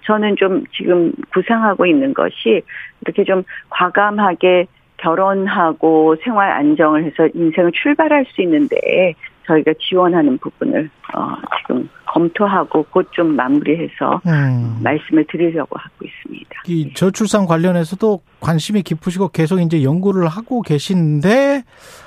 저는 0.06 0.34
좀 0.36 0.64
지금 0.76 1.12
구상하고 1.32 1.86
있는 1.86 2.14
것이 2.14 2.62
이렇게 3.02 3.22
좀 3.24 3.44
과감하게 3.70 4.66
결혼하고 4.98 6.16
생활 6.24 6.50
안정을 6.52 7.04
해서 7.04 7.28
인생을 7.34 7.72
출발할 7.72 8.26
수 8.34 8.42
있는데 8.42 9.14
저희가 9.46 9.72
지원하는 9.80 10.38
부분을 10.38 10.90
어, 11.14 11.36
지금 11.60 11.88
검토하고 12.06 12.84
곧 12.90 13.06
좀 13.12 13.36
마무리해서 13.36 14.20
음. 14.26 14.78
말씀을 14.82 15.24
드리려고 15.30 15.78
하고 15.78 15.94
있습니다. 16.04 16.62
이 16.66 16.92
저출산 16.94 17.46
관련해서도 17.46 18.20
관심이 18.40 18.82
깊으시고 18.82 19.28
계속 19.28 19.60
이제 19.60 19.82
연구를 19.82 20.26
하고 20.26 20.62
계신데 20.62 21.62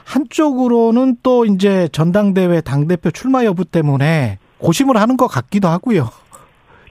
한쪽으로는 0.05 1.17
또 1.23 1.45
이제 1.45 1.87
전당대회 1.91 2.61
당대표 2.61 3.11
출마 3.11 3.45
여부 3.45 3.63
때문에 3.65 4.39
고심을 4.57 4.97
하는 4.97 5.15
것 5.15 5.27
같기도 5.27 5.67
하고요. 5.69 6.09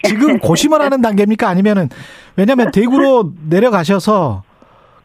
지금 0.04 0.38
고심을 0.40 0.80
하는 0.80 1.02
단계입니까? 1.02 1.48
아니면은 1.48 1.88
왜냐하면 2.36 2.70
대구로 2.70 3.32
내려가셔서 3.48 4.42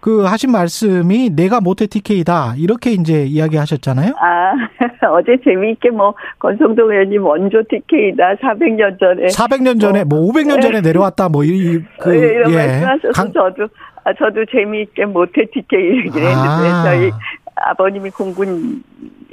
그 0.04 0.26
하신 0.26 0.52
말씀이 0.52 1.30
내가 1.30 1.62
모태 1.62 1.88
TK다 1.88 2.56
이렇게 2.58 2.92
이제 2.92 3.24
이야기하셨잖아요. 3.24 4.14
아 4.20 4.52
어제 5.16 5.38
재미있게 5.42 5.92
뭐 5.92 6.14
권성동 6.40 6.92
의원님 6.92 7.24
원조 7.24 7.64
TK다 7.70 8.36
400년 8.36 9.00
전에 9.00 9.28
400년 9.28 9.80
전에 9.80 10.04
뭐, 10.04 10.20
뭐 10.20 10.34
500년 10.34 10.62
전에 10.62 10.82
내려왔다 10.82 11.30
뭐 11.30 11.46
이그 11.46 12.10
네, 12.10 12.18
이런 12.18 12.52
예. 12.52 12.56
말씀하셔서 12.58 13.12
강... 13.14 13.32
저도 13.32 13.70
아, 14.04 14.14
저도 14.14 14.44
재미있게 14.52 15.06
모태 15.06 15.46
TK 15.46 15.80
얘기를 15.80 16.28
했는데 16.28 16.70
아. 16.70 16.84
저희 16.84 17.10
아버님이 17.56 18.10
공군 18.10 18.84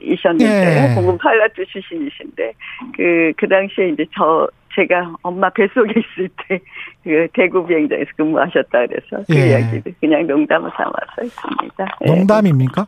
이셨는데 0.01 0.91
예. 0.91 0.95
공군 0.95 1.19
파일럿 1.19 1.53
출신이신데 1.53 2.53
그그 2.95 3.33
그 3.37 3.49
당시에 3.49 3.89
이제 3.89 4.07
저 4.17 4.49
제가 4.81 5.17
엄마 5.23 5.51
뱃속에 5.51 5.91
있을 5.91 6.29
때 6.49 6.61
그 7.03 7.29
대구 7.33 7.67
비행장에서 7.67 8.11
근무하셨다 8.17 8.87
그래서 8.87 9.25
그 9.27 9.37
예. 9.37 9.51
이야기를 9.51 9.95
그냥 10.01 10.27
농담을 10.27 10.71
삼아서 10.77 11.23
했습니다. 11.23 11.87
예. 12.07 12.15
농담입니까? 12.15 12.87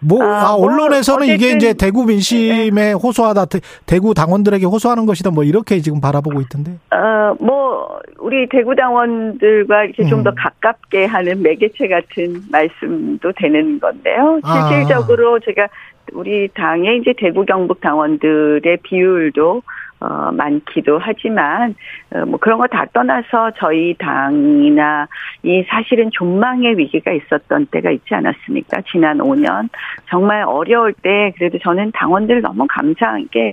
뭐, 0.00 0.22
아, 0.22 0.50
아 0.50 0.56
뭐, 0.56 0.66
언론에서는 0.66 1.26
이게 1.28 1.52
이제 1.52 1.72
대구 1.72 2.04
민심에 2.04 2.70
네. 2.70 2.92
호소하다, 2.92 3.46
대구 3.86 4.12
당원들에게 4.12 4.66
호소하는 4.66 5.06
것이다, 5.06 5.30
뭐, 5.30 5.44
이렇게 5.44 5.78
지금 5.80 5.98
바라보고 5.98 6.42
있던데? 6.42 6.72
어, 6.90 7.34
뭐, 7.40 8.00
우리 8.18 8.46
대구 8.50 8.74
당원들과 8.74 9.84
이렇게 9.84 10.02
음. 10.02 10.08
좀더 10.08 10.34
가깝게 10.34 11.06
하는 11.06 11.42
매개체 11.42 11.88
같은 11.88 12.42
말씀도 12.50 13.32
되는 13.36 13.80
건데요. 13.80 14.40
아. 14.42 14.68
실질적으로 14.68 15.36
아. 15.36 15.38
제가 15.42 15.68
우리 16.12 16.48
당의 16.48 16.98
이제 16.98 17.14
대구 17.16 17.46
경북 17.46 17.80
당원들의 17.80 18.76
비율도 18.82 19.62
어, 20.04 20.30
많기도 20.32 20.98
하지만 21.00 21.74
어, 22.12 22.26
뭐 22.26 22.38
그런 22.38 22.58
거 22.58 22.66
다 22.74 22.86
떠나서 22.92 23.52
저희 23.56 23.94
당이나 23.94 25.06
이 25.44 25.62
사실은 25.68 26.10
존망의 26.12 26.76
위기가 26.76 27.12
있었던 27.12 27.66
때가 27.66 27.90
있지 27.92 28.14
않았습니까? 28.14 28.82
지난 28.90 29.18
5년 29.18 29.68
정말 30.10 30.42
어려울 30.42 30.92
때 30.92 31.32
그래도 31.36 31.58
저는 31.58 31.92
당원들 31.92 32.42
너무 32.42 32.66
감사한 32.68 33.28
게 33.30 33.52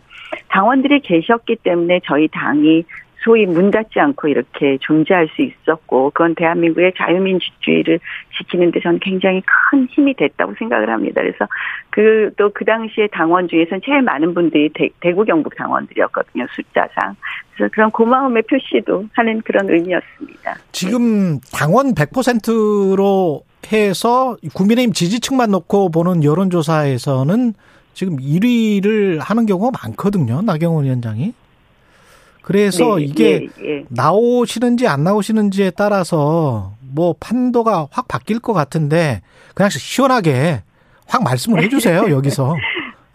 당원들이 0.49 1.01
계셨기 1.01 1.57
때문에 1.57 2.01
저희 2.05 2.27
당이 2.29 2.83
소위 3.23 3.45
문 3.45 3.69
닫지 3.71 3.99
않고 3.99 4.27
이렇게 4.27 4.77
존재할 4.81 5.27
수 5.36 5.41
있었고 5.41 6.12
그건 6.12 6.34
대한민국의 6.36 6.93
자유민주주의를 6.97 7.99
지키는 8.38 8.71
데 8.71 8.79
저는 8.81 8.99
굉장히 8.99 9.41
큰 9.41 9.88
힘이 9.91 10.15
됐다고 10.15 10.55
생각을 10.57 10.89
합니다. 10.89 11.21
그래서 11.21 11.47
그 11.91 12.31
또그 12.36 12.53
그 12.53 12.65
당시에 12.65 13.07
당원 13.12 13.47
중에서는 13.47 13.81
제일 13.86 14.01
많은 14.01 14.34
분들이 14.34 14.69
대, 14.73 14.89
대구 14.99 15.23
경북 15.23 15.55
당원들이었거든요 15.55 16.47
숫자상. 16.55 17.15
그래서 17.55 17.71
그런 17.71 17.91
고마움의 17.91 18.43
표시도 18.43 19.05
하는 19.13 19.41
그런 19.41 19.69
의미였습니다. 19.69 20.55
지금 20.71 21.39
당원 21.53 21.93
100%로 21.93 23.43
해서 23.71 24.38
국민의힘 24.53 24.93
지지층만 24.93 25.51
놓고 25.51 25.91
보는 25.91 26.23
여론조사에서는 26.23 27.53
지금 27.93 28.17
1위를 28.17 29.19
하는 29.19 29.45
경우가 29.45 29.77
많거든요. 29.84 30.41
나경원 30.41 30.86
위원장이. 30.86 31.34
그래서 32.41 32.97
네, 32.97 33.04
이게 33.04 33.47
예, 33.62 33.65
예. 33.65 33.84
나오시는지 33.89 34.88
안 34.88 35.04
나오시는지에 35.04 35.71
따라서 35.71 36.73
뭐 36.80 37.15
판도가 37.19 37.88
확 37.91 38.08
바뀔 38.08 38.39
것 38.39 38.54
같은데 38.54 39.21
그냥 39.54 39.69
시원하게 39.69 40.63
확 41.08 41.23
말씀을 41.23 41.63
해주세요 41.63 42.10
여기서. 42.12 42.56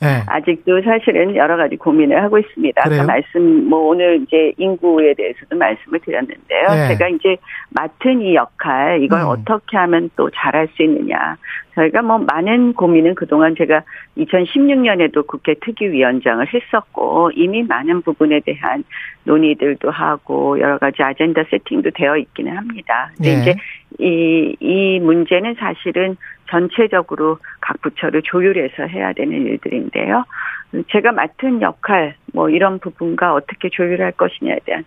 네. 0.00 0.22
아직도 0.26 0.82
사실은 0.82 1.34
여러 1.36 1.56
가지 1.56 1.76
고민을 1.76 2.22
하고 2.22 2.38
있습니다. 2.38 2.82
그래요? 2.82 3.02
아까 3.02 3.12
말씀 3.12 3.68
뭐 3.68 3.88
오늘 3.88 4.22
이제 4.22 4.52
인구에 4.58 5.14
대해서도 5.14 5.56
말씀을 5.56 6.00
드렸는데요. 6.00 6.68
네. 6.68 6.88
제가 6.88 7.08
이제 7.08 7.36
맡은 7.70 8.20
이 8.20 8.34
역할 8.34 9.02
이걸 9.02 9.20
음. 9.20 9.28
어떻게 9.28 9.76
하면 9.76 10.10
또 10.16 10.30
잘할 10.30 10.68
수 10.76 10.82
있느냐. 10.82 11.36
저희가 11.74 12.02
뭐 12.02 12.18
많은 12.18 12.72
고민은 12.72 13.14
그동안 13.14 13.54
제가 13.56 13.82
2016년에도 14.16 15.26
국회 15.26 15.54
특위위원장을 15.60 16.46
했었고 16.52 17.30
이미 17.34 17.62
많은 17.62 18.02
부분에 18.02 18.40
대한 18.40 18.84
논의들도 19.24 19.90
하고 19.90 20.58
여러 20.58 20.78
가지 20.78 21.02
아젠다 21.02 21.44
세팅도 21.50 21.90
되어 21.94 22.16
있기는 22.16 22.56
합니다. 22.56 23.10
근데 23.16 23.34
네. 23.34 23.42
이제 23.42 23.54
이, 23.98 24.56
이 24.60 25.00
문제는 25.00 25.54
사실은 25.58 26.16
전체적으로 26.50 27.38
각 27.60 27.80
부처를 27.82 28.22
조율해서 28.22 28.84
해야 28.84 29.12
되는 29.12 29.32
일들인데요. 29.32 30.24
제가 30.90 31.12
맡은 31.12 31.62
역할, 31.62 32.16
뭐 32.32 32.50
이런 32.50 32.78
부분과 32.78 33.34
어떻게 33.34 33.68
조율할 33.70 34.12
것이냐에 34.12 34.58
대한 34.64 34.84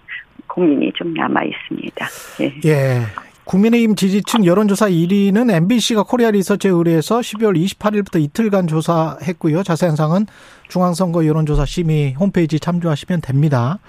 고민이 0.47 0.93
좀 0.93 1.13
남아 1.13 1.43
있습니다. 1.43 2.05
예. 2.41 2.69
예. 2.69 3.01
국민의힘 3.45 3.95
지지층 3.95 4.45
여론조사 4.45 4.89
1위는 4.89 5.51
MBC가 5.51 6.03
코리아 6.03 6.29
리서치에 6.29 6.69
의뢰해서 6.69 7.19
12월 7.19 7.57
28일부터 7.57 8.21
이틀간 8.21 8.67
조사했고요. 8.67 9.63
자세한 9.63 9.95
사항은 9.95 10.27
중앙선거 10.67 11.25
여론조사 11.25 11.65
심의 11.65 12.13
홈페이지 12.13 12.59
참조하시면 12.59 13.21
됩니다. 13.21 13.79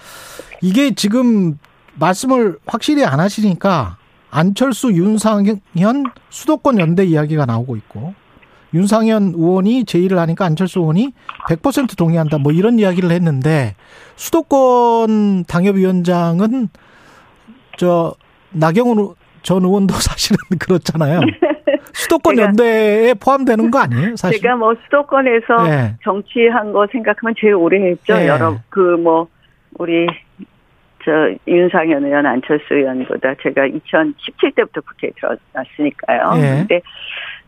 이게 0.63 0.95
지금 0.95 1.59
말씀을 1.99 2.57
확실히 2.67 3.05
안 3.05 3.21
하시니까 3.21 3.99
안철수, 4.31 4.93
윤상현 4.93 5.61
수도권 6.29 6.79
연대 6.79 7.05
이야기가 7.05 7.47
나오고 7.47 7.77
있고 7.77 8.15
윤상현 8.73 9.33
의원이 9.37 9.85
제의를 9.85 10.19
하니까 10.19 10.45
안철수 10.45 10.81
의원이 10.81 11.13
100% 11.49 11.97
동의한다. 11.99 12.39
뭐 12.39 12.53
이런 12.53 12.79
이야기를 12.79 13.11
했는데 13.11 13.75
수도권 14.17 15.45
당협위원장은 15.45 16.69
저 17.77 18.15
나경원 18.53 19.15
전 19.43 19.65
의원도 19.65 19.95
사실은 19.99 20.37
그렇잖아요. 20.59 21.21
수도권 21.93 22.39
연대에 22.39 23.15
포함되는 23.15 23.71
거 23.71 23.79
아니에요? 23.81 24.15
사실. 24.17 24.41
제가 24.41 24.55
뭐 24.57 24.75
수도권에서 24.85 25.65
네. 25.69 25.97
정치한 26.05 26.73
거 26.73 26.87
생각하면 26.93 27.35
제일 27.41 27.55
오래 27.55 27.81
했죠. 27.91 28.15
네. 28.15 28.29
여러 28.29 28.59
그 28.69 28.97
뭐 29.03 29.27
우리 29.79 30.07
저 31.05 31.35
윤상현 31.47 32.05
의원, 32.05 32.27
안철수 32.27 32.75
의원보다 32.75 33.35
제가 33.43 33.69
2017때부터 33.69 34.85
국회에 34.87 35.11
들어왔으니까요. 35.17 36.33
네. 36.35 36.59
근데 36.59 36.81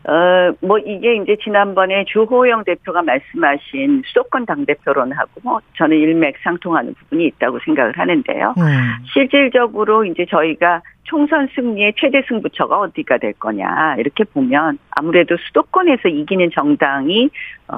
어, 0.05 0.53
뭐, 0.59 0.79
이게 0.79 1.15
이제 1.15 1.37
지난번에 1.41 2.03
주호영 2.09 2.65
대표가 2.65 3.01
말씀하신 3.03 4.03
수도권 4.05 4.45
당 4.45 4.65
대표론하고 4.65 5.31
뭐 5.43 5.61
저는 5.77 5.97
일맥상통하는 5.97 6.93
부분이 6.95 7.25
있다고 7.27 7.59
생각을 7.63 7.97
하는데요. 7.97 8.53
음. 8.57 9.05
실질적으로 9.13 10.03
이제 10.03 10.25
저희가 10.29 10.81
총선 11.03 11.47
승리의 11.55 11.93
최대 11.97 12.21
승부처가 12.27 12.79
어디가 12.79 13.17
될 13.17 13.33
거냐, 13.33 13.95
이렇게 13.97 14.23
보면 14.25 14.77
아무래도 14.91 15.37
수도권에서 15.37 16.09
이기는 16.09 16.49
정당이, 16.53 17.29
어, 17.67 17.77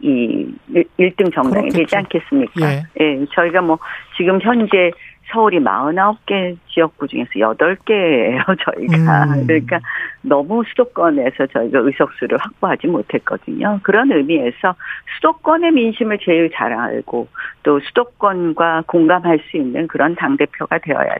이 0.00 0.46
1등 0.70 1.34
정당이 1.34 1.68
그렇겠죠. 1.70 1.78
되지 1.78 1.96
않겠습니까? 1.96 2.72
예. 2.72 2.82
예. 3.00 3.26
저희가 3.32 3.60
뭐 3.60 3.78
지금 4.16 4.40
현재 4.40 4.90
서울이 5.32 5.58
49개 5.60 6.56
지역구 6.68 7.08
중에서 7.08 7.30
8개예요, 7.30 8.44
저희가. 8.64 9.24
음. 9.24 9.46
그러니까 9.46 9.80
너무 10.22 10.62
수도권에서 10.68 11.46
저희가 11.46 11.80
의석수를 11.80 12.38
확보하지 12.38 12.86
못했거든요. 12.86 13.80
그런 13.82 14.12
의미에서 14.12 14.74
수도권의 15.16 15.72
민심을 15.72 16.18
제일 16.22 16.50
잘 16.54 16.72
알고 16.72 17.28
또 17.62 17.80
수도권과 17.80 18.84
공감할 18.86 19.40
수 19.50 19.56
있는 19.56 19.86
그런 19.86 20.14
당대표가 20.14 20.78
되어야 20.78 21.16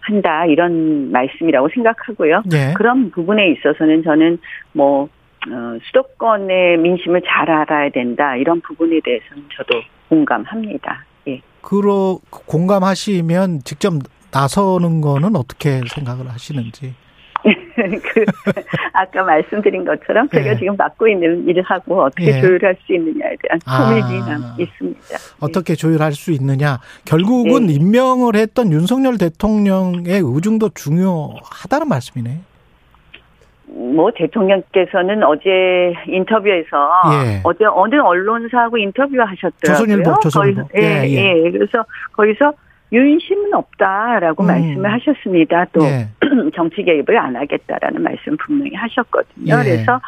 한다, 0.00 0.46
이런 0.46 1.10
말씀이라고 1.12 1.68
생각하고요. 1.68 2.42
네. 2.50 2.74
그런 2.74 3.10
부분에 3.10 3.48
있어서는 3.50 4.02
저는 4.04 4.38
뭐, 4.72 5.08
어, 5.50 5.78
수도권의 5.84 6.78
민심을 6.78 7.22
잘 7.26 7.50
알아야 7.50 7.90
된다, 7.90 8.36
이런 8.36 8.60
부분에 8.60 9.00
대해서는 9.04 9.44
저도 9.54 9.82
공감합니다. 10.08 11.04
예. 11.64 11.68
그러 11.68 12.18
공감하시면 12.30 13.62
직접 13.64 13.94
나서는 14.30 15.00
거는 15.00 15.36
어떻게 15.36 15.80
생각을 15.94 16.28
하시는지. 16.28 16.94
그 17.44 18.24
아까 18.92 19.22
말씀드린 19.22 19.84
것처럼 19.84 20.28
제가 20.30 20.52
예. 20.52 20.56
지금 20.56 20.76
맡고 20.76 21.08
있는 21.08 21.46
일을 21.46 21.62
하고 21.62 22.04
어떻게 22.04 22.36
예. 22.36 22.40
조율할 22.40 22.76
수 22.86 22.94
있느냐에 22.94 23.36
대한 23.42 23.60
고민이 23.66 24.20
아. 24.22 24.56
있습니다. 24.58 25.00
어떻게 25.40 25.74
조율할 25.74 26.12
수 26.12 26.32
있느냐. 26.32 26.80
결국은 27.04 27.68
예. 27.68 27.74
임명을 27.74 28.36
했던 28.36 28.72
윤석열 28.72 29.18
대통령의 29.18 30.20
의중도 30.24 30.70
중요하다는 30.70 31.88
말씀이네. 31.88 32.40
뭐 33.66 34.10
대통령께서는 34.14 35.22
어제 35.24 35.94
인터뷰에서 36.06 36.90
예. 37.12 37.40
어제 37.44 37.64
어느 37.64 37.96
언론사하고 37.96 38.78
인터뷰하셨더라고요. 38.78 39.86
조선일보, 39.86 40.20
조선일보. 40.20 40.62
거기, 40.62 40.78
예, 40.78 41.04
예, 41.06 41.44
예. 41.44 41.50
그래서 41.50 41.84
거기서 42.12 42.52
윤심은 42.92 43.54
없다라고 43.54 44.44
음. 44.44 44.46
말씀을 44.46 44.92
하셨습니다. 44.92 45.66
또 45.72 45.82
예. 45.84 46.08
정치 46.54 46.82
개입을 46.82 47.16
안 47.18 47.36
하겠다라는 47.36 48.02
말씀 48.02 48.36
분명히 48.36 48.74
하셨거든요. 48.74 49.54
예. 49.60 49.62
그래서 49.62 50.00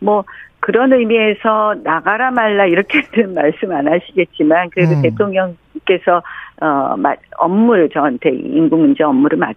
뭐 0.00 0.24
그런 0.60 0.92
의미에서 0.92 1.76
나가라 1.82 2.30
말라 2.30 2.66
이렇게는 2.66 3.34
말씀 3.34 3.72
안 3.72 3.86
하시겠지만 3.86 4.70
그래도 4.70 4.94
음. 4.94 5.02
대통령께서 5.02 6.22
어 6.60 6.96
업무를 7.38 7.88
저한테 7.90 8.30
인구 8.30 8.76
문제 8.76 9.04
업무를 9.04 9.38
맡 9.38 9.54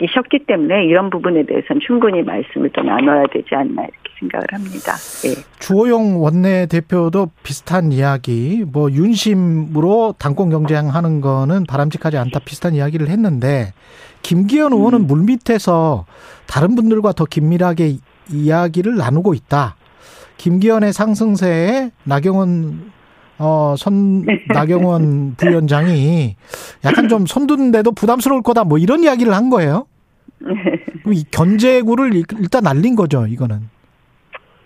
이셨기 0.00 0.46
때문에 0.46 0.84
이런 0.84 1.10
부분에 1.10 1.44
대해서는 1.44 1.80
충분히 1.84 2.22
말씀을 2.22 2.70
또 2.72 2.82
나눠야 2.82 3.24
되지 3.32 3.54
않나 3.54 3.82
이렇게 3.82 4.10
생각을 4.20 4.46
합니다. 4.52 4.92
예. 5.26 5.34
주호영 5.58 6.22
원내대표도 6.22 7.30
비슷한 7.42 7.92
이야기, 7.92 8.64
뭐 8.66 8.90
윤심으로 8.90 10.14
당권 10.18 10.50
경쟁하는 10.50 11.20
거는 11.20 11.64
바람직하지 11.66 12.16
않다 12.16 12.40
비슷한 12.44 12.74
이야기를 12.74 13.08
했는데 13.08 13.72
김기현 14.22 14.72
의원은 14.72 15.00
음. 15.00 15.06
물밑에서 15.06 16.06
다른 16.46 16.74
분들과 16.74 17.12
더 17.12 17.24
긴밀하게 17.24 17.96
이야기를 18.30 18.96
나누고 18.96 19.34
있다. 19.34 19.76
김기현의 20.36 20.92
상승세에 20.92 21.90
나경원 22.04 22.92
어, 23.38 23.74
선, 23.76 24.24
나경원 24.48 25.36
부위원장이 25.36 26.36
약간 26.84 27.08
좀 27.08 27.26
손드는데도 27.26 27.92
부담스러울 27.92 28.42
거다, 28.42 28.64
뭐 28.64 28.78
이런 28.78 29.02
이야기를 29.02 29.32
한 29.32 29.50
거예요. 29.50 29.86
이 31.06 31.24
견제구를 31.30 32.14
일단 32.14 32.62
날린 32.64 32.96
거죠, 32.96 33.26
이거는. 33.26 33.60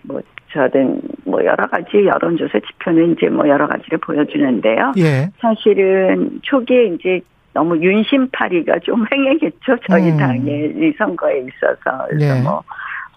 뭐, 0.03 0.21
저는 0.51 1.01
뭐 1.25 1.43
여러 1.43 1.67
가지 1.67 2.05
여론조사 2.05 2.59
지표는 2.59 3.13
이제 3.13 3.27
뭐 3.27 3.47
여러 3.47 3.67
가지를 3.67 3.97
보여주는데요. 3.99 4.93
예. 4.97 5.29
사실은 5.39 6.39
초기에 6.43 6.85
이제 6.87 7.21
너무 7.53 7.77
윤심파리가 7.77 8.79
좀 8.83 9.05
횡행했죠. 9.11 9.77
저희 9.89 10.11
음. 10.11 10.17
당의 10.17 10.73
이 10.75 10.93
선거에 10.97 11.39
있어서. 11.39 12.05
그래서 12.09 12.37
예. 12.37 12.41
뭐, 12.41 12.63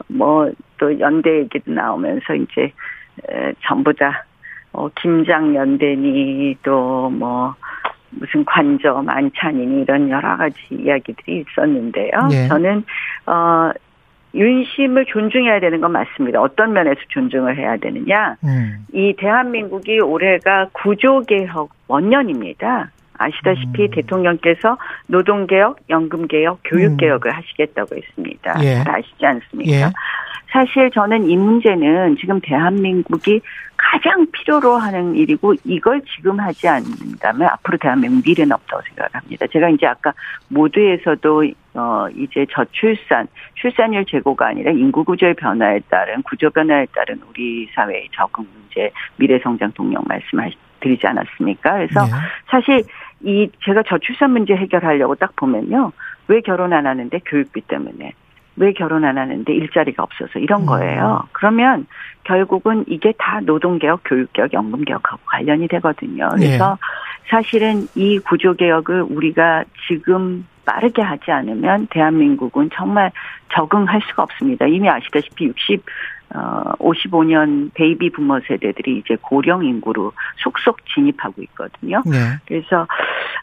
뭐 0.09 0.51
또 0.79 0.99
연대 1.01 1.39
얘기도 1.41 1.73
나오면서 1.73 2.35
이제, 2.35 2.73
에, 3.29 3.53
전부 3.67 3.93
다 3.95 4.25
어, 4.77 4.89
김장연대니 5.01 6.57
또 6.63 7.11
뭐 7.11 7.55
무슨 8.11 8.45
관저 8.45 9.03
만찬이니 9.03 9.83
이런 9.83 10.09
여러 10.11 10.37
가지 10.37 10.57
이야기들이 10.71 11.45
있었는데요. 11.49 12.29
네. 12.31 12.49
저는 12.49 12.85
어 13.27 13.71
윤심을 14.35 15.07
존중해야 15.07 15.61
되는 15.61 15.81
건 15.81 15.93
맞습니다. 15.93 16.41
어떤 16.41 16.73
면에서 16.73 17.01
존중을 17.09 17.57
해야 17.57 17.77
되느냐? 17.79 18.37
음. 18.45 18.85
이 18.93 19.15
대한민국이 19.17 20.01
올해가 20.01 20.69
구조개혁 20.73 21.71
원년입니다. 21.89 22.91
아시다시피 23.19 23.85
음. 23.85 23.91
대통령께서 23.93 24.77
노동개혁, 25.07 25.79
연금개혁, 25.89 26.61
교육개혁을 26.65 27.31
음. 27.31 27.35
하시겠다고 27.35 27.97
했습니다. 27.97 28.55
예. 28.63 28.85
잘 28.85 28.97
아시지 28.97 29.25
않습니까? 29.25 29.73
예. 29.73 29.85
사실 30.53 30.91
저는 30.91 31.25
이 31.29 31.37
문제는 31.37 32.17
지금 32.21 32.41
대한민국이 32.43 33.41
가장 33.77 34.27
필요로 34.33 34.77
하는 34.77 35.15
일이고 35.15 35.55
이걸 35.65 36.01
지금 36.03 36.41
하지 36.41 36.69
않는다면 36.69 37.49
앞으로 37.49 37.79
대한민국 37.79 38.23
미래는 38.27 38.53
없다고 38.53 38.83
생각합니다. 38.89 39.47
제가 39.49 39.69
이제 39.69 39.87
아까 39.87 40.13
모두에서도 40.49 41.45
어 41.75 42.07
이제 42.17 42.47
저출산, 42.51 43.29
출산율 43.55 44.05
제고가 44.07 44.49
아니라 44.49 44.73
인구 44.73 45.05
구조의 45.05 45.35
변화에 45.35 45.81
따른 45.91 46.23
구조 46.23 46.51
변화에 46.51 46.87
따른 46.95 47.21
우리 47.29 47.69
사회의 47.75 48.09
적응 48.13 48.47
문제, 48.53 48.91
미래 49.17 49.39
성장 49.41 49.71
동력 49.73 50.07
말씀드리지 50.09 51.07
않았습니까? 51.07 51.73
그래서 51.73 52.05
네. 52.05 52.11
사실 52.47 52.83
이 53.21 53.51
제가 53.65 53.83
저출산 53.83 54.33
문제 54.33 54.55
해결하려고 54.55 55.15
딱 55.15 55.35
보면요. 55.37 55.93
왜 56.29 56.41
결혼 56.41 56.73
안 56.73 56.87
하는데 56.87 57.19
교육비 57.25 57.63
때문에 57.63 58.13
왜 58.57 58.73
결혼 58.73 59.05
안 59.05 59.19
하는데 59.19 59.53
일자리가 59.53 60.03
없어서 60.03 60.39
이런 60.39 60.63
음. 60.63 60.67
거예요. 60.67 61.25
그러면 61.33 61.87
결국은 62.25 62.85
이게 62.89 63.13
다 63.19 63.41
노동개혁, 63.41 64.01
교육개혁, 64.05 64.53
연금개혁하고 64.53 65.23
관련이 65.27 65.69
되거든요. 65.69 66.29
그래서 66.35 66.79
네. 66.81 67.29
사실은 67.29 67.87
이 67.95 68.19
구조개혁을 68.19 69.03
우리가 69.03 69.65
지금 69.89 70.47
빠르게 70.65 71.03
하지 71.03 71.31
않으면 71.31 71.87
대한민국은 71.91 72.71
정말 72.75 73.13
적응할 73.55 74.01
수가 74.09 74.25
없습니다. 74.25 74.67
이미 74.67 74.89
아시다시피 74.89 75.45
60, 75.47 75.85
어, 76.35 76.73
55년 76.79 77.73
베이비 77.75 78.11
부머 78.11 78.41
세대들이 78.41 78.99
이제 78.99 79.17
고령 79.23 79.65
인구로 79.65 80.13
속속 80.39 80.79
진입하고 80.93 81.41
있거든요. 81.43 82.03
네. 82.05 82.19
그래서, 82.47 82.89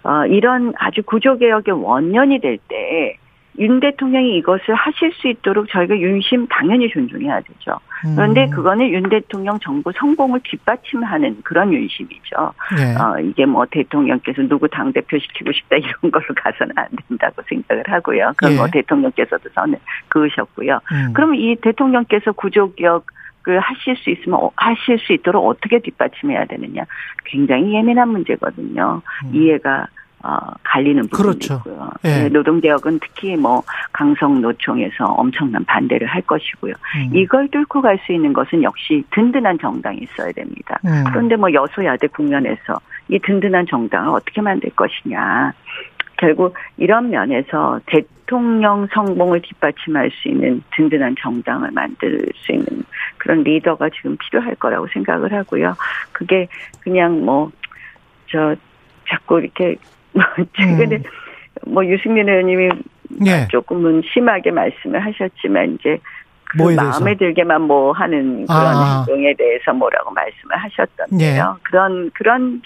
어, 0.03 0.25
이런 0.25 0.73
아주 0.77 1.01
구조개혁의 1.03 1.81
원년이 1.81 2.39
될 2.39 2.57
때 2.67 3.17
윤 3.59 3.79
대통령이 3.79 4.37
이것을 4.37 4.73
하실 4.73 5.11
수 5.13 5.27
있도록 5.27 5.67
저희가 5.69 5.97
윤심 5.97 6.47
당연히 6.47 6.89
존중해야 6.89 7.41
되죠. 7.41 7.79
그런데 8.15 8.45
음. 8.45 8.49
그거는 8.49 8.89
윤 8.89 9.03
대통령 9.09 9.59
정부 9.59 9.91
성공을 9.95 10.41
뒷받침하는 10.43 11.41
그런 11.43 11.71
윤심이죠. 11.71 12.53
네. 12.77 12.95
어, 12.95 13.19
이게 13.19 13.45
뭐 13.45 13.65
대통령께서 13.69 14.41
누구 14.43 14.67
당대표 14.67 15.17
시키고 15.19 15.51
싶다 15.51 15.77
이런 15.77 16.11
걸로 16.11 16.25
가서는 16.35 16.73
안 16.75 16.87
된다고 17.07 17.41
생각을 17.47 17.83
하고요. 17.87 18.33
그건 18.35 18.51
네. 18.51 18.57
뭐 18.57 18.67
대통령께서도 18.67 19.49
선을 19.53 19.77
그으셨고요. 20.09 20.79
음. 20.91 21.13
그럼 21.13 21.35
이 21.35 21.55
대통령께서 21.61 22.31
구조개혁 22.33 23.05
을 23.45 23.59
하실 23.59 23.97
수 23.97 24.09
있으면 24.09 24.39
어, 24.39 24.51
하실 24.55 24.97
수 24.99 25.11
있도록 25.11 25.45
어떻게 25.45 25.77
뒷받침해야 25.79 26.45
되느냐 26.45 26.85
굉장히 27.25 27.73
예민한 27.73 28.07
문제거든요. 28.07 29.01
음. 29.25 29.35
이해가 29.35 29.87
어, 30.23 30.37
갈리는 30.63 31.07
부분이 31.09 31.21
그렇죠. 31.21 31.55
있고요. 31.55 31.89
예. 32.05 32.23
네, 32.23 32.29
노동개혁은 32.29 32.99
특히 32.99 33.35
뭐 33.35 33.61
강성 33.91 34.41
노총에서 34.41 35.05
엄청난 35.05 35.65
반대를 35.65 36.07
할 36.07 36.21
것이고요. 36.21 36.73
음. 36.95 37.09
이걸 37.13 37.49
뚫고 37.49 37.81
갈 37.81 37.99
수 38.05 38.11
있는 38.13 38.33
것은 38.33 38.63
역시 38.63 39.03
든든한 39.11 39.59
정당이 39.59 39.99
있어야 39.99 40.31
됩니다. 40.31 40.79
음. 40.85 41.03
그런데 41.09 41.35
뭐 41.35 41.53
여소야대 41.53 42.07
국면에서 42.07 42.79
이 43.09 43.19
든든한 43.19 43.67
정당을 43.67 44.09
어떻게 44.09 44.41
만들 44.41 44.69
것이냐. 44.71 45.53
결국 46.17 46.55
이런 46.77 47.09
면에서 47.09 47.79
대통령 47.85 48.87
성공을 48.93 49.41
뒷받침할 49.41 50.09
수 50.11 50.29
있는 50.29 50.63
든든한 50.75 51.15
정당을 51.19 51.71
만들 51.71 52.25
수 52.35 52.51
있는 52.53 52.83
그런 53.17 53.43
리더가 53.43 53.89
지금 53.89 54.15
필요할 54.17 54.55
거라고 54.55 54.87
생각을 54.87 55.33
하고요. 55.33 55.75
그게 56.13 56.47
그냥 56.79 57.25
뭐, 57.25 57.51
저, 58.27 58.55
자꾸 59.07 59.39
이렇게 59.39 59.75
최근에 60.57 60.95
음. 60.97 61.03
뭐 61.67 61.85
유승민 61.85 62.27
의원님이 62.27 62.69
예. 63.25 63.47
조금은 63.49 64.01
심하게 64.11 64.51
말씀을 64.51 65.03
하셨지만 65.05 65.77
이제 65.79 65.97
그 66.45 66.61
마음에 66.75 67.15
들게만 67.15 67.61
뭐 67.63 67.91
하는 67.91 68.45
그런 68.45 68.65
아. 68.75 69.05
행동에 69.07 69.33
대해서 69.35 69.73
뭐라고 69.73 70.11
말씀을 70.11 70.57
하셨던데요. 70.57 71.55
예. 71.57 71.61
그런 71.63 72.11
그런 72.13 72.61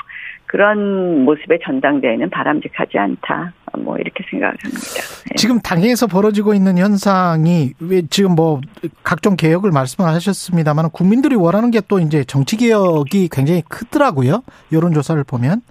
그런 0.45 1.25
모습의 1.25 1.60
전당대회는 1.63 2.29
바람직하지 2.29 2.97
않다. 2.97 3.53
뭐 3.79 3.97
이렇게 3.97 4.23
생각을 4.29 4.55
합니다. 4.63 4.81
네. 5.29 5.36
지금 5.36 5.60
당에서 5.60 6.07
벌어지고 6.07 6.53
있는 6.53 6.77
현상이 6.77 7.73
왜 7.81 8.01
지금 8.10 8.31
뭐 8.31 8.62
각종 9.03 9.36
개혁을 9.36 9.71
말씀을 9.71 10.10
하셨습니다만 10.10 10.89
국민들이 10.91 11.36
원하는 11.36 11.69
게 11.69 11.81
또 11.88 11.99
이제 11.99 12.23
정치 12.23 12.57
개혁이 12.57 13.29
굉장히 13.31 13.62
크더라고요. 13.67 14.43
여론 14.71 14.93
조사를 14.93 15.23
보면. 15.23 15.62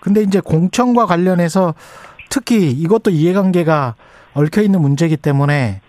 근데 0.00 0.22
이제 0.22 0.40
공천과 0.40 1.06
관련해서 1.06 1.74
특히 2.28 2.70
이것도 2.70 3.10
이해관계가 3.10 3.94
얽혀 4.34 4.62
있는 4.62 4.80
문제이기 4.80 5.16
때문에 5.16 5.80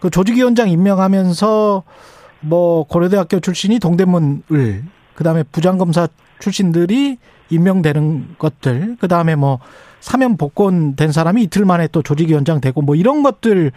그 0.00 0.10
조직위원장 0.10 0.68
임명하면서 0.70 1.82
뭐 2.40 2.84
고려대학교 2.84 3.40
출신이 3.40 3.78
동대문을 3.80 4.84
그다음에 5.14 5.42
부장검사 5.42 6.08
출신들이 6.38 7.18
임명되는 7.50 8.36
것들 8.38 8.96
그다음에 9.00 9.34
뭐 9.34 9.58
사면 10.00 10.36
복권 10.36 10.94
된 10.94 11.10
사람이 11.10 11.42
이틀 11.44 11.64
만에 11.64 11.88
또 11.88 12.02
조직위원장 12.02 12.60
되고 12.60 12.80
뭐 12.82 12.94
이런 12.94 13.22
것들 13.22 13.72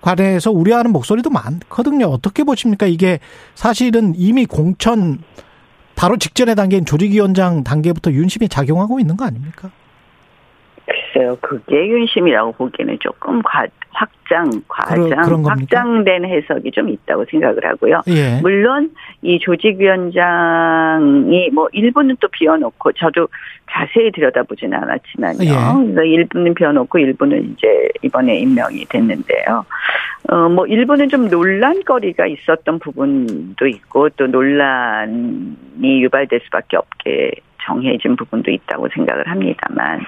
관해서 0.00 0.50
우려하는 0.50 0.92
목소리도 0.92 1.30
많거든요. 1.30 2.06
어떻게 2.06 2.42
보십니까? 2.42 2.86
이게 2.86 3.20
사실은 3.54 4.14
이미 4.16 4.46
공천 4.46 5.18
바로 6.00 6.16
직전의 6.16 6.56
단계인 6.56 6.86
조직위원장 6.86 7.62
단계부터 7.62 8.12
윤심이 8.12 8.48
작용하고 8.48 9.00
있는 9.00 9.18
거 9.18 9.26
아닙니까? 9.26 9.70
글쎄요, 10.90 11.38
그게 11.40 11.88
윤심이라고 11.88 12.52
보기에는 12.52 12.98
조금 12.98 13.40
과, 13.42 13.66
확장, 13.90 14.50
과장, 14.66 15.44
확장된 15.44 16.24
해석이 16.24 16.72
좀 16.72 16.88
있다고 16.88 17.26
생각을 17.30 17.64
하고요. 17.64 18.00
예. 18.08 18.40
물론 18.40 18.90
이 19.22 19.38
조직위원장이 19.38 21.50
뭐 21.52 21.68
일부는 21.72 22.16
또 22.20 22.26
비워놓고 22.28 22.90
저도 22.92 23.28
자세히 23.70 24.10
들여다보지는 24.10 24.76
않았지만요. 24.76 25.38
예. 25.42 25.50
그래서 25.84 26.02
일부는 26.02 26.54
비워놓고 26.54 26.98
일부는 26.98 27.52
이제 27.52 27.88
이번에 28.02 28.38
임명이 28.38 28.86
됐는데요. 28.86 29.64
어, 30.28 30.48
뭐 30.48 30.66
일부는 30.66 31.08
좀 31.08 31.28
논란거리가 31.28 32.26
있었던 32.26 32.80
부분도 32.80 33.64
있고 33.66 34.08
또 34.10 34.26
논란이 34.26 36.02
유발될 36.02 36.40
수밖에 36.44 36.76
없게 36.76 37.30
정해진 37.62 38.16
부분도 38.16 38.50
있다고 38.50 38.88
생각을 38.94 39.28
합니다만 39.28 40.00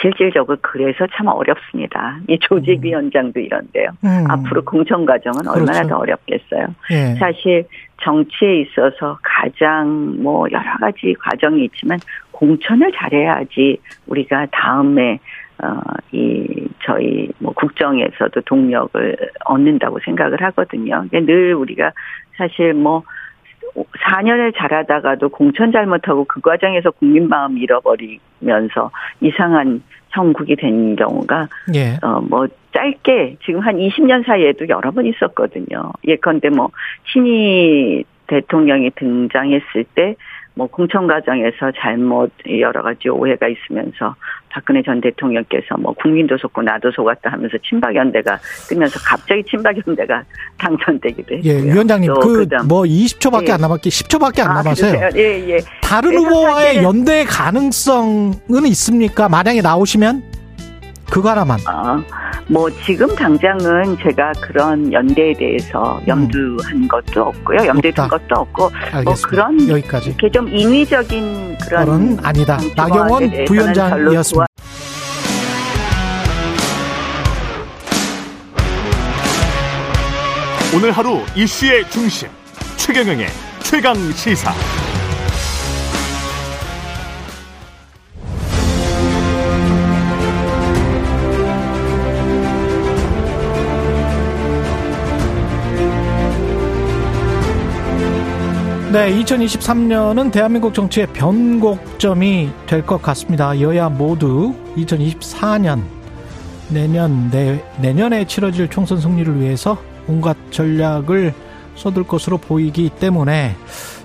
실질적으로 0.00 0.58
그래서 0.60 1.06
참 1.14 1.26
어렵습니다. 1.28 2.18
이 2.28 2.38
조직위원장도 2.40 3.40
이런데요. 3.40 3.90
음. 4.04 4.24
앞으로 4.28 4.64
공천 4.64 5.04
과정은 5.04 5.40
그렇죠. 5.40 5.60
얼마나 5.60 5.86
더 5.86 5.96
어렵겠어요. 5.98 6.74
예. 6.92 7.14
사실 7.18 7.64
정치에 8.02 8.60
있어서 8.60 9.18
가장 9.22 10.22
뭐 10.22 10.46
여러 10.52 10.76
가지 10.78 11.14
과정이 11.18 11.64
있지만 11.64 11.98
공천을 12.30 12.92
잘해야지 12.92 13.78
우리가 14.06 14.46
다음에 14.52 15.18
어이 15.60 16.68
저희 16.84 17.28
뭐 17.38 17.52
국정에서도 17.52 18.40
동력을 18.42 19.16
얻는다고 19.44 19.98
생각을 20.04 20.40
하거든요. 20.42 21.04
늘 21.10 21.54
우리가 21.54 21.92
사실 22.36 22.72
뭐 22.74 23.02
4년을 23.74 24.56
잘하다가도 24.56 25.28
공천 25.30 25.72
잘못하고 25.72 26.24
그 26.24 26.40
과정에서 26.40 26.90
국민 26.90 27.28
마음 27.28 27.58
잃어버리면서 27.58 28.90
이상한 29.20 29.82
형국이 30.10 30.56
된 30.56 30.96
경우가 30.96 31.48
예. 31.74 31.98
어뭐 32.02 32.48
짧게 32.72 33.36
지금 33.44 33.60
한 33.60 33.76
20년 33.76 34.24
사이에도 34.26 34.68
여러 34.68 34.90
번 34.90 35.06
있었거든요. 35.06 35.92
예컨대 36.06 36.48
뭐 36.50 36.70
신이 37.12 38.04
대통령이 38.26 38.90
등장했을 38.96 39.84
때 39.94 40.16
뭐 40.58 40.66
공천 40.66 41.06
과정에서 41.06 41.70
잘못 41.80 42.32
여러 42.58 42.82
가지 42.82 43.08
오해가 43.08 43.46
있으면서 43.46 44.16
박근혜 44.50 44.82
전 44.82 45.00
대통령께서 45.00 45.76
뭐 45.78 45.92
국민도 45.92 46.36
속고 46.36 46.62
나도 46.62 46.90
속았다 46.90 47.30
하면서 47.30 47.56
친박연대가 47.58 48.36
뜨면서 48.68 48.98
갑자기 49.06 49.44
친박연대가 49.44 50.24
당선되기도 50.58 51.36
했고요. 51.36 51.52
예, 51.52 51.62
위원장님 51.62 52.12
그 52.14 52.44
뭐 52.66 52.82
20초밖에 52.82 53.50
예. 53.50 53.52
안 53.52 53.60
남았기 53.60 53.88
10초밖에 53.88 54.40
안 54.40 54.50
아, 54.50 54.54
남았어요. 54.54 55.10
예, 55.14 55.48
예. 55.48 55.58
다른 55.80 56.16
후보와의 56.16 56.82
연대 56.82 57.24
가능성은 57.24 58.66
있습니까? 58.66 59.28
만약에 59.28 59.62
나오시면 59.62 60.24
그거 61.08 61.30
하나만. 61.30 61.60
아, 61.66 62.02
뭐 62.50 62.70
지금 62.86 63.14
당장은 63.14 63.98
제가 64.02 64.32
그런 64.40 64.90
연대에 64.90 65.34
대해서 65.34 65.98
음. 65.98 66.08
염두한 66.08 66.76
음. 66.76 66.88
것도 66.88 67.22
없고요. 67.22 67.66
염두에 67.66 67.92
둔 67.92 68.08
것도 68.08 68.34
없고 68.36 68.70
뭐 68.70 68.70
알겠습니다. 68.72 69.04
뭐 69.04 69.14
그런 69.22 69.68
여기까지. 69.68 70.08
이렇게 70.10 70.30
좀 70.30 70.48
인위적인 70.48 71.58
그런 71.68 72.18
아니다. 72.22 72.58
나경원 72.74 73.44
부위원장이었습니다. 73.46 74.46
오늘 80.74 80.92
하루 80.92 81.20
이슈의 81.34 81.88
중심 81.90 82.28
최경영의 82.76 83.26
최강 83.60 83.94
시사. 84.12 84.52
네, 98.92 99.12
2023년은 99.22 100.32
대한민국 100.32 100.72
정치의 100.72 101.08
변곡점이 101.08 102.50
될 102.66 102.86
것 102.86 103.02
같습니다. 103.02 103.60
여야 103.60 103.90
모두 103.90 104.54
2024년 104.76 105.82
내년 106.70 107.30
내, 107.30 107.62
내년에 107.80 108.26
치러질 108.26 108.68
총선 108.68 108.98
승리를 108.98 109.40
위해서 109.40 109.76
온갖 110.06 110.38
전략을 110.50 111.34
쏟을 111.74 112.04
것으로 112.04 112.38
보이기 112.38 112.88
때문에 112.88 113.56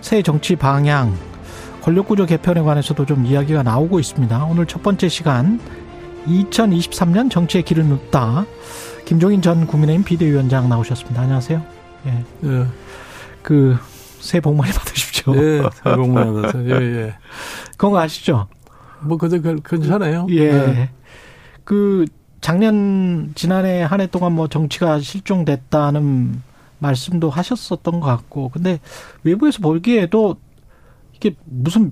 새 0.01 0.21
정치 0.21 0.57
방향, 0.57 1.15
권력구조 1.81 2.25
개편에 2.25 2.61
관해서도 2.61 3.05
좀 3.05 3.25
이야기가 3.25 3.63
나오고 3.63 4.01
있습니다. 4.01 4.43
오늘 4.45 4.65
첫 4.65 4.84
번째 4.84 5.07
시간 5.07 5.61
2023년 6.27 7.31
정치의 7.31 7.63
길을 7.63 7.86
눕다 7.86 8.45
김종인 9.05 9.41
전 9.41 9.65
국민의힘 9.65 10.03
비대위원장 10.03 10.67
나오셨습니다. 10.67 11.21
안녕하세요. 11.21 11.61
예. 12.07 12.23
예. 12.43 12.65
그 13.41 13.77
새해 14.24 14.41
복 14.41 14.55
많이 14.55 14.71
받으십시오. 14.71 15.36
예, 15.36 15.63
새해 15.84 15.95
복 15.95 16.09
많이 16.09 16.34
받으세요. 16.41 16.76
예, 16.76 16.82
예. 16.82 17.15
건강하시죠? 17.78 18.47
뭐 19.01 19.17
그저 19.17 19.38
괜찮아요. 19.39 20.28
예. 20.30 20.38
예. 20.39 20.89
그 21.65 22.05
작년 22.41 23.32
지난해 23.36 23.82
한 23.84 23.99
해 23.99 24.07
동안 24.07 24.34
뭐 24.34 24.47
정치가 24.47 24.99
실종됐다는 24.99 26.41
말씀도 26.80 27.30
하셨었던 27.30 27.99
것 27.99 28.07
같고 28.07 28.49
근데 28.49 28.80
외부에서 29.24 29.59
보기에도 29.61 30.38
이게 31.13 31.36
무슨 31.45 31.91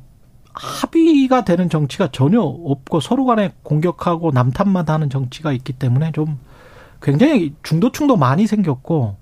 합의가 0.53 1.45
되는 1.45 1.69
정치가 1.69 2.09
전혀 2.11 2.41
없고 2.41 2.99
서로 2.99 3.25
간에 3.25 3.53
공격하고 3.63 4.31
남탓만 4.31 4.85
하는 4.87 5.09
정치가 5.09 5.51
있기 5.53 5.73
때문에 5.73 6.11
좀 6.11 6.39
굉장히 7.01 7.55
중도층도 7.63 8.17
많이 8.17 8.47
생겼고 8.47 9.15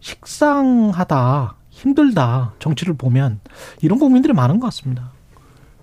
식상하다, 0.00 1.54
힘들다, 1.80 2.54
정치를 2.58 2.94
보면 2.94 3.40
이런 3.80 3.98
국민들이 3.98 4.32
많은 4.34 4.60
것 4.60 4.66
같습니다. 4.66 5.12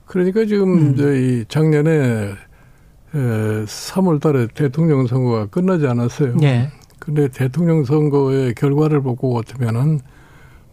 그러니까 0.05 0.45
지금 0.45 0.73
음. 0.73 0.95
저희 0.95 1.43
작년에 1.47 2.33
3월 3.13 4.21
달에 4.21 4.47
대통령 4.53 5.07
선거가 5.07 5.47
끝나지 5.47 5.87
않았어요. 5.87 6.37
예. 6.43 6.69
근데 6.99 7.27
대통령 7.29 7.83
선거의 7.83 8.53
결과를 8.53 9.01
보고 9.01 9.33
같으면은 9.33 9.99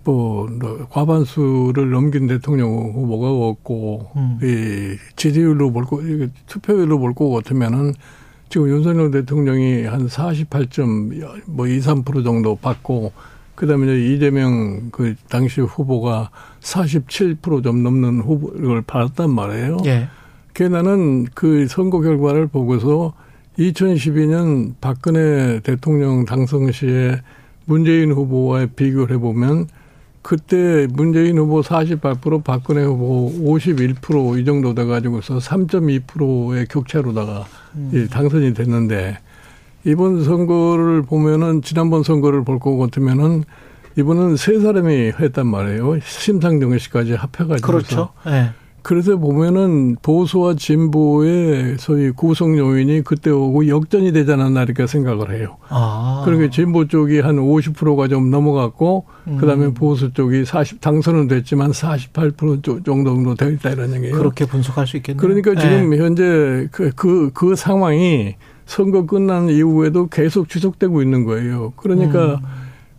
뭐 0.04 0.46
과반수를 0.90 1.90
넘긴 1.90 2.26
대통령 2.26 2.70
후보가 2.92 3.30
없고 3.48 4.10
음. 4.16 4.38
이 4.42 4.96
지지율로 5.16 5.72
볼 5.72 5.84
거, 5.84 6.00
투표율로 6.46 6.98
볼 6.98 7.14
거 7.14 7.30
같으면은 7.30 7.94
지금 8.50 8.68
윤석열 8.68 9.10
대통령이 9.10 9.84
한 9.84 10.06
48점 10.06 11.42
뭐 11.46 11.66
2, 11.66 11.78
3% 11.80 12.22
정도 12.24 12.56
받고 12.56 13.12
그다음에 13.54 13.96
이재명 13.96 14.90
그 14.90 15.14
당시 15.28 15.60
후보가 15.60 16.30
47%좀 16.60 17.82
넘는 17.82 18.20
후보를 18.20 18.82
받았단 18.82 19.30
말이에요. 19.30 19.78
예. 19.86 20.08
그 20.52 20.62
나는 20.62 21.26
그 21.34 21.66
선거 21.68 22.00
결과를 22.00 22.46
보고서 22.46 23.12
2012년 23.58 24.74
박근혜 24.80 25.60
대통령 25.60 26.24
당선 26.24 26.72
시에 26.72 27.20
문재인 27.66 28.12
후보와 28.12 28.66
비교를 28.74 29.14
해보면 29.16 29.68
그때 30.22 30.86
문재인 30.90 31.38
후보 31.38 31.60
48% 31.60 32.42
박근혜 32.42 32.82
후보 32.82 33.30
51%이 33.30 34.44
정도 34.44 34.74
돼가지고서 34.74 35.38
3.2%의 35.38 36.66
격차로다가 36.66 37.44
음. 37.74 38.08
당선이 38.10 38.54
됐는데 38.54 39.18
이번 39.84 40.24
선거를 40.24 41.02
보면은 41.02 41.62
지난번 41.62 42.02
선거를 42.02 42.44
볼 42.44 42.58
것 42.58 42.76
같으면은 42.78 43.44
이번은 43.96 44.36
세 44.36 44.58
사람이 44.58 45.12
했단 45.20 45.46
말이에요. 45.46 45.98
심상정 46.00 46.76
씨까지 46.78 47.14
합해가지고. 47.14 47.66
그렇죠. 47.66 48.08
네. 48.26 48.50
그래서 48.82 49.16
보면은 49.16 49.96
보수와 50.02 50.54
진보의 50.56 51.76
소위 51.78 52.10
구성 52.10 52.58
요인이 52.58 53.02
그때 53.02 53.30
오고 53.30 53.66
역전이 53.68 54.12
되지 54.12 54.32
않았나 54.32 54.64
이렇게 54.64 54.86
생각을 54.86 55.34
해요. 55.38 55.56
아. 55.70 56.20
그러니까 56.26 56.50
진보 56.50 56.86
쪽이 56.86 57.20
한 57.20 57.36
50%가 57.36 58.08
좀 58.08 58.30
넘어갔고 58.30 59.06
음. 59.28 59.36
그다음에 59.38 59.72
보수 59.72 60.12
쪽이 60.12 60.44
40 60.44 60.82
당선은 60.82 61.28
됐지만 61.28 61.70
48% 61.70 62.84
정도 62.84 63.04
정도 63.04 63.34
되어 63.34 63.50
있다 63.50 63.70
이런 63.70 63.94
얘기예요. 63.94 64.16
그렇게 64.16 64.44
분석할 64.44 64.86
수 64.86 64.98
있겠네요. 64.98 65.20
그러니까 65.20 65.54
지금 65.58 65.90
네. 65.90 65.98
현재 65.98 66.22
그그 66.70 66.92
그, 66.94 67.30
그 67.32 67.56
상황이 67.56 68.34
선거 68.66 69.06
끝난 69.06 69.48
이후에도 69.48 70.06
계속 70.08 70.48
지속되고 70.48 71.02
있는 71.02 71.24
거예요. 71.24 71.72
그러니까 71.76 72.40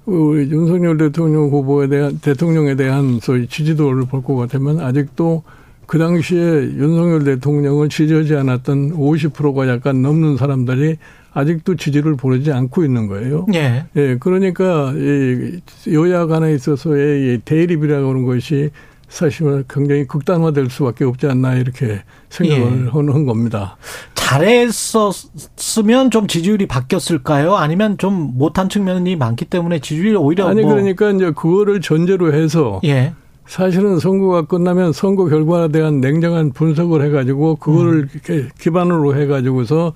음. 0.07 0.13
우리 0.13 0.49
윤석열 0.51 0.97
대통령 0.97 1.49
후보에 1.49 1.87
대한 1.87 2.19
대통령에 2.19 2.75
대한 2.75 3.19
소위 3.21 3.47
지지도를 3.47 4.05
볼 4.05 4.21
것 4.21 4.35
같으면 4.35 4.79
아직도 4.79 5.43
그 5.87 5.97
당시에 5.97 6.39
윤석열 6.39 7.23
대통령을 7.23 7.89
지지하지 7.89 8.35
않았던 8.35 8.93
50%가 8.93 9.67
약간 9.67 10.01
넘는 10.01 10.37
사람들이 10.37 10.97
아직도 11.33 11.75
지지를 11.75 12.15
보내지 12.15 12.51
않고 12.51 12.83
있는 12.85 13.07
거예요. 13.07 13.45
예. 13.53 13.85
예. 13.95 14.17
그러니까 14.19 14.93
이 14.95 15.59
여야 15.91 16.27
간에 16.27 16.53
있어서의 16.53 17.41
대립이라고 17.43 18.09
하는 18.09 18.25
것이 18.25 18.69
사실은 19.09 19.63
굉장히 19.69 20.05
극단화될 20.05 20.69
수밖에 20.69 21.05
없지 21.05 21.27
않나 21.27 21.55
이렇게 21.55 22.01
생각을 22.29 22.85
예. 22.85 22.89
하는 22.89 23.25
겁니다. 23.25 23.77
잘했었으면 24.15 26.09
좀 26.11 26.27
지지율이 26.27 26.67
바뀌었을까요? 26.67 27.55
아니면 27.55 27.97
좀 27.97 28.37
못한 28.37 28.69
측면이 28.69 29.15
많기 29.15 29.45
때문에 29.45 29.79
지지율이 29.79 30.15
오히려 30.15 30.47
아니 30.47 30.61
뭐 30.61 30.71
그러니까 30.71 31.11
이제 31.11 31.31
그거를 31.31 31.81
전제로 31.81 32.33
해서 32.33 32.81
예. 32.83 33.13
사실은 33.45 33.99
선거가 33.99 34.43
끝나면 34.43 34.91
선거 34.91 35.25
결과에 35.25 35.67
대한 35.67 36.01
냉정한 36.01 36.51
분석을 36.51 37.03
해가지고 37.05 37.57
그거를 37.57 38.09
음. 38.29 38.49
기반으로 38.59 39.15
해가지고서 39.15 39.93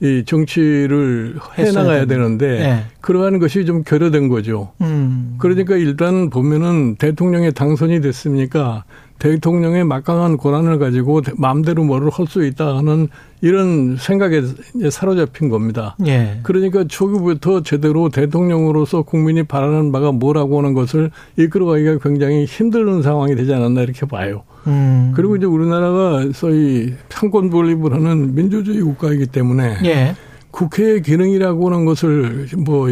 이 0.00 0.22
정치를 0.24 1.36
해나가야 1.56 2.06
되는데 2.06 2.58
네. 2.58 2.84
그러한 3.00 3.38
것이 3.38 3.64
좀 3.64 3.82
결여된 3.82 4.28
거죠. 4.28 4.72
음. 4.80 5.36
그러니까 5.38 5.76
일단 5.76 6.30
보면은 6.30 6.96
대통령이 6.96 7.52
당선이 7.52 8.00
됐습니까? 8.00 8.84
대통령의 9.18 9.84
막강한 9.84 10.36
권한을 10.36 10.78
가지고 10.78 11.22
마음대로 11.36 11.82
뭐를 11.82 12.10
할 12.10 12.28
수 12.28 12.44
있다 12.44 12.76
하는 12.76 13.08
이런 13.40 13.96
생각에 13.96 14.42
사로잡힌 14.90 15.48
겁니다. 15.48 15.96
예. 16.06 16.40
그러니까 16.42 16.84
초기부터 16.84 17.62
제대로 17.62 18.10
대통령으로서 18.10 19.02
국민이 19.02 19.44
바라는 19.44 19.92
바가 19.92 20.12
뭐라고 20.12 20.58
하는 20.58 20.74
것을 20.74 21.10
이끌어가기가 21.38 21.98
굉장히 21.98 22.44
힘든 22.44 23.02
상황이 23.02 23.34
되지 23.34 23.54
않았나 23.54 23.80
이렇게 23.80 24.04
봐요. 24.06 24.42
음. 24.68 25.12
그리고 25.14 25.36
이제 25.36 25.46
우리나라가 25.46 26.24
소위 26.32 26.94
상권 27.08 27.50
분립을 27.50 27.92
하는 27.92 28.34
민주주의 28.34 28.80
국가이기 28.80 29.26
때문에 29.26 29.78
예. 29.84 30.14
국회의 30.50 31.02
기능이라고 31.02 31.70
하는 31.70 31.84
것을 31.84 32.46
뭐 32.56 32.88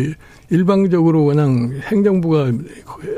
일방적으로 0.51 1.25
그냥 1.25 1.81
행정부가 1.83 2.53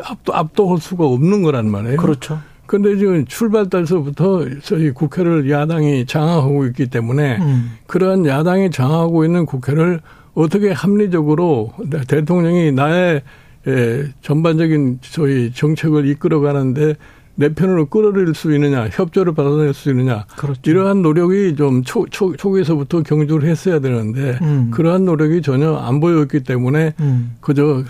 압도 0.04 0.34
압도할 0.34 0.78
수가 0.80 1.06
없는 1.06 1.42
거란 1.42 1.70
말이에요. 1.70 1.96
그렇죠. 1.96 2.38
그런데 2.66 2.96
지금 2.98 3.24
출발 3.26 3.70
달서부터 3.70 4.44
저희 4.62 4.90
국회를 4.90 5.50
야당이 5.50 6.04
장악하고 6.06 6.66
있기 6.66 6.88
때문에 6.88 7.38
음. 7.38 7.72
그러한 7.86 8.26
야당이 8.26 8.70
장악하고 8.70 9.24
있는 9.24 9.46
국회를 9.46 10.00
어떻게 10.34 10.70
합리적으로 10.70 11.72
대통령이 12.06 12.72
나의 12.72 13.22
전반적인 14.22 15.00
저희 15.02 15.50
정책을 15.52 16.06
이끌어가는데 16.06 16.94
내 17.38 17.54
편으로 17.54 17.86
끌어들일 17.86 18.34
수 18.34 18.52
있느냐, 18.52 18.88
협조를 18.90 19.32
받아낼 19.32 19.72
수 19.72 19.90
있느냐. 19.90 20.26
그렇죠. 20.36 20.60
이러한 20.66 21.02
노력이 21.02 21.54
좀 21.54 21.84
초, 21.84 22.04
초, 22.10 22.34
초기에서부터 22.36 23.04
경주를 23.04 23.48
했어야 23.48 23.78
되는데 23.78 24.40
음. 24.42 24.72
그러한 24.72 25.04
노력이 25.04 25.40
전혀 25.40 25.72
안 25.76 26.00
보였기 26.00 26.42
때문에 26.42 26.94
음. 26.98 27.36
그저 27.40 27.84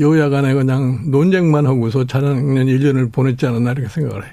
여야 0.00 0.30
간에 0.30 0.54
그냥 0.54 1.10
논쟁만 1.10 1.66
하고서 1.66 2.06
작년 2.06 2.64
1년을 2.64 3.12
보냈지 3.12 3.46
않았나 3.46 3.72
이렇게 3.72 3.88
생각을 3.88 4.24
해요. 4.24 4.32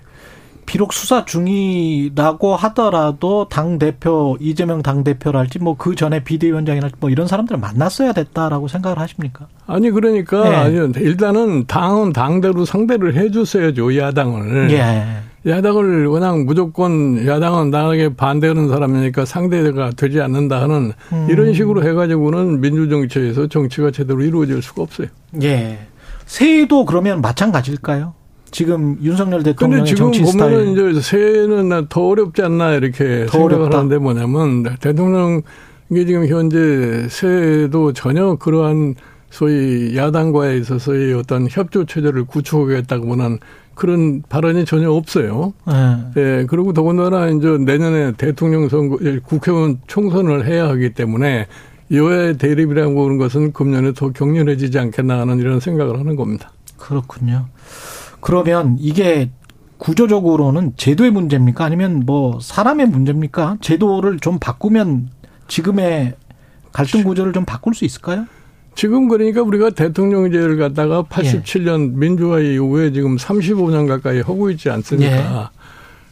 비록 0.66 0.94
수사 0.94 1.26
중이라고 1.26 2.56
하더라도 2.56 3.48
당 3.50 3.78
대표 3.80 4.36
이재명 4.40 4.82
당 4.82 5.04
대표랄지 5.04 5.60
뭐 5.60 5.76
그 5.78 5.94
전에 5.96 6.24
비대위원장이랄지 6.24 6.96
뭐 7.00 7.10
이런 7.10 7.28
사람들을 7.28 7.60
만났어야 7.60 8.14
됐다라고 8.14 8.68
생각을 8.68 8.98
하십니까? 9.00 9.48
아니 9.68 9.92
그러니까 9.92 10.50
네. 10.50 10.56
아니 10.56 10.76
일단은 10.98 11.66
당은 11.68 12.14
당대로 12.14 12.66
상대를 12.66 13.16
해줬어야죠 13.16 13.96
야당을. 13.98 14.72
예. 14.72 15.04
야당을 15.48 16.08
워낙 16.08 16.44
무조건 16.44 17.24
야당은 17.28 17.70
나에게 17.70 18.16
반대하는 18.16 18.68
사람이니까 18.68 19.26
상대가 19.26 19.92
되지 19.92 20.20
않는다 20.22 20.60
하는 20.62 20.92
음. 21.14 21.28
이런 21.30 21.54
식으로 21.54 21.84
해가지고는 21.84 22.62
민주정치에서 22.62 23.48
정치가 23.48 23.92
제대로 23.92 24.22
이루어질 24.24 24.62
수가 24.64 24.82
없어요. 24.82 25.08
예. 25.44 25.78
새해도 26.26 26.86
그러면 26.86 27.22
마찬가지일까요? 27.22 28.16
지금 28.56 28.98
윤석열 29.04 29.44
대통령의 29.44 29.86
지금 29.86 30.14
정치 30.14 30.22
보면은 30.22 30.76
스타일. 30.76 30.92
이제 30.92 31.02
새해는 31.02 31.88
더 31.90 32.08
어렵지 32.08 32.42
않나 32.42 32.76
이렇게 32.76 33.28
생각을 33.28 33.56
어렵다. 33.56 33.80
하는데 33.80 33.98
뭐냐면 33.98 34.64
대통령 34.80 35.42
이게 35.90 36.06
지금 36.06 36.26
현재 36.26 37.06
새해도 37.10 37.92
전혀 37.92 38.36
그러한 38.36 38.96
소위 39.30 39.98
야당과에 39.98 40.56
있어서의 40.60 41.16
어떤 41.16 41.50
협조 41.52 41.84
체제를 41.84 42.24
구축하겠다고는 42.24 43.40
그런 43.74 44.24
발언이 44.30 44.64
전혀 44.64 44.90
없어요. 44.90 45.52
네. 45.68 45.98
네. 46.16 46.46
그리고 46.46 46.72
더군다나 46.72 47.28
이제 47.28 47.58
내년에 47.58 48.14
대통령 48.14 48.70
선거, 48.70 48.98
국회의원 49.26 49.80
총선을 49.88 50.46
해야 50.46 50.70
하기 50.70 50.94
때문에 50.94 51.48
여야의 51.92 52.38
대립이라고 52.38 53.04
하는 53.04 53.18
것은 53.18 53.52
금년에 53.52 53.92
더 53.92 54.12
격렬해지지 54.14 54.80
않겠나 54.80 55.20
하는 55.20 55.40
이런 55.40 55.60
생각을 55.60 56.00
하는 56.00 56.16
겁니다. 56.16 56.54
그렇군요. 56.78 57.48
그러면 58.26 58.78
이게 58.80 59.30
구조적으로는 59.78 60.74
제도의 60.78 61.12
문제입니까? 61.12 61.64
아니면 61.64 62.02
뭐 62.08 62.40
사람의 62.42 62.88
문제입니까? 62.88 63.58
제도를 63.62 64.20
좀 64.20 64.40
바꾸면 64.40 65.10
지금의 65.48 66.16
갈등 66.72 67.04
구조를 67.04 67.34
좀 67.34 67.46
바꿀 67.46 67.76
수 67.76 67.86
있을까요? 67.86 68.26
지금 68.74 69.10
그러니까 69.10 69.44
우리가 69.44 69.70
대통령제를 69.70 70.58
갖다가 70.58 71.04
87년 71.04 71.94
예. 71.94 71.98
민주화 72.00 72.40
이후에 72.40 72.92
지금 72.94 73.16
35년 73.16 73.88
가까이 73.88 74.22
하고 74.22 74.50
있지 74.50 74.72
않습니까? 74.72 75.52
예. 75.54 75.60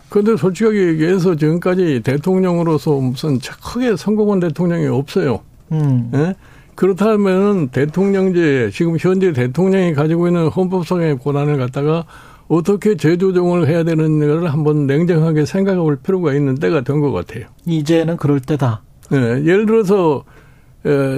그런데 0.09 0.37
솔직하게 0.37 0.89
얘기해서 0.89 1.35
지금까지 1.35 2.01
대통령으로서 2.03 2.91
무슨 2.91 3.39
크게 3.39 3.95
성공한 3.95 4.39
대통령이 4.39 4.85
없어요. 4.85 5.39
음. 5.71 6.11
예? 6.13 6.35
그렇다면 6.75 7.69
대통령제 7.69 8.71
지금 8.73 8.97
현재 8.99 9.31
대통령이 9.33 9.93
가지고 9.93 10.27
있는 10.27 10.47
헌법상의 10.47 11.19
권한을 11.19 11.57
갖다가 11.57 12.05
어떻게 12.47 12.97
재조정을 12.97 13.67
해야 13.67 13.83
되는가를 13.83 14.51
한번 14.51 14.85
냉정하게 14.87 15.45
생각해 15.45 15.77
볼 15.77 15.95
필요가 15.97 16.33
있는 16.33 16.55
때가 16.55 16.81
된 16.81 16.99
것 16.99 17.11
같아요. 17.11 17.45
이제는 17.65 18.17
그럴 18.17 18.39
때다. 18.39 18.81
네, 19.11 19.17
예를 19.17 19.65
들어서 19.65 20.23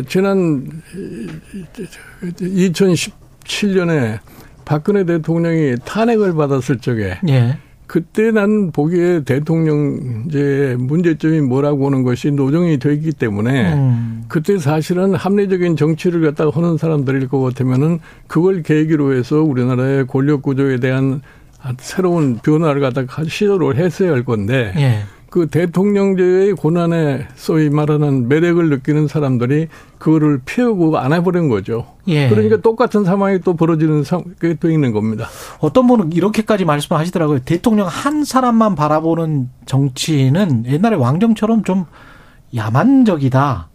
지난 0.07 0.67
2017년에 2.23 4.19
박근혜 4.65 5.03
대통령이 5.05 5.75
탄핵을 5.85 6.33
받았을 6.35 6.79
적에 6.79 7.19
예. 7.27 7.57
그때 7.87 8.31
난 8.31 8.71
보기에 8.71 9.23
대통령제 9.23 10.75
문제점이 10.79 11.41
뭐라고 11.41 11.85
하는 11.87 12.03
것이 12.03 12.31
노정이 12.31 12.79
되기 12.79 13.11
때문에 13.11 13.73
음. 13.73 14.25
그때 14.27 14.57
사실은 14.57 15.13
합리적인 15.13 15.75
정치를 15.75 16.21
갖다가 16.21 16.51
하는 16.55 16.77
사람들일 16.77 17.27
것 17.27 17.39
같으면은 17.41 17.99
그걸 18.27 18.63
계기로 18.63 19.13
해서 19.13 19.41
우리나라의 19.41 20.07
권력 20.07 20.41
구조에 20.41 20.77
대한 20.77 21.21
새로운 21.77 22.37
변화를 22.37 22.81
갖다가 22.81 23.23
시도를 23.23 23.77
했어야 23.77 24.11
할 24.11 24.23
건데 24.23 24.73
예. 24.77 24.99
그 25.35 25.47
대통령제의 25.47 26.53
고난에 26.53 27.27
소위 27.35 27.69
말하는 27.69 28.29
매력을 28.29 28.69
느끼는 28.69 29.09
사람들이 29.09 29.67
그거를 29.97 30.39
피우고 30.45 30.97
안 30.97 31.11
해버린 31.11 31.49
거죠. 31.49 31.87
예. 32.07 32.29
그러니까 32.29 32.55
똑같은 32.61 33.03
상황이 33.03 33.41
또 33.41 33.53
벌어지는 33.53 34.05
상황이 34.05 34.55
또 34.61 34.71
있는 34.71 34.93
겁니다. 34.93 35.27
어떤 35.59 35.87
분은 35.87 36.13
이렇게까지 36.13 36.63
말씀하시더라고요. 36.63 37.39
대통령 37.39 37.85
한 37.85 38.23
사람만 38.23 38.75
바라보는 38.75 39.49
정치는 39.65 40.67
옛날에 40.67 40.95
왕정처럼 40.95 41.65
좀 41.65 41.83
야만적이다. 42.55 43.67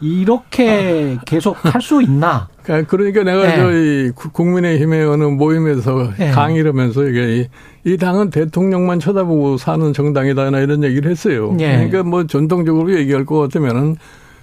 이렇게 0.00 1.16
아. 1.18 1.22
계속 1.24 1.56
할 1.64 1.80
수 1.80 2.02
있나? 2.02 2.48
그러니까, 2.62 2.88
그러니까 2.88 3.22
내가 3.22 3.46
네. 3.46 3.56
저희 3.56 4.10
국민의힘의 4.10 5.06
어느 5.06 5.24
모임에서 5.24 6.10
네. 6.18 6.30
강의를 6.32 6.72
하면서 6.72 7.04
이게 7.04 7.48
이 7.84 7.96
당은 7.96 8.30
대통령만 8.30 8.98
쳐다보고 8.98 9.56
사는 9.56 9.92
정당이다 9.92 10.48
이런 10.48 10.82
얘기를 10.82 11.10
했어요. 11.10 11.54
네. 11.56 11.76
그러니까 11.76 12.02
뭐 12.02 12.26
전통적으로 12.26 12.98
얘기할 12.98 13.24
것 13.24 13.38
같으면은 13.38 13.96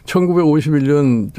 1951년 0.05 1.31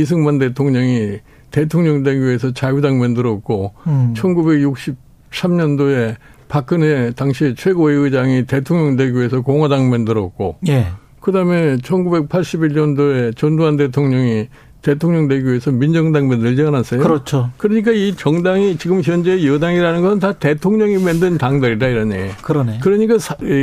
이승만 0.00 0.38
대통령이 0.38 1.18
대통령 1.50 2.02
되기 2.02 2.20
위해서 2.20 2.52
자유당 2.52 2.98
만들었고 2.98 3.74
음. 3.86 4.14
1963년도에 4.16 6.16
박근혜 6.48 7.12
당시 7.12 7.54
최고의 7.56 7.98
의장이 7.98 8.46
대통령 8.46 8.96
되기 8.96 9.16
위해서 9.16 9.42
공화당 9.42 9.90
만들었고 9.90 10.56
예. 10.68 10.86
그다음에 11.28 11.76
1981년도에 11.76 13.36
전두환 13.36 13.76
대통령이 13.76 14.48
대통령 14.80 15.28
되기 15.28 15.44
위해서 15.44 15.70
민정당 15.70 16.28
만들지 16.28 16.62
않았어요? 16.62 17.02
그렇죠. 17.02 17.50
그러니까 17.58 17.90
이 17.90 18.14
정당이 18.14 18.78
지금 18.78 19.02
현재 19.02 19.44
여당이라는 19.46 20.00
건 20.02 20.18
다 20.20 20.32
대통령이 20.32 20.96
만든 21.04 21.36
당들이다 21.36 21.86
이러네. 21.86 22.30
그러네. 22.42 22.78
그러니까 22.82 23.16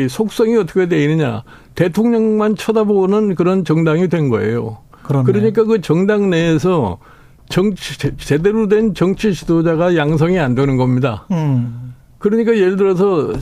속성이 0.09 0.57
어떻게 0.57 0.88
돼 0.88 1.01
있느냐? 1.03 1.41
대통령만 1.74 2.55
쳐다보는 2.55 3.34
그런 3.34 3.66
정당이 3.66 4.09
된 4.09 4.30
거예요. 4.30 4.78
그러네. 5.03 5.26
그러니까 5.26 5.63
그 5.63 5.82
정당 5.82 6.30
내에서 6.30 6.99
정치 7.49 7.97
제대로 8.18 8.68
된 8.68 8.93
정치 8.93 9.34
지도자가 9.34 9.95
양성이 9.95 10.38
안 10.38 10.53
되는 10.53 10.78
겁니다. 10.78 11.26
음. 11.32 11.93
그러니까 12.20 12.55
예를 12.55 12.76
들어서 12.76 13.34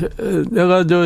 내가 0.52 0.88
저 0.88 1.04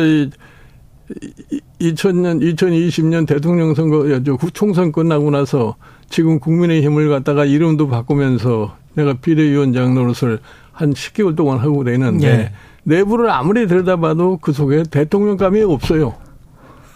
2000년, 1.80 2.40
2020년 2.56 3.26
대통령 3.26 3.74
선거, 3.74 4.04
총선 4.52 4.92
끝나고 4.92 5.30
나서 5.30 5.76
지금 6.10 6.38
국민의 6.38 6.82
힘을 6.82 7.08
갖다가 7.08 7.44
이름도 7.44 7.88
바꾸면서 7.88 8.76
내가 8.94 9.14
비대위원장 9.14 9.94
노릇을 9.94 10.40
한 10.72 10.92
10개월 10.92 11.36
동안 11.36 11.58
하고 11.58 11.84
되는데 11.84 12.26
예. 12.26 12.52
내부를 12.84 13.30
아무리 13.30 13.66
들여다봐도 13.66 14.38
그 14.40 14.52
속에 14.52 14.84
대통령감이 14.90 15.62
없어요. 15.62 16.14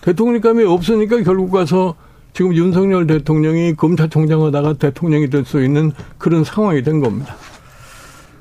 대통령감이 0.02 0.64
없으니까 0.64 1.22
결국 1.22 1.50
가서 1.50 1.94
지금 2.32 2.54
윤석열 2.54 3.06
대통령이 3.06 3.74
검찰총장 3.74 4.42
하다가 4.42 4.74
대통령이 4.74 5.30
될 5.30 5.44
수 5.44 5.62
있는 5.62 5.92
그런 6.18 6.44
상황이 6.44 6.82
된 6.82 7.00
겁니다. 7.00 7.36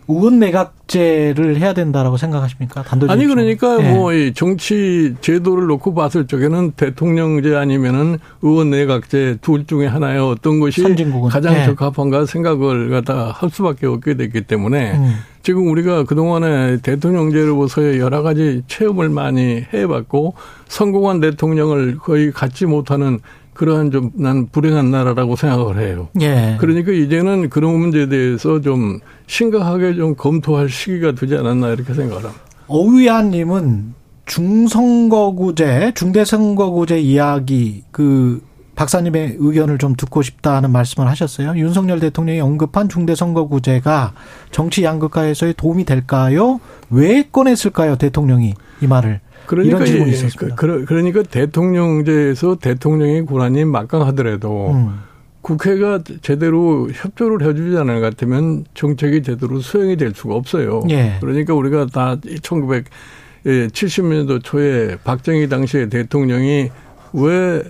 의원 0.07 0.39
내각제를 0.39 1.57
해야 1.57 1.73
된다라고 1.73 2.17
생각하십니까? 2.17 2.83
단도직 2.83 3.11
아니 3.11 3.25
그러니까 3.25 3.77
네. 3.77 3.93
뭐 3.93 4.11
정치 4.33 5.15
제도를 5.21 5.67
놓고 5.67 5.93
봤을 5.93 6.27
적에는 6.27 6.71
대통령제 6.71 7.55
아니면은 7.55 8.17
의원 8.41 8.71
내각제 8.71 9.37
둘 9.41 9.65
중에 9.65 9.87
하나의 9.87 10.19
어떤 10.19 10.59
것이 10.59 10.81
선진국은. 10.81 11.29
가장 11.29 11.53
네. 11.53 11.65
적합한가 11.65 12.25
생각을 12.25 12.89
갖다 12.89 13.31
할 13.31 13.49
수밖에 13.49 13.87
없게 13.87 14.15
됐기 14.15 14.41
때문에 14.41 14.97
음. 14.97 15.15
지금 15.43 15.67
우리가 15.69 16.03
그동안에 16.03 16.77
대통령제로서의 16.81 17.99
여러 17.99 18.21
가지 18.21 18.63
체험을 18.67 19.09
많이 19.09 19.65
해봤고 19.73 20.35
성공한 20.67 21.19
대통령을 21.19 21.97
거의 21.97 22.31
갖지 22.31 22.65
못하는 22.65 23.19
그러한 23.53 23.91
좀 23.91 24.11
난 24.15 24.47
불행한 24.47 24.91
나라라고 24.91 25.35
생각을 25.35 25.79
해요. 25.79 26.07
예. 26.21 26.57
그러니까 26.59 26.91
이제는 26.91 27.49
그런 27.49 27.77
문제에 27.79 28.07
대해서 28.07 28.61
좀 28.61 28.99
심각하게 29.27 29.95
좀 29.95 30.15
검토할 30.15 30.69
시기가 30.69 31.13
되지 31.13 31.35
않았나 31.35 31.69
이렇게 31.69 31.93
생각을 31.93 32.23
합니다. 32.23 32.41
어위안님은 32.67 33.93
중선거구제, 34.25 35.93
중대선거구제 35.95 36.99
이야기 36.99 37.83
그 37.91 38.41
박사님의 38.75 39.35
의견을 39.39 39.77
좀 39.77 39.95
듣고 39.95 40.21
싶다는 40.21 40.71
말씀을 40.71 41.07
하셨어요. 41.09 41.55
윤석열 41.57 41.99
대통령이 41.99 42.39
언급한 42.39 42.87
중대선거구제가 42.89 44.13
정치 44.51 44.83
양극화에서의 44.83 45.55
도움이 45.57 45.83
될까요? 45.85 46.59
왜 46.89 47.27
꺼냈을까요, 47.31 47.97
대통령이 47.97 48.53
이 48.81 48.87
말을? 48.87 49.19
그러니까 49.51 49.77
이런 49.77 49.85
질문이 49.85 50.11
있었습니다. 50.11 50.55
그, 50.55 50.85
그러니까 50.85 51.23
대통령제에서 51.23 52.55
대통령의 52.55 53.25
권한이 53.25 53.65
막강하더라도 53.65 54.71
음. 54.71 54.99
국회가 55.41 55.99
제대로 56.21 56.87
협조를 56.91 57.45
해주지 57.47 57.75
않을 57.77 57.95
것 57.95 58.01
같으면 58.11 58.63
정책이 58.75 59.23
제대로 59.23 59.59
수행이 59.59 59.97
될 59.97 60.13
수가 60.15 60.35
없어요. 60.35 60.83
예. 60.89 61.17
그러니까 61.19 61.53
우리가 61.53 61.87
다 61.87 62.15
1970년도 63.43 64.43
초에 64.43 64.97
박정희 65.03 65.49
당시의 65.49 65.89
대통령이 65.89 66.69
왜 67.13 67.63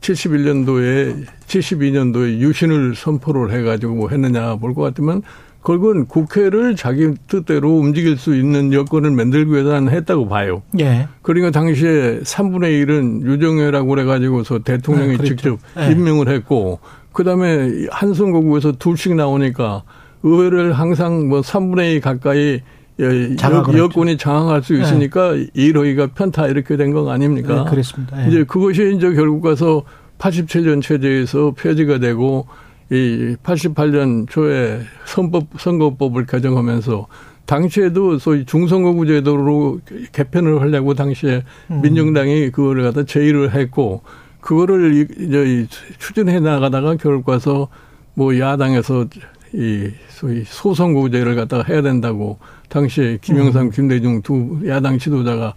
71년도에 0.00 1.26
72년도에 1.46 2.38
유신을 2.38 2.94
선포를 2.96 3.52
해가지고 3.52 3.94
뭐 3.94 4.08
했느냐 4.08 4.56
볼 4.56 4.74
것 4.74 4.82
같으면 4.82 5.22
그건 5.66 6.06
국회를 6.06 6.76
자기 6.76 7.12
뜻대로 7.26 7.78
움직일 7.78 8.16
수 8.16 8.36
있는 8.36 8.72
여건을 8.72 9.10
만들기 9.10 9.50
위해서 9.50 9.74
했다고 9.74 10.28
봐요. 10.28 10.62
예. 10.78 11.08
그러니까 11.22 11.50
당시에 11.50 12.20
3분의 12.20 12.86
1은 12.86 13.26
유정회라고 13.26 13.88
그래가지고서 13.88 14.60
대통령이 14.60 15.18
네, 15.18 15.24
직접 15.24 15.58
네. 15.74 15.90
임명을 15.90 16.28
했고, 16.28 16.78
그 17.12 17.24
다음에 17.24 17.86
한선거구에서 17.90 18.74
둘씩 18.78 19.16
나오니까 19.16 19.82
의회를 20.22 20.72
항상 20.72 21.28
뭐 21.28 21.40
3분의 21.40 21.96
2 21.96 22.00
가까이 22.00 22.60
여건이 23.00 24.18
장악할 24.18 24.62
수 24.62 24.74
있으니까 24.74 25.32
네. 25.32 25.48
일호위가 25.54 26.10
편타 26.14 26.46
이렇게 26.46 26.76
된거 26.76 27.10
아닙니까? 27.10 27.64
네, 27.64 27.70
그렇습니다. 27.70 28.18
네. 28.18 28.28
이제 28.28 28.44
그것이 28.44 28.94
이제 28.96 29.12
결국 29.14 29.40
가서 29.42 29.82
87년 30.18 30.80
체제에서 30.80 31.54
폐지가 31.58 31.98
되고 31.98 32.46
이 32.90 33.36
88년 33.42 34.28
초에 34.28 34.80
선법 35.06 35.46
선거법을 35.58 36.26
개정하면서 36.26 37.06
당시에도 37.46 38.18
소위 38.18 38.44
중선거구 38.44 39.06
제도로 39.06 39.80
개편을 40.12 40.60
하려고 40.60 40.94
당시에 40.94 41.42
음. 41.70 41.80
민정당이 41.80 42.50
그거를 42.50 42.82
갖다 42.82 43.04
제의를 43.04 43.54
했고 43.54 44.02
그거를 44.40 45.08
이제 45.18 45.66
추진해 45.98 46.40
나가다가 46.40 46.96
결국 46.96 47.28
와서 47.28 47.68
뭐 48.14 48.38
야당에서 48.38 49.06
이 49.52 49.90
소위 50.08 50.44
소선거구제를 50.44 51.34
갖다가 51.34 51.64
해야 51.68 51.82
된다고 51.82 52.38
당시에 52.68 53.18
김영삼, 53.20 53.66
음. 53.66 53.70
김대중 53.70 54.22
두 54.22 54.60
야당 54.66 54.98
지도자가 54.98 55.54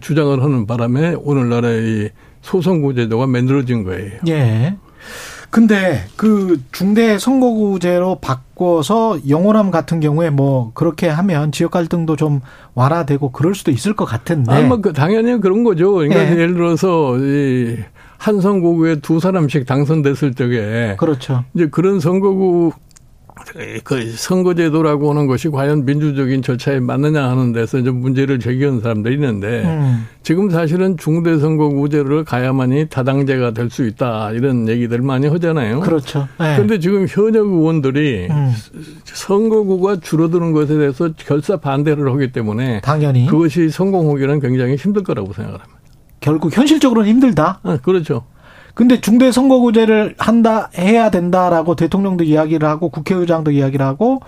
주장을 0.00 0.42
하는 0.42 0.66
바람에 0.66 1.14
오늘날의 1.18 1.82
이 1.82 2.08
소선거구제도가 2.42 3.26
만들어진 3.26 3.84
거예요. 3.84 4.12
예. 4.28 4.76
근데 5.52 6.06
그 6.16 6.62
중대 6.72 7.18
선거구제로 7.18 8.20
바꿔서 8.20 9.18
영호남 9.28 9.70
같은 9.70 10.00
경우에 10.00 10.30
뭐 10.30 10.70
그렇게 10.72 11.08
하면 11.08 11.52
지역 11.52 11.72
갈등도 11.72 12.16
좀 12.16 12.40
완화되고 12.72 13.32
그럴 13.32 13.54
수도 13.54 13.70
있을 13.70 13.92
것 13.94 14.06
같은데. 14.06 14.50
아, 14.50 14.62
뭐그 14.62 14.94
당연히 14.94 15.38
그런 15.38 15.62
거죠. 15.62 15.92
그러니까 15.92 16.22
네. 16.22 16.30
예를 16.30 16.54
들어서 16.54 17.18
이 17.18 17.76
한선고구에 18.16 19.00
두 19.00 19.20
사람씩 19.20 19.66
당선됐을 19.66 20.32
적에 20.32 20.96
그렇죠. 20.98 21.44
이제 21.52 21.68
그런 21.68 22.00
선거구 22.00 22.72
그 23.84 24.12
선거제도라고 24.12 25.10
하는 25.10 25.26
것이 25.26 25.48
과연 25.48 25.84
민주적인 25.84 26.42
절차에 26.42 26.80
맞느냐 26.80 27.28
하는 27.28 27.52
데서 27.52 27.82
좀 27.82 27.96
문제를 28.00 28.38
제기하는 28.38 28.80
사람들이 28.80 29.14
있는데 29.14 29.62
음. 29.64 30.06
지금 30.22 30.50
사실은 30.50 30.96
중대선거구제를 30.96 32.24
가야만이 32.24 32.86
다당제가 32.88 33.50
될 33.52 33.72
수 33.72 33.86
있다 33.86 34.32
이런 34.32 34.68
얘기들 34.68 35.00
많이 35.00 35.26
하잖아요. 35.28 35.80
그렇죠. 35.80 36.28
그런데 36.36 36.74
네. 36.74 36.78
지금 36.78 37.06
현역 37.08 37.46
의원들이 37.46 38.28
음. 38.30 38.52
선거구가 39.04 40.00
줄어드는 40.00 40.52
것에 40.52 40.76
대해서 40.76 41.10
결사 41.16 41.56
반대를 41.56 42.12
하기 42.12 42.32
때문에 42.32 42.82
당연히 42.82 43.26
그것이 43.26 43.70
성공하기는 43.70 44.40
굉장히 44.40 44.76
힘들 44.76 45.02
거라고 45.02 45.32
생각합니다. 45.32 45.80
결국 46.20 46.56
현실적으로는 46.56 47.08
힘들다. 47.08 47.60
네, 47.64 47.78
그렇죠. 47.82 48.24
근데 48.74 49.00
중대 49.00 49.30
선거구제를 49.30 50.14
한다 50.18 50.70
해야 50.78 51.10
된다라고 51.10 51.76
대통령도 51.76 52.24
이야기를 52.24 52.66
하고 52.66 52.88
국회의장도 52.88 53.50
이야기를 53.50 53.84
하고 53.84 54.20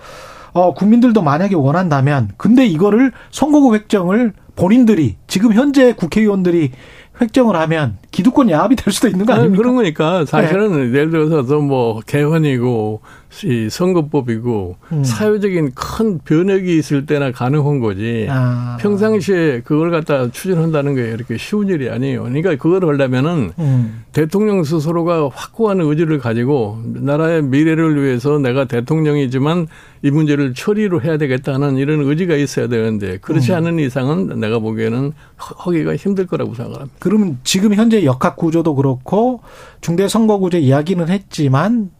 어 0.53 0.73
국민들도 0.73 1.21
만약에 1.21 1.55
원한다면 1.55 2.29
근데 2.37 2.65
이거를 2.65 3.11
선거구 3.31 3.75
획정을 3.75 4.33
본인들이 4.55 5.17
지금 5.27 5.53
현재 5.53 5.93
국회의원들이 5.93 6.71
획정을 7.19 7.55
하면 7.55 7.97
기득권 8.15 8.49
야합이 8.49 8.77
될 8.77 8.93
수도 8.93 9.09
있는 9.09 9.25
거 9.25 9.33
아닙니까? 9.33 9.61
그런 9.61 9.75
거니까 9.75 10.23
사실은 10.23 10.91
네. 10.93 10.99
예를 10.99 11.11
들어서 11.11 11.59
뭐 11.59 11.99
개헌이고 12.05 13.01
이 13.43 13.69
선거법이고 13.69 14.77
음. 14.93 15.03
사회적인 15.03 15.71
큰 15.75 16.19
변혁이 16.19 16.77
있을 16.77 17.05
때나 17.05 17.33
가능한 17.33 17.81
거지. 17.81 18.27
아. 18.29 18.77
평상시에 18.79 19.63
그걸 19.65 19.91
갖다 19.91 20.31
추진한다는 20.31 20.95
게 20.95 21.11
이렇게 21.11 21.37
쉬운 21.37 21.67
일이 21.67 21.89
아니에요. 21.89 22.23
그러니까 22.23 22.55
그걸 22.55 22.85
하려면은 22.85 23.51
음. 23.59 24.03
대통령 24.13 24.63
스스로가 24.63 25.29
확고한 25.33 25.81
의지를 25.81 26.19
가지고 26.19 26.79
나라의 26.85 27.43
미래를 27.43 28.01
위해서 28.01 28.39
내가 28.39 28.63
대통령이지만 28.63 29.67
이 30.03 30.11
문제를 30.11 30.53
처리로 30.53 31.01
해야 31.01 31.17
되겠다는 31.17 31.75
이런 31.75 32.01
의지가 32.01 32.35
있어야 32.35 32.67
되는데 32.67 33.17
그렇지 33.17 33.51
음. 33.51 33.57
않은 33.57 33.79
이상은 33.79 34.39
내가 34.39 34.59
보기에는 34.59 35.11
하기가 35.35 35.95
힘들 35.97 36.27
거라고 36.27 36.53
생각합니다. 36.53 36.95
그러면 36.99 37.37
지금 37.43 37.73
현재 37.73 38.04
역학 38.05 38.37
구조도 38.37 38.75
그렇고 38.75 39.41
중대 39.81 40.07
선거 40.07 40.37
구제 40.37 40.59
이야기는 40.59 41.09
했지만 41.09 41.91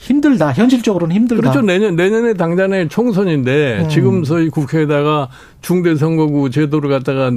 힘들다. 0.00 0.52
현실적으로는 0.52 1.14
힘들다. 1.14 1.42
그렇죠. 1.42 1.60
내년 1.60 1.94
내년에 1.94 2.32
당장에 2.32 2.88
총선인데 2.88 3.82
음. 3.82 3.88
지금 3.90 4.24
서희 4.24 4.48
국회에다가 4.48 5.28
중대 5.60 5.94
선거구 5.94 6.48
제도를 6.48 6.88
갖다가 6.88 7.30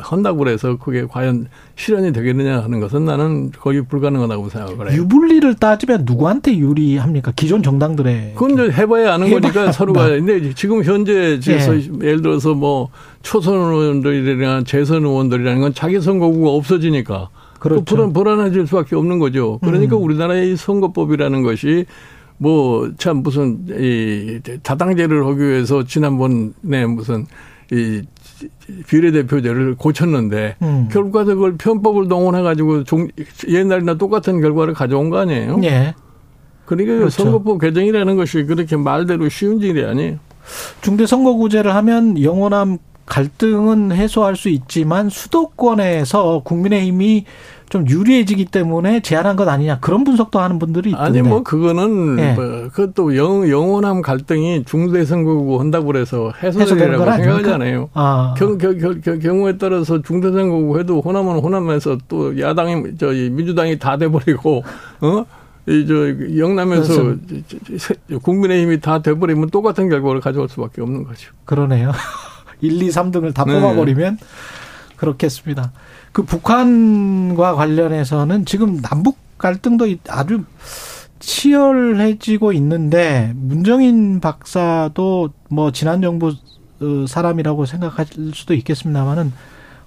한다고 0.00 0.38
그래서 0.38 0.76
그게 0.76 1.06
과연 1.08 1.46
실현이 1.76 2.12
되겠느냐 2.12 2.64
하는 2.64 2.80
것은 2.80 3.04
나는 3.04 3.52
거의 3.52 3.82
불가능하다고 3.82 4.48
생각을 4.48 4.90
해요. 4.90 5.00
유불리를 5.00 5.54
따지면 5.54 6.02
누구한테 6.04 6.56
유리합니까? 6.56 7.32
기존 7.36 7.62
정당들의 7.62 8.32
그건 8.34 8.54
이제 8.54 8.72
해봐야 8.72 9.14
아는 9.14 9.28
해봐야 9.28 9.40
거니까 9.40 9.70
서로가 9.70 10.08
근데 10.08 10.52
지금 10.54 10.82
현재 10.82 11.38
예. 11.48 12.06
예를 12.06 12.22
들어서 12.22 12.54
뭐 12.54 12.88
초선 13.22 13.54
의원들이나 13.54 14.64
재선 14.64 15.04
의원들이라는 15.04 15.60
건 15.60 15.74
자기 15.74 16.00
선거구가 16.00 16.50
없어지니까 16.50 17.28
그렇죠. 17.60 17.84
불안, 17.84 18.12
불안해질 18.12 18.66
수밖에 18.66 18.96
없는 18.96 19.18
거죠. 19.20 19.58
그러니까 19.62 19.96
음. 19.96 20.02
우리나라의 20.02 20.56
선거법이라는 20.56 21.42
것이 21.42 21.86
뭐 22.38 22.88
참 22.96 23.18
무슨 23.18 23.66
이 23.68 24.40
다당제를 24.62 25.26
하기 25.26 25.40
위해서 25.40 25.84
지난번에 25.84 26.86
무슨 26.88 27.26
이 27.70 28.02
비례대표제를 28.88 29.76
고쳤는데 29.76 30.56
음. 30.62 30.88
그걸 30.90 31.56
편법을 31.56 32.08
동원해 32.08 32.42
가지고 32.42 32.82
옛날이나 33.46 33.94
똑같은 33.94 34.40
결과를 34.40 34.74
가져온 34.74 35.10
거 35.10 35.18
아니에요? 35.18 35.60
예. 35.64 35.94
그러니까 36.64 36.94
그렇죠. 36.94 37.22
선거법 37.24 37.60
개정이라는 37.60 38.16
것이 38.16 38.44
그렇게 38.44 38.76
말대로 38.76 39.28
쉬운 39.28 39.60
일이 39.60 39.84
아니에요. 39.84 40.18
중대 40.80 41.04
선거구제를 41.06 41.74
하면 41.74 42.20
영원함 42.22 42.78
갈등은 43.10 43.90
해소할 43.90 44.36
수 44.36 44.48
있지만 44.48 45.10
수도권에서 45.10 46.42
국민의힘이 46.44 47.24
좀 47.68 47.88
유리해지기 47.88 48.46
때문에 48.46 49.00
제안한 49.00 49.34
것 49.34 49.48
아니냐 49.48 49.80
그런 49.80 50.04
분석도 50.04 50.38
하는 50.38 50.60
분들이 50.60 50.90
있던데. 50.90 51.18
아니 51.18 51.22
뭐 51.22 51.42
그거는 51.42 52.16
네. 52.16 52.34
뭐 52.34 52.68
그것도 52.72 53.16
영, 53.16 53.48
영원함 53.48 54.02
갈등이 54.02 54.64
중대 54.64 55.04
선거구 55.04 55.58
한다고 55.58 55.86
그래서 55.86 56.32
해소되라고 56.40 57.04
생각하잖아요. 57.04 57.90
아. 57.94 58.34
경, 58.38 58.58
경, 58.58 58.78
경, 58.78 59.18
경우에 59.18 59.56
따라서 59.58 60.00
중대 60.02 60.30
선거구 60.30 60.78
해도 60.78 61.00
호남은 61.00 61.40
호남에서 61.40 61.98
또 62.06 62.38
야당이 62.38 62.96
저 62.98 63.08
민주당이 63.08 63.78
다 63.80 63.96
돼버리고 63.96 64.62
어. 65.00 65.24
이저 65.68 66.38
영남에서 66.38 67.16
국민의힘이 68.22 68.80
다 68.80 69.02
돼버리면 69.02 69.50
똑같은 69.50 69.88
결과를 69.88 70.20
가져올 70.20 70.48
수밖에 70.48 70.80
없는 70.80 71.04
거죠. 71.04 71.32
그러네요. 71.44 71.92
1, 72.60 72.82
2, 72.82 72.88
3등을 72.88 73.34
다 73.34 73.44
네. 73.44 73.54
뽑아버리면 73.54 74.18
그렇겠습니다. 74.96 75.72
그 76.12 76.24
북한과 76.24 77.54
관련해서는 77.54 78.44
지금 78.44 78.80
남북 78.80 79.16
갈등도 79.38 79.86
아주 80.08 80.44
치열해지고 81.20 82.52
있는데 82.54 83.32
문정인 83.34 84.20
박사도 84.20 85.30
뭐 85.48 85.70
지난 85.70 86.02
정부 86.02 86.34
어, 86.80 87.04
사람이라고 87.06 87.66
생각할 87.66 88.06
수도 88.32 88.54
있겠습니다만은 88.54 89.32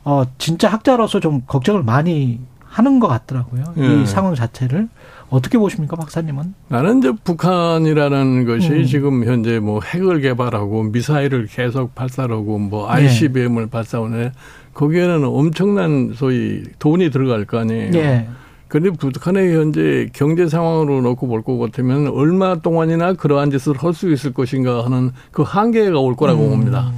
어 0.05 0.23
진짜 0.37 0.69
학자로서 0.69 1.19
좀 1.19 1.41
걱정을 1.47 1.83
많이 1.83 2.39
하는 2.65 2.99
것 2.99 3.07
같더라고요. 3.07 3.73
예. 3.77 4.01
이 4.01 4.05
상황 4.05 4.35
자체를 4.35 4.89
어떻게 5.33 5.57
보십니까, 5.57 5.95
박사님은? 5.95 6.53
나는 6.67 6.99
이제 6.99 7.11
북한이라는 7.23 8.45
것이 8.45 8.69
음. 8.69 8.85
지금 8.85 9.25
현재 9.25 9.59
뭐 9.59 9.79
핵을 9.83 10.21
개발하고 10.21 10.83
미사일을 10.83 11.47
계속 11.47 11.95
발사하고 11.95 12.59
뭐 12.59 12.87
ICBM을 12.89 13.63
네. 13.63 13.69
발사하는 13.69 14.31
거기에는 14.75 15.25
엄청난 15.25 16.13
소위 16.15 16.63
돈이 16.77 17.09
들어갈 17.09 17.45
거 17.45 17.57
아니에요. 17.59 17.91
네. 17.91 18.29
근데 18.67 18.89
북한의 18.91 19.55
현재 19.55 20.07
경제 20.13 20.47
상황으로 20.47 21.01
놓고 21.01 21.27
볼 21.27 21.41
것 21.43 21.57
같으면 21.57 22.07
얼마 22.07 22.55
동안이나 22.55 23.13
그러한 23.13 23.49
짓을 23.51 23.75
할 23.77 23.93
수 23.93 24.11
있을 24.11 24.33
것인가 24.33 24.85
하는 24.85 25.11
그 25.31 25.41
한계가 25.41 25.99
올 25.99 26.15
거라고 26.15 26.43
음. 26.45 26.49
봅니다. 26.51 26.91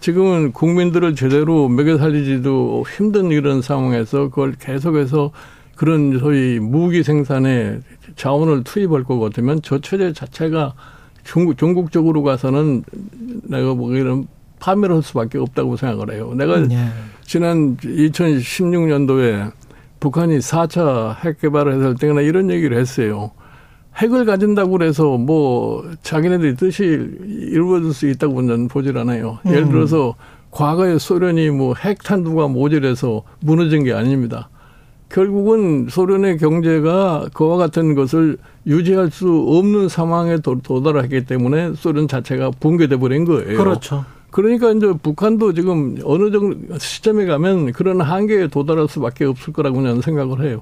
지금은 0.00 0.52
국민들을 0.52 1.14
제대로 1.14 1.68
먹여 1.68 1.96
살리지도 1.98 2.84
힘든 2.96 3.30
이런 3.30 3.60
상황에서 3.62 4.28
그걸 4.28 4.52
계속해서 4.58 5.30
그런 5.76 6.18
소위 6.18 6.58
무기 6.60 7.02
생산에 7.02 7.80
자원을 8.16 8.64
투입할 8.64 9.04
것 9.04 9.18
같으면 9.18 9.60
저 9.62 9.80
체제 9.80 10.12
자체가 10.12 10.74
중국, 11.24 11.56
중국적으로 11.56 12.22
가서는 12.22 12.84
내가 13.44 13.74
보기에는 13.74 14.26
파멸할 14.60 15.02
수밖에 15.02 15.38
없다고 15.38 15.76
생각을 15.76 16.14
해요. 16.14 16.32
내가 16.34 16.60
네. 16.60 16.88
지난 17.22 17.76
2016년도에 17.76 19.52
북한이 20.00 20.38
4차 20.38 21.16
핵 21.24 21.40
개발을 21.40 21.74
했을 21.74 21.94
때나 21.96 22.20
이런 22.20 22.50
얘기를 22.50 22.78
했어요. 22.78 23.32
핵을 23.96 24.24
가진다고 24.24 24.72
그래서 24.72 25.16
뭐 25.16 25.88
자기네들이 26.02 26.56
뜻이 26.56 26.84
이루어질 26.84 27.92
수 27.92 28.08
있다고 28.08 28.42
는 28.42 28.68
보질 28.68 28.98
않아요. 28.98 29.38
음. 29.46 29.50
예를 29.50 29.68
들어서 29.68 30.14
과거에 30.50 30.98
소련이 30.98 31.50
뭐 31.50 31.74
핵탄두가 31.74 32.48
모자라서 32.48 33.22
무너진 33.40 33.84
게 33.84 33.92
아닙니다. 33.92 34.50
결국은 35.14 35.86
소련의 35.88 36.38
경제가 36.38 37.28
그와 37.32 37.56
같은 37.56 37.94
것을 37.94 38.36
유지할 38.66 39.12
수 39.12 39.44
없는 39.46 39.88
상황에 39.88 40.38
도달했기 40.38 41.24
때문에 41.24 41.74
소련 41.76 42.08
자체가 42.08 42.50
붕괴돼 42.58 42.96
버린 42.96 43.24
거예요. 43.24 43.56
그렇죠. 43.56 44.04
그러니까 44.30 44.72
이제 44.72 44.92
북한도 45.00 45.54
지금 45.54 45.98
어느 46.02 46.32
정도 46.32 46.76
시점에 46.80 47.26
가면 47.26 47.70
그런 47.70 48.00
한계에 48.00 48.48
도달할 48.48 48.88
수밖에 48.88 49.24
없을 49.24 49.52
거라고 49.52 49.76
저는 49.76 50.02
생각을 50.02 50.44
해요. 50.44 50.60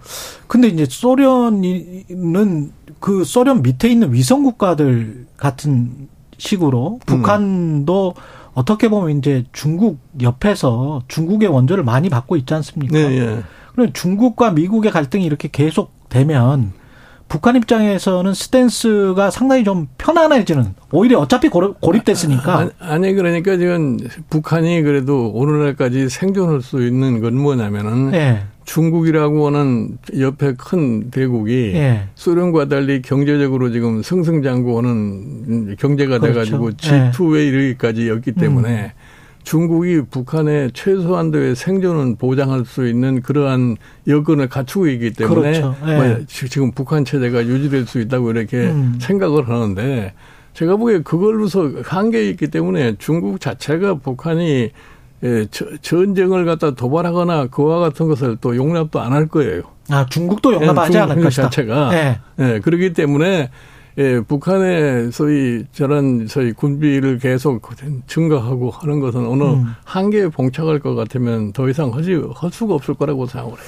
근데 0.48 0.68
이제 0.68 0.84
소련은 0.86 2.72
그 3.00 3.24
소련 3.24 3.62
밑에 3.62 3.88
있는 3.88 4.12
위성 4.12 4.42
국가들 4.42 5.24
같은 5.38 6.08
식으로 6.36 7.00
북한도 7.06 8.14
음. 8.14 8.22
어떻게 8.52 8.90
보면 8.90 9.16
이제 9.16 9.46
중국 9.52 9.98
옆에서 10.20 11.04
중국의 11.08 11.48
원조를 11.48 11.84
많이 11.84 12.10
받고 12.10 12.36
있지 12.36 12.52
않습니까? 12.52 12.92
네, 12.92 13.08
네. 13.08 13.42
그럼 13.72 13.92
중국과 13.92 14.52
미국의 14.52 14.90
갈등이 14.90 15.24
이렇게 15.24 15.48
계속 15.50 15.92
되면 16.08 16.72
북한 17.32 17.56
입장에서는 17.56 18.34
스탠스가 18.34 19.30
상당히 19.30 19.64
좀 19.64 19.88
편안해지는 19.96 20.74
오히려 20.90 21.18
어차피 21.18 21.48
고립됐으니까 21.48 22.72
아니 22.78 23.14
그러니까 23.14 23.56
지금 23.56 23.96
북한이 24.28 24.82
그래도 24.82 25.30
오늘날까지 25.30 26.10
생존할 26.10 26.60
수 26.60 26.86
있는 26.86 27.22
건 27.22 27.34
뭐냐면은 27.36 28.10
네. 28.10 28.42
중국이라고 28.64 29.46
하는 29.46 29.96
옆에 30.18 30.54
큰 30.58 31.10
대국이 31.10 31.72
네. 31.72 32.08
소련과 32.14 32.68
달리 32.68 33.00
경제적으로 33.00 33.72
지금 33.72 34.02
승승장구하는 34.02 35.76
경제가 35.78 36.18
그렇죠. 36.18 36.34
돼가지고 36.34 36.70
G2에 36.72 37.48
이르기까지였기 37.48 38.32
때문에 38.32 38.92
음. 38.94 39.11
중국이 39.44 40.02
북한의 40.10 40.70
최소한도의 40.72 41.56
생존을 41.56 42.16
보장할 42.16 42.64
수 42.64 42.86
있는 42.86 43.22
그러한 43.22 43.76
여건을 44.06 44.48
갖추고 44.48 44.86
있기 44.88 45.12
때문에 45.12 45.60
그렇죠. 45.60 45.76
네. 45.84 45.96
뭐 45.96 46.18
지금 46.26 46.70
북한 46.72 47.04
체제가 47.04 47.44
유지될 47.46 47.86
수 47.86 48.00
있다고 48.00 48.30
이렇게 48.30 48.58
음. 48.68 48.98
생각을 49.00 49.48
하는데 49.48 50.12
제가 50.54 50.76
보기에 50.76 51.00
그걸로서 51.02 51.70
한계가 51.84 52.24
있기 52.30 52.48
때문에 52.48 52.96
중국 52.98 53.40
자체가 53.40 53.94
북한이 53.94 54.70
예, 55.24 55.46
전쟁을 55.82 56.44
갖다 56.44 56.72
도발하거나 56.72 57.46
그와 57.46 57.78
같은 57.78 58.08
것을 58.08 58.36
또 58.40 58.56
용납도 58.56 59.00
안 59.00 59.12
할 59.12 59.28
거예요. 59.28 59.62
아, 59.88 60.04
중국도 60.06 60.52
용납하지 60.54 60.96
예, 60.96 61.02
않을 61.02 61.22
것이다. 61.22 61.42
자체가. 61.44 61.90
네. 61.90 62.18
예, 62.40 62.60
그렇기 62.60 62.92
때문에 62.92 63.50
예, 63.98 64.20
북한의 64.20 65.12
소위 65.12 65.64
저런 65.72 66.26
소위 66.26 66.52
군비를 66.52 67.18
계속 67.18 67.62
증가하고 68.06 68.70
하는 68.70 69.00
것은 69.00 69.26
어느 69.26 69.42
음. 69.42 69.66
한계에 69.84 70.28
봉착할 70.28 70.78
것 70.80 70.94
같으면 70.94 71.52
더 71.52 71.68
이상 71.68 71.92
하지 71.94 72.20
할 72.34 72.50
수가 72.50 72.74
없을 72.74 72.94
거라고 72.94 73.26
생각을 73.26 73.58
해요. 73.58 73.66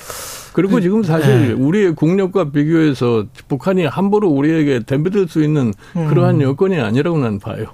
그리고 0.55 0.77
그, 0.77 0.81
지금 0.81 1.03
사실 1.03 1.49
네. 1.49 1.53
우리의 1.53 1.95
국력과 1.95 2.51
비교해서 2.51 3.27
북한이 3.49 3.87
함부로 3.87 4.29
우리에게 4.29 4.81
덤벼들 4.87 5.29
수 5.29 5.43
있는 5.43 5.75
음. 5.97 6.09
그러한 6.09 6.41
여건이 6.41 6.79
아니라고 6.79 7.19
난 7.19 7.39
봐요. 7.39 7.67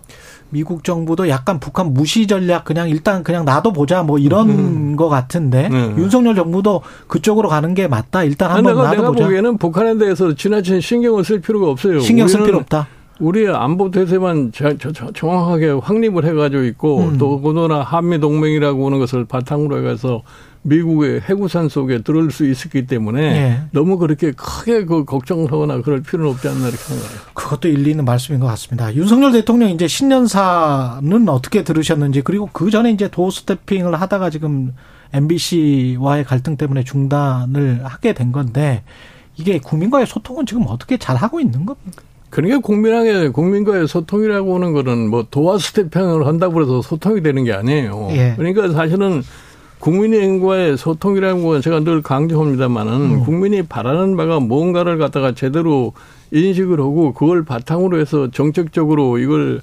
미국 0.51 0.85
정부도 0.85 1.29
약간 1.29 1.59
북한 1.61 1.95
무시 1.95 2.27
전략 2.27 2.65
그냥 2.65 2.89
일단 2.89 3.23
그냥 3.23 3.45
놔둬 3.45 3.73
보자 3.73 4.03
뭐 4.03 4.19
이런 4.19 4.51
음. 4.51 4.97
거 4.97 5.09
같은데 5.09 5.69
네. 5.69 5.95
윤석열 5.97 6.35
정부도 6.35 6.83
그쪽으로 7.07 7.49
가는 7.49 7.73
게 7.75 7.89
맞다. 7.89 8.25
일단 8.25 8.51
한번 8.51 8.75
놔둬 8.77 8.91
내가 8.91 9.09
보자. 9.11 9.25
보기에는 9.25 9.57
북한에 9.59 9.97
대해서 9.99 10.35
지나친 10.35 10.81
신경을 10.81 11.25
쓸 11.25 11.41
필요가 11.41 11.69
없어요. 11.69 12.01
신경 12.01 12.29
쓸 12.29 12.43
필요 12.45 12.59
없다. 12.59 12.89
우리의 13.21 13.55
안보 13.55 13.91
대세만 13.91 14.51
정확하게 15.15 15.69
확립을 15.83 16.25
해가지고 16.25 16.65
있고 16.65 17.01
음. 17.01 17.19
또 17.19 17.41
그러나 17.41 17.83
한미 17.83 18.19
동맹이라고 18.19 18.87
하는 18.87 18.99
것을 18.99 19.27
바탕으로 19.27 19.87
해서 19.89 20.23
미국의 20.63 21.23
해구산 21.23 21.69
속에 21.69 22.03
들어올 22.03 22.31
수 22.31 22.47
있었기 22.47 22.87
때문에 22.87 23.23
예. 23.23 23.61
너무 23.73 23.97
그렇게 23.97 24.33
크게 24.33 24.85
그 24.85 25.05
걱정을 25.05 25.51
하거나 25.51 25.81
그럴 25.81 26.03
필요는 26.03 26.31
없지 26.33 26.49
않나 26.49 26.69
이렇게 26.69 26.77
생각해요. 26.77 27.21
그것도 27.33 27.69
일리 27.69 27.91
있는 27.91 28.05
말씀인 28.05 28.41
것 28.41 28.47
같습니다. 28.49 28.95
윤석열 28.95 29.33
대통령 29.33 29.71
이제 29.71 29.89
신년사는 29.89 31.29
어떻게 31.29 31.65
들으셨는지 31.65 32.21
그리고 32.21 32.49
그 32.53 32.71
전에 32.71 32.91
이제 32.91 33.09
도어 33.09 33.31
스태핑을 33.31 33.99
하다가 34.01 34.29
지금 34.29 34.75
MBC와의 35.15 36.25
갈등 36.25 36.57
때문에 36.57 36.85
중단을 36.85 37.81
하게 37.85 38.13
된 38.13 38.31
건데 38.31 38.83
이게 39.37 39.59
국민과의 39.59 40.07
소통은 40.07 40.45
지금 40.45 40.65
어떻게 40.69 40.99
잘 40.99 41.17
하고 41.17 41.41
있는 41.41 41.65
겁니까? 41.65 42.03
그러니까 42.29 42.61
국민에게 42.61 43.31
국민과의 43.31 43.89
소통이라고 43.89 44.55
하는 44.55 44.73
거는 44.73 45.09
뭐 45.09 45.27
도화 45.29 45.59
스태핑을 45.59 46.27
한다고 46.27 46.63
해서 46.63 46.81
소통이 46.83 47.23
되는 47.23 47.45
게 47.45 47.53
아니에요. 47.53 48.09
예. 48.13 48.35
그러니까 48.37 48.71
사실은 48.71 49.23
국민과의 49.81 50.77
소통이라는 50.77 51.43
건 51.43 51.63
제가 51.63 51.81
늘 51.81 52.03
강조합니다만은 52.03 52.93
음. 52.93 53.21
국민이 53.25 53.63
바라는 53.63 54.17
바가 54.17 54.39
뭔가를 54.41 54.99
갖다가 54.99 55.33
제대로 55.33 55.95
인식을 56.33 56.79
하고 56.79 57.13
그걸 57.13 57.45
바탕으로 57.45 57.99
해서 57.99 58.31
정책적으로 58.31 59.19
이걸 59.19 59.61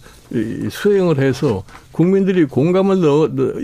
수행을 0.69 1.19
해서 1.19 1.63
국민들이 1.93 2.45
공감을 2.45 3.05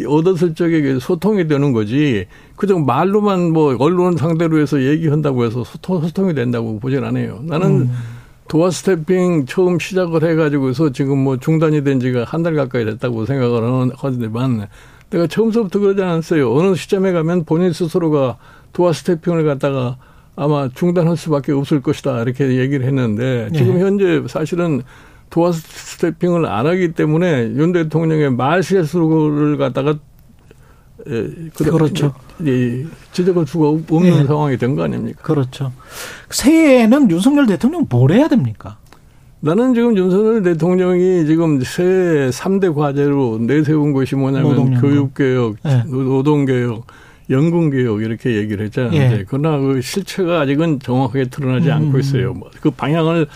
얻었을 0.08 0.54
적에 0.54 1.00
소통이 1.00 1.48
되는 1.48 1.74
거지. 1.74 2.28
그저 2.56 2.78
말로만 2.78 3.52
뭐 3.52 3.76
언론 3.80 4.16
상대로 4.16 4.60
해서 4.60 4.82
얘기한다고 4.82 5.44
해서 5.44 5.64
소통, 5.66 6.02
소통이 6.02 6.34
된다고 6.34 6.80
보진 6.80 7.04
않아요. 7.04 7.40
나는 7.44 7.82
음. 7.82 7.92
도어 8.48 8.70
스태핑 8.72 9.48
처음 9.48 9.80
시작을 9.80 10.24
해가지고서 10.24 10.92
지금 10.92 11.18
뭐 11.18 11.38
중단이 11.38 11.84
된 11.84 12.00
지가 12.00 12.26
한 12.26 12.44
달 12.44 12.56
가까이 12.56 12.86
됐다고 12.86 13.26
생각을 13.26 13.92
하는데만 13.98 14.68
내가 15.14 15.28
처음서부터 15.28 15.80
그러지 15.80 16.02
않았어요. 16.02 16.52
어느 16.54 16.76
시점에 16.76 17.12
가면 17.12 17.46
본인 17.46 17.72
스스로가 17.72 18.38
도화 18.74 18.94
스태핑을 18.94 19.46
갖다가 19.46 19.98
아마 20.36 20.68
중단할 20.74 21.16
수밖에 21.16 21.52
없을 21.52 21.82
것이다 21.82 22.24
이렇게 22.24 22.58
얘기를 22.58 22.86
했는데 22.88 23.50
네. 23.52 23.58
지금 23.60 23.80
현재 23.80 24.24
사실은 24.28 24.82
도화 25.30 25.52
스태핑을 25.52 26.48
안 26.48 26.66
하기 26.66 26.94
때문에 26.94 27.54
윤 27.56 27.72
대통령의 27.72 28.32
말 28.32 28.64
실수를 28.64 29.58
갖다가 29.58 29.96
예, 31.08 31.30
그렇죠. 31.58 32.14
예, 32.46 32.86
지적할 33.12 33.46
수가 33.46 33.68
없는 33.70 34.22
예. 34.22 34.26
상황이 34.26 34.58
된 34.58 34.76
거 34.76 34.84
아닙니까? 34.84 35.22
그렇죠. 35.22 35.72
새해에는 36.30 37.12
윤석열 37.12 37.46
대통령 37.46 37.86
뭘 37.90 38.12
해야 38.12 38.28
됩니까? 38.28 38.78
나는 39.46 39.74
지금 39.74 39.98
윤석열 39.98 40.42
대통령이 40.42 41.26
지금 41.26 41.60
새 41.62 41.84
3대 42.32 42.74
과제로 42.74 43.40
내세운 43.42 43.92
것이 43.92 44.16
뭐냐면 44.16 44.80
교육개혁, 44.80 45.58
네. 45.64 45.84
노동개혁, 45.86 46.88
연금개혁 47.30 48.04
이렇게 48.04 48.36
얘기를 48.38 48.66
했잖아요. 48.68 48.94
예. 48.94 49.26
그러나 49.28 49.58
그 49.60 49.82
실체가 49.82 50.40
아직은 50.40 50.80
정확하게 50.80 51.26
드러나지 51.26 51.68
음. 51.68 51.74
않고 51.74 52.00
있어요. 52.00 52.34
뭐그 52.34 52.72
방향을 52.72 53.28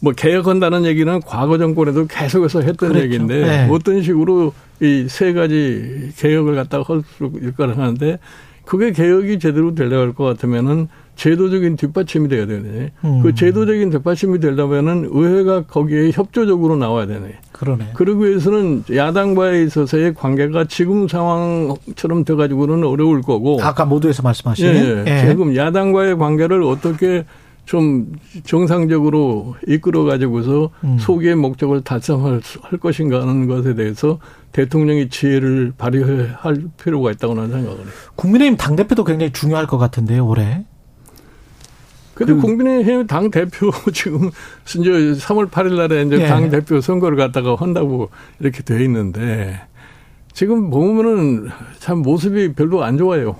뭐 0.00 0.12
개혁한다는 0.12 0.84
얘기는 0.84 1.20
과거 1.24 1.56
정권에도 1.58 2.08
계속해서 2.08 2.62
했던 2.62 2.88
그렇죠. 2.88 3.04
얘기인데 3.04 3.40
네. 3.42 3.68
어떤 3.70 4.02
식으로 4.02 4.52
이 4.80 5.06
세 5.08 5.32
가지 5.32 6.10
개혁을 6.16 6.56
갖다가 6.56 6.82
할 6.92 7.04
수 7.16 7.30
있을까 7.38 7.68
하는데 7.68 8.18
그게 8.64 8.90
개혁이 8.90 9.38
제대로 9.38 9.76
되려고 9.76 10.02
할 10.02 10.12
것 10.12 10.24
같으면은 10.24 10.88
제도적인 11.16 11.76
뒷받침이 11.76 12.28
돼야 12.28 12.46
되네. 12.46 12.92
음. 13.04 13.20
그 13.22 13.34
제도적인 13.34 13.90
뒷받침이 13.90 14.40
되려면은 14.40 15.08
의회가 15.10 15.62
거기에 15.62 16.10
협조적으로 16.10 16.76
나와야 16.76 17.06
되네. 17.06 17.38
그러네. 17.52 17.90
그러기 17.94 18.24
위해서는 18.24 18.84
야당과에 18.94 19.62
있어서의 19.64 20.14
관계가 20.14 20.64
지금 20.68 21.06
상황처럼 21.06 22.24
돼가지고는 22.24 22.84
어려울 22.84 23.22
거고. 23.22 23.58
아까 23.62 23.84
모두에서 23.84 24.22
말씀하신. 24.22 24.66
예, 24.66 25.04
예. 25.06 25.28
지금 25.28 25.54
야당과의 25.54 26.18
관계를 26.18 26.62
어떻게 26.62 27.24
좀 27.64 28.12
정상적으로 28.44 29.54
이끌어 29.68 30.02
가지고서 30.04 30.70
음. 30.82 30.98
소기의 30.98 31.36
목적을 31.36 31.82
달성할 31.82 32.40
할 32.60 32.78
것인가 32.80 33.20
하는 33.20 33.46
것에 33.46 33.74
대해서 33.74 34.18
대통령이 34.50 35.08
지혜를 35.08 35.72
발휘할 35.78 36.64
필요가 36.82 37.12
있다고 37.12 37.34
나는 37.34 37.50
생각을 37.50 37.78
해요. 37.78 37.86
국민의힘 38.16 38.56
당대표도 38.56 39.04
굉장히 39.04 39.32
중요할 39.32 39.66
것 39.66 39.78
같은데요, 39.78 40.26
올해. 40.26 40.64
근데 42.14 42.34
그, 42.34 42.40
국민의힘 42.40 43.06
당 43.06 43.30
대표 43.30 43.70
지금 43.92 44.30
이제 44.66 44.90
3월 44.90 45.50
8일 45.50 45.76
날에 45.76 46.02
이제 46.02 46.20
예. 46.20 46.26
당 46.26 46.50
대표 46.50 46.80
선거를 46.80 47.16
갖다가 47.16 47.54
한다고 47.54 48.10
이렇게 48.38 48.62
돼 48.62 48.84
있는데 48.84 49.60
지금 50.32 50.70
보면은 50.70 51.48
참 51.78 51.98
모습이 51.98 52.54
별로 52.54 52.82
안 52.82 52.98
좋아요. 52.98 53.36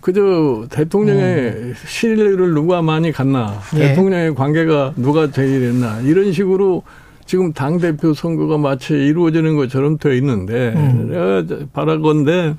그저 0.00 0.66
대통령의 0.70 1.48
음. 1.48 1.74
신뢰를 1.84 2.54
누가 2.54 2.80
많이 2.80 3.10
갔나, 3.10 3.60
예. 3.74 3.88
대통령의 3.88 4.34
관계가 4.36 4.94
누가 4.96 5.30
제일 5.32 5.62
했나 5.64 6.00
이런 6.00 6.32
식으로 6.32 6.84
지금 7.24 7.52
당 7.52 7.78
대표 7.78 8.14
선거가 8.14 8.56
마치 8.56 8.94
이루어지는 8.94 9.56
것처럼 9.56 9.98
돼 9.98 10.16
있는데 10.18 10.74
음. 10.76 11.68
바라건대 11.72 12.54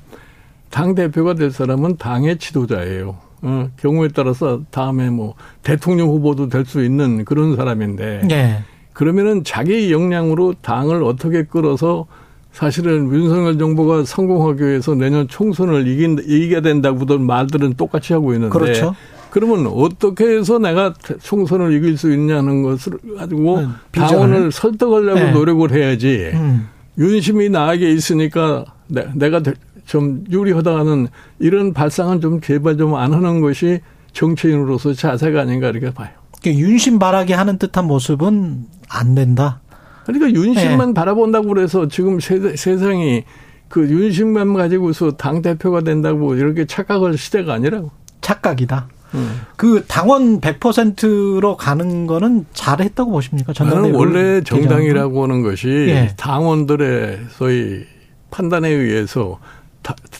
당 0.68 0.94
대표가 0.94 1.34
될 1.34 1.50
사람은 1.50 1.96
당의 1.96 2.38
지도자예요. 2.38 3.27
어, 3.42 3.68
경우에 3.76 4.08
따라서 4.14 4.62
다음에 4.70 5.10
뭐 5.10 5.34
대통령 5.62 6.08
후보도 6.08 6.48
될 6.48 6.64
수 6.64 6.84
있는 6.84 7.24
그런 7.24 7.56
사람인데 7.56 8.22
네. 8.28 8.58
그러면은 8.92 9.44
자기 9.44 9.92
역량으로 9.92 10.54
당을 10.60 11.02
어떻게 11.04 11.44
끌어서 11.44 12.06
사실은 12.52 13.12
윤석열 13.12 13.56
정부가 13.58 14.04
성공하기 14.04 14.64
위해서 14.64 14.94
내년 14.94 15.28
총선을 15.28 15.86
이긴, 15.86 16.18
이겨야 16.26 16.60
된다고들 16.62 17.18
말들은 17.20 17.74
똑같이 17.74 18.12
하고 18.12 18.32
있는데 18.34 18.58
그렇죠. 18.58 18.94
그러면 19.30 19.66
어떻게 19.68 20.24
해서 20.38 20.58
내가 20.58 20.94
총선을 21.22 21.72
이길 21.74 21.96
수 21.96 22.12
있냐는 22.12 22.62
것을 22.62 22.94
가지고 23.16 23.60
네, 23.60 23.66
당원을 23.92 24.50
설득하려고 24.50 25.20
네. 25.20 25.30
노력을 25.32 25.70
해야지 25.70 26.30
음. 26.34 26.68
윤심이 26.98 27.50
나에게 27.50 27.90
있으니까 27.92 28.64
내 28.88 29.30
가 29.30 29.40
좀 29.88 30.22
유리하다는 30.30 31.08
이런 31.38 31.72
발상은 31.72 32.20
좀 32.20 32.40
개발 32.40 32.76
좀 32.76 32.94
안 32.94 33.12
하는 33.14 33.40
것이 33.40 33.80
정치인으로서 34.12 34.92
자세가 34.92 35.40
아닌가 35.40 35.68
이렇게 35.68 35.92
봐요. 35.92 36.10
그러니까 36.40 36.62
윤심 36.62 36.98
바라게 36.98 37.34
하는 37.34 37.58
듯한 37.58 37.86
모습은 37.86 38.66
안 38.88 39.14
된다. 39.14 39.60
그러니까 40.04 40.30
윤심만 40.30 40.88
네. 40.88 40.94
바라본다고 40.94 41.48
그래서 41.48 41.88
지금 41.88 42.20
세, 42.20 42.54
세상이 42.56 43.24
그 43.68 43.88
윤심만 43.88 44.54
가지고서 44.54 45.12
당 45.12 45.42
대표가 45.42 45.80
된다고 45.82 46.34
이렇게 46.34 46.64
착각할 46.66 47.16
시대가 47.18 47.54
아니라고. 47.54 47.90
착각이다. 48.20 48.88
음. 49.14 49.40
그 49.56 49.84
당원 49.88 50.40
100%로 50.40 51.56
가는 51.56 52.06
거는 52.06 52.44
잘했다고 52.52 53.10
보십니까? 53.10 53.52
저는 53.54 53.94
원래 53.94 54.42
정당이라고 54.42 55.22
하는 55.22 55.42
것이 55.42 55.68
예. 55.68 56.10
당원들의 56.16 57.20
소위 57.30 57.84
판단에 58.30 58.68
의해서 58.68 59.38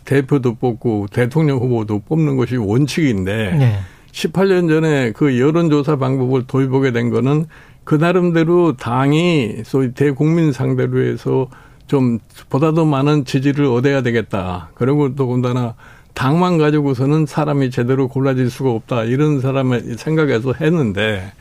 대표도 0.05 0.55
뽑고 0.55 1.09
대통령 1.13 1.59
후보도 1.59 2.01
뽑는 2.01 2.37
것이 2.37 2.57
원칙인데 2.57 3.57
네. 3.57 3.79
18년 4.13 4.69
전에 4.69 5.13
그 5.13 5.39
여론조사 5.39 5.97
방법을 5.97 6.47
도입하게 6.47 6.93
된 6.93 7.11
거는 7.11 7.47
그 7.85 7.95
나름대로 7.95 8.77
당이 8.77 9.63
소위 9.65 9.93
대국민 9.93 10.53
상대로 10.53 11.01
해서 11.01 11.49
좀 11.87 12.19
보다 12.51 12.73
더 12.73 12.85
많은 12.85 13.25
지지를 13.25 13.65
얻어야 13.67 14.03
되겠다. 14.03 14.71
그리고 14.75 15.15
더군다나 15.15 15.75
당만 16.13 16.59
가지고서는 16.59 17.27
사람이 17.27 17.71
제대로 17.71 18.09
골라질 18.09 18.51
수가 18.51 18.71
없다. 18.71 19.05
이런 19.05 19.41
사람의 19.41 19.95
생각에서 19.97 20.53
했는데 20.53 21.33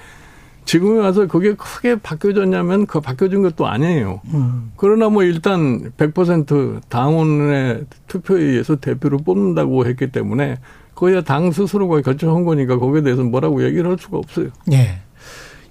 지금에 0.68 1.00
와서 1.00 1.28
그게 1.28 1.56
크게 1.56 1.96
바뀌어졌냐면 1.96 2.86
그 2.88 3.00
바뀌어진 3.00 3.42
것도 3.42 3.66
아니에요. 3.66 4.20
음. 4.34 4.74
그러나 4.76 5.08
뭐 5.08 5.24
일단 5.24 5.92
100% 5.98 6.82
당원의 6.90 7.86
투표에 8.08 8.44
의해서 8.44 8.76
대표를 8.76 9.20
뽑는다고 9.26 9.86
했기 9.86 10.12
때문에 10.12 10.58
거의 10.94 11.24
당 11.24 11.52
스스로가 11.52 12.02
결정한 12.02 12.44
거니까 12.44 12.78
거기에 12.78 13.02
대해서 13.02 13.24
뭐라고 13.24 13.64
얘기를 13.64 13.90
할 13.90 13.98
수가 13.98 14.18
없어요. 14.18 14.50
예. 14.74 15.00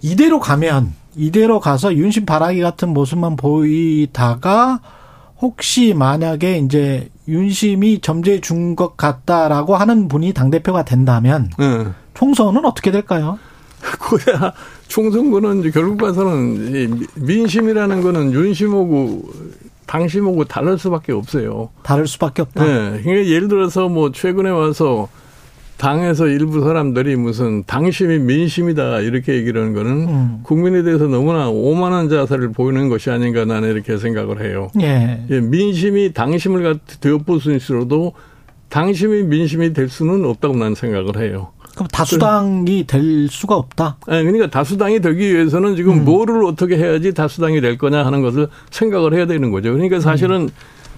이대로 0.01 0.41
가면 0.41 0.95
이대로 1.15 1.61
가서 1.61 1.95
윤심 1.95 2.25
바라기 2.25 2.61
같은 2.63 2.89
모습만 2.89 3.37
보이다가 3.37 4.81
혹시 5.43 5.93
만약에 5.93 6.59
이제 6.59 7.11
윤심이 7.29 8.01
점제 8.01 8.41
준것 8.41 8.97
같다라고 8.97 9.77
하는 9.77 10.09
분이 10.09 10.33
당 10.33 10.51
대표가 10.51 10.87
된다면 10.87 11.51
네. 11.59 11.87
총선은 12.15 12.65
어떻게 12.65 12.91
될까요? 12.91 13.39
그야 14.01 14.53
총선거는 14.89 15.71
결국 15.71 15.99
봐서는 15.99 17.07
민심이라는 17.17 18.03
거는 18.03 18.33
윤심하고 18.33 19.25
당심하고 19.87 20.45
다를 20.45 20.79
수밖에 20.79 21.13
없어요. 21.13 21.71
다를 21.83 22.07
수밖에 22.07 22.43
없다. 22.43 22.65
네. 22.65 23.03
그러니까 23.03 23.27
예를 23.29 23.49
들어서 23.49 23.89
뭐 23.89 24.13
최근에 24.13 24.51
와서 24.51 25.09
당에서 25.77 26.27
일부 26.27 26.63
사람들이 26.63 27.17
무슨 27.17 27.63
당심이 27.65 28.19
민심이다 28.19 29.01
이렇게 29.01 29.35
얘기를 29.35 29.61
하는 29.61 29.75
거는 29.75 29.91
음. 30.09 30.41
국민에 30.43 30.83
대해서 30.83 31.07
너무나 31.07 31.51
오만한 31.51 32.09
자세를 32.09 32.53
보이는 32.53 32.89
것이 32.89 33.11
아닌가 33.11 33.45
나는 33.45 33.71
이렇게 33.71 33.99
생각을 33.99 34.43
해요. 34.43 34.71
예. 34.81 35.25
예 35.31 35.41
민심이 35.41 36.13
당심을 36.13 36.79
되어볼 37.01 37.41
수 37.41 37.55
있어도 37.55 38.15
당심이 38.69 39.23
민심이 39.25 39.73
될 39.73 39.89
수는 39.89 40.25
없다고 40.25 40.57
나는 40.57 40.75
생각을 40.75 41.19
해요. 41.19 41.53
그럼 41.77 41.89
다수당이 41.89 42.85
될 42.87 43.29
수가 43.29 43.55
없다. 43.55 43.99
네, 44.09 44.23
그러니까 44.23 44.49
다수당이 44.49 45.01
되기 45.01 45.35
위해서는 45.35 45.77
지금 45.77 45.99
음. 45.99 46.05
뭐를 46.07 46.47
어떻게 46.47 46.79
해야지 46.79 47.13
다수당이 47.13 47.61
될 47.61 47.77
거냐 47.77 48.05
하는 48.05 48.23
것을 48.23 48.49
생각을 48.71 49.13
해야 49.13 49.27
되는 49.27 49.51
거죠. 49.51 49.73
그러니까 49.75 50.01
사실은 50.01 50.45
음. 50.45 50.49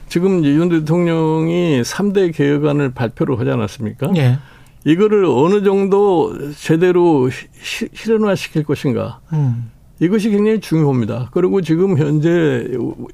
지금 0.08 0.44
윤 0.44 0.68
대통령이 0.68 1.82
3대 1.82 2.32
개혁안을 2.32 2.92
발표를 2.94 3.40
하지 3.40 3.50
않았습니까? 3.50 4.12
예. 4.16 4.38
이거를 4.84 5.24
어느 5.24 5.64
정도 5.64 6.32
제대로 6.56 7.28
시, 7.28 7.88
실현화 7.92 8.36
시킬 8.36 8.62
것인가. 8.62 9.18
음. 9.32 9.72
이것이 9.98 10.30
굉장히 10.30 10.60
중요합니다. 10.60 11.30
그리고 11.32 11.60
지금 11.60 11.98
현재 11.98 12.68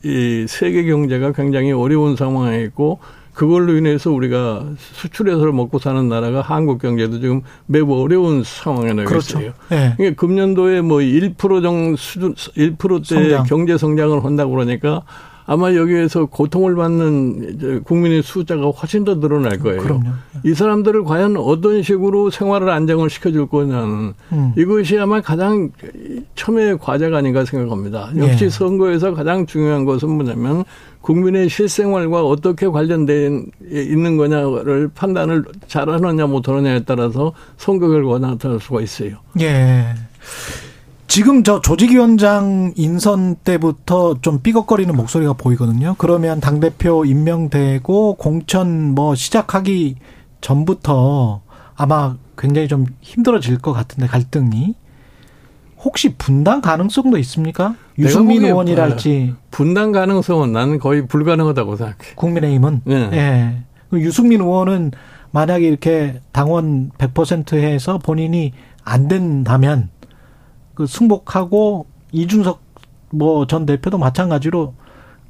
이 0.05 0.45
세계 0.47 0.85
경제가 0.85 1.33
굉장히 1.33 1.73
어려운 1.73 2.15
상황에 2.15 2.61
있고 2.65 2.99
그걸로 3.35 3.77
인해서 3.77 4.11
우리가 4.13 4.65
수출해서 4.79 5.45
먹고 5.53 5.79
사는 5.79 6.09
나라가 6.09 6.41
한국 6.41 6.81
경제도 6.81 7.21
지금 7.21 7.43
매우 7.67 7.93
어려운 8.01 8.43
상황에 8.45 8.93
나가 8.93 9.09
그렇죠. 9.09 9.41
있어요. 9.41 9.53
네. 9.69 9.95
그러니까 9.97 10.21
금년도에 10.21 10.81
뭐 10.81 10.99
1%정 10.99 11.97
수준 11.97 12.35
1%대 12.35 13.15
성장. 13.15 13.43
경제 13.45 13.77
성장을 13.77 14.25
한다고 14.25 14.53
그러니까 14.53 15.03
아마 15.47 15.75
여기에서 15.75 16.27
고통을 16.27 16.75
받는 16.75 17.83
국민의 17.85 18.23
숫자가 18.23 18.71
훨씬 18.71 19.05
더 19.05 19.21
늘어날 19.21 19.59
거예요. 19.59 19.83
그럼요. 19.83 20.05
이 20.43 20.55
사람들을 20.55 21.05
과연 21.05 21.37
어떤 21.37 21.83
식으로 21.83 22.31
생활을 22.31 22.71
안정을 22.71 23.11
시켜줄 23.11 23.49
거냐는 23.49 24.15
음. 24.33 24.53
이것이 24.57 24.99
아마 24.99 25.21
가장 25.21 25.71
첨예의 26.35 26.79
과제가 26.79 27.19
아닌가 27.19 27.45
생각합니다. 27.45 28.11
역시 28.17 28.47
예. 28.47 28.49
선거에서 28.49 29.13
가장 29.13 29.45
중요한 29.45 29.85
것은 29.85 30.09
뭐냐면 30.09 30.65
국민의 31.05 31.51
실생활과 31.51 32.25
어떻게 32.25 32.67
관련된 32.67 33.45
있는 33.71 34.17
거냐를 34.17 34.89
판단을 34.95 35.45
잘하느냐 35.69 36.27
못하느냐에 36.27 36.85
따라서 36.85 37.35
선거 37.59 37.89
결과가 37.89 38.27
나타날 38.27 38.59
수가 38.59 38.81
있어요. 38.81 39.19
예. 39.39 39.85
지금 41.07 41.45
저 41.45 41.61
조직위원장 41.61 42.73
인선 42.77 43.37
때부터 43.45 44.17
좀 44.23 44.41
삐걱거리는 44.41 44.97
목소리가 44.97 45.35
보이거든요. 45.35 45.95
그러면 45.99 46.41
당대표 46.41 47.05
임명되고 47.05 48.15
공천 48.15 48.95
뭐 48.95 49.15
시작하기 49.15 49.97
전부터 50.41 51.43
아마 51.77 52.17
굉장히 52.39 52.67
좀 52.67 52.87
힘들어질 53.03 53.59
것 53.59 53.75
같은데 53.75 54.07
갈등이. 54.07 54.75
혹시 55.85 56.15
분당 56.17 56.61
가능성도 56.61 57.19
있습니까? 57.19 57.75
유승민 57.99 58.45
의원이랄지. 58.45 59.35
분당 59.51 59.93
가능성은 59.93 60.53
나는 60.53 60.79
거의 60.79 61.07
불가능하다고 61.07 61.77
생각해. 61.77 62.15
국민의힘은? 62.17 62.81
네. 62.85 63.11
예. 63.13 63.63
유승민 63.99 64.41
의원은 64.41 64.93
만약에 65.31 65.67
이렇게 65.67 66.21
당원 66.33 66.91
100% 66.99 67.55
해서 67.59 67.99
본인이 67.99 68.53
안 68.83 69.09
된다면 69.09 69.91
그 70.75 70.87
승복하고 70.87 71.87
이준석 72.13 72.63
뭐 73.11 73.47
전 73.47 73.67
대표도 73.67 73.99
마찬가지로 73.99 74.75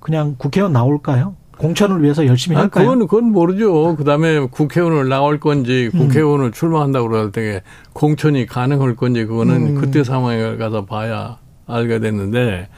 그냥 0.01 0.37
국회의원 0.39 0.73
나올까요? 0.73 1.35
공천을 1.59 2.03
위해서 2.03 2.27
열심히 2.27 2.57
할까요? 2.57 2.85
아, 2.85 2.91
그건 2.91 3.07
그건 3.07 3.33
모르죠. 3.33 3.97
그 3.97 4.05
다음에 4.05 4.41
국회의원을 4.41 5.09
나올 5.09 5.41
건지 5.41 5.91
음. 5.95 5.99
국회의원을 6.01 6.47
음. 6.47 6.53
출마한다고 6.53 7.09
그럴 7.09 7.33
때 7.33 7.63
공천이 7.93 8.47
가능할 8.47 8.97
건지 8.97 9.25
그거는 9.25 9.77
음. 9.77 9.81
그때 9.81 10.05
상황에 10.05 10.57
가서 10.57 10.85
봐야 10.85 11.39
알게 11.67 12.01
됐는데 12.01 12.69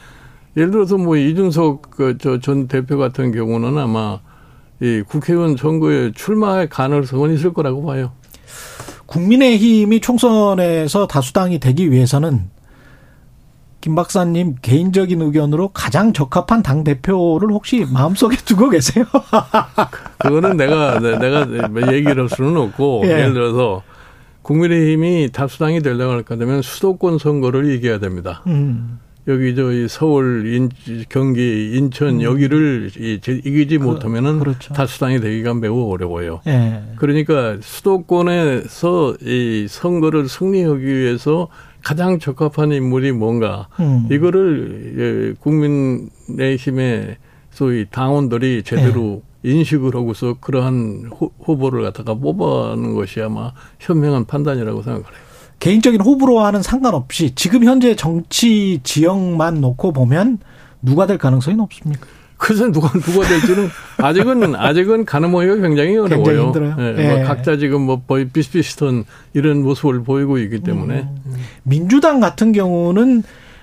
예를 0.57 0.71
들어서 0.71 0.97
뭐 0.97 1.17
이준석 1.17 1.91
그저 1.91 2.41
전 2.41 2.69
대표 2.69 2.99
같은 2.99 3.33
경우는 3.33 3.79
아마 3.79 4.21
이 4.81 5.03
국회의원 5.07 5.57
선거에 5.57 6.13
출마할 6.13 6.69
가능성은 6.69 7.35
있을 7.35 7.53
거라고 7.53 7.85
봐요. 7.85 8.13
국민의힘이 9.07 10.01
총선에서 10.01 11.07
다수당이 11.07 11.61
되기 11.61 11.91
위해서는 11.91 12.51
김 13.87 13.95
박사님 13.95 14.57
개인적인 14.63 15.23
의견으로 15.23 15.69
가장 15.69 16.13
적합한 16.13 16.65
당 16.65 16.83
대표를 16.83 17.51
혹시 17.53 17.87
마음속에 17.89 18.35
두고 18.45 18.69
계세요? 18.69 19.05
그거는 20.19 20.57
내가 20.57 20.99
내가 20.99 21.47
얘기를 21.93 22.23
할 22.23 22.29
수는 22.29 22.57
없고 22.57 23.03
예. 23.05 23.27
를 23.27 23.33
들어서 23.33 23.85
국민의힘이 24.43 25.31
다수당이 25.33 25.83
되려고 25.83 26.15
할 26.15 26.25
거면 26.25 26.63
수도권 26.63 27.19
선거를 27.19 27.71
이겨야 27.77 28.01
됩니다. 28.01 28.43
음. 28.49 28.99
여기 29.29 29.55
저이 29.55 29.87
서울, 29.89 30.53
인, 30.53 30.69
경기, 31.09 31.77
인천 31.77 32.09
음. 32.09 32.23
여기를 32.23 32.91
이기지 32.97 33.79
그, 33.79 33.85
못하면은 33.85 34.41
그렇죠. 34.41 34.75
다수당이 34.75 35.21
되기가 35.21 35.55
매우 35.55 35.93
어려워요. 35.93 36.41
예. 36.49 36.83
그러니까 36.97 37.57
수도권에서 37.61 39.17
이 39.23 39.67
선거를 39.69 40.29
승리하기 40.29 40.85
위해서 40.85 41.49
가장 41.87 42.19
적합한 42.19 42.73
인물이 42.73 43.13
뭔가 43.13 43.69
음. 43.79 44.09
이거를 44.11 44.95
예, 44.99 45.35
국민의힘의 45.39 47.17
소위 47.53 47.87
당원들이 47.89 48.65
제대로 48.65 49.23
네. 49.43 49.53
인식을 49.53 49.95
하고서 49.95 50.35
그러한 50.41 51.13
후보를 51.45 51.85
갖다가 51.85 52.15
뽑아는 52.15 52.97
것이 52.97 53.21
아마 53.21 53.53
현명한 53.79 54.25
판단이라고 54.25 54.83
생각을 54.83 55.07
해요. 55.07 55.23
개인적인 55.61 56.01
호불호와는 56.01 56.61
상관없이 56.61 57.37
지금 57.37 57.63
현재 57.63 57.95
정치 57.95 58.81
지형만 58.83 59.61
놓고 59.61 59.93
보면 59.93 60.39
누가 60.83 61.07
될 61.07 61.19
가능성이 61.19 61.57
높습니까? 61.57 62.09
그래서 62.37 62.71
누가 62.71 62.89
누가 63.01 63.27
될지는 63.27 63.69
아직은 63.99 64.55
아직은 64.57 65.05
가늠하기가 65.05 65.57
굉장히 65.57 65.97
어려워요. 65.97 66.25
굉장히 66.25 66.41
힘들어요. 66.45 66.77
네, 66.77 66.95
예. 66.99 67.17
뭐 67.17 67.27
각자 67.27 67.57
지금 67.57 67.83
뭐 67.83 68.03
비슷비슷한 68.33 69.05
이런 69.33 69.63
모습을 69.63 70.03
보이고 70.03 70.39
있기 70.39 70.61
때문에 70.61 71.09
음. 71.27 71.37
민주당 71.63 72.21
같은 72.21 72.53
경우는 72.53 73.23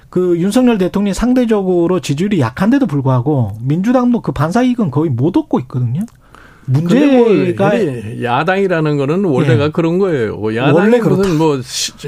그 0.10 0.38
윤석열 0.38 0.78
대통령이 0.78 1.14
상대적으로 1.14 2.00
지지율이 2.00 2.40
약한데도 2.40 2.86
불구하고 2.86 3.58
민주당도 3.62 4.22
그 4.22 4.32
반사 4.32 4.62
이익은 4.64 4.92
거의 4.92 5.10
못 5.10 5.36
얻고 5.38 5.60
있거든요. 5.62 6.02
문제가 6.66 7.18
뭐 7.18 8.24
야당이라는 8.24 8.98
거는 8.98 9.26
원래가 9.26 9.66
예. 9.66 9.70
그런 9.70 10.00
거예요. 10.00 10.36
뭐 10.38 10.56
야당이 10.56 11.00
무슨 11.00 11.38
뭐 11.38 11.60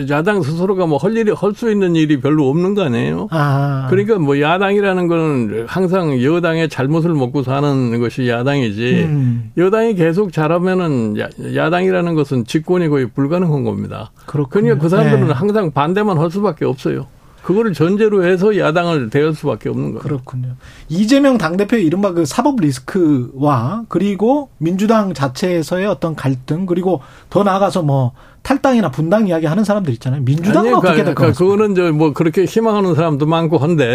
야당 0.09 0.41
스스로가 0.41 0.85
뭐 0.85 0.97
할 0.97 1.15
일이 1.15 1.31
할 1.31 1.55
수 1.55 1.71
있는 1.71 1.95
일이 1.95 2.19
별로 2.19 2.49
없는 2.49 2.73
거 2.73 2.83
아니에요. 2.83 3.27
아. 3.31 3.87
그러니까 3.89 4.17
뭐 4.19 4.39
야당이라는 4.41 5.07
거는 5.07 5.65
항상 5.67 6.21
여당의 6.21 6.67
잘못을 6.69 7.13
먹고 7.13 7.43
사는 7.43 7.99
것이 7.99 8.27
야당이지. 8.27 9.05
음. 9.07 9.51
여당이 9.57 9.95
계속 9.95 10.33
잘하면은 10.33 11.15
야, 11.55 11.69
당이라는 11.69 12.15
것은 12.15 12.45
집권이 12.45 12.89
거의 12.89 13.07
불가능한 13.07 13.63
겁니다. 13.63 14.11
그렇군요. 14.25 14.75
그러니까 14.77 14.83
그 14.83 14.89
사람들은 14.89 15.27
예. 15.29 15.31
항상 15.31 15.71
반대만 15.71 16.17
할 16.17 16.29
수밖에 16.31 16.65
없어요. 16.65 17.07
그거를 17.45 17.73
전제로 17.73 18.25
해서 18.25 18.57
야당을 18.57 19.11
대할 19.11 19.35
수밖에 19.35 19.69
없는 19.69 19.91
거예요. 19.91 19.99
그렇군요. 19.99 20.55
이재명 20.89 21.37
당대표의 21.37 21.85
이른바 21.85 22.11
그 22.11 22.25
사법 22.25 22.59
리스크와 22.59 23.83
그리고 23.87 24.49
민주당 24.57 25.13
자체에서의 25.13 25.85
어떤 25.85 26.15
갈등 26.15 26.65
그리고 26.65 27.01
더 27.29 27.43
나아가서 27.43 27.83
뭐 27.83 28.13
탈당이나 28.41 28.89
분당 28.89 29.27
이야기 29.27 29.45
하는 29.45 29.63
사람들 29.63 29.93
있잖아요. 29.93 30.21
민주당은 30.23 30.69
아니, 30.69 30.75
어떻게 30.75 31.03
될까? 31.03 31.13
그러니까 31.13 31.37
그거는 31.37 31.75
저 31.75 31.91
뭐 31.91 32.13
그렇게 32.13 32.45
희망하는 32.45 32.95
사람도 32.95 33.27
많고 33.27 33.59
한데 33.59 33.85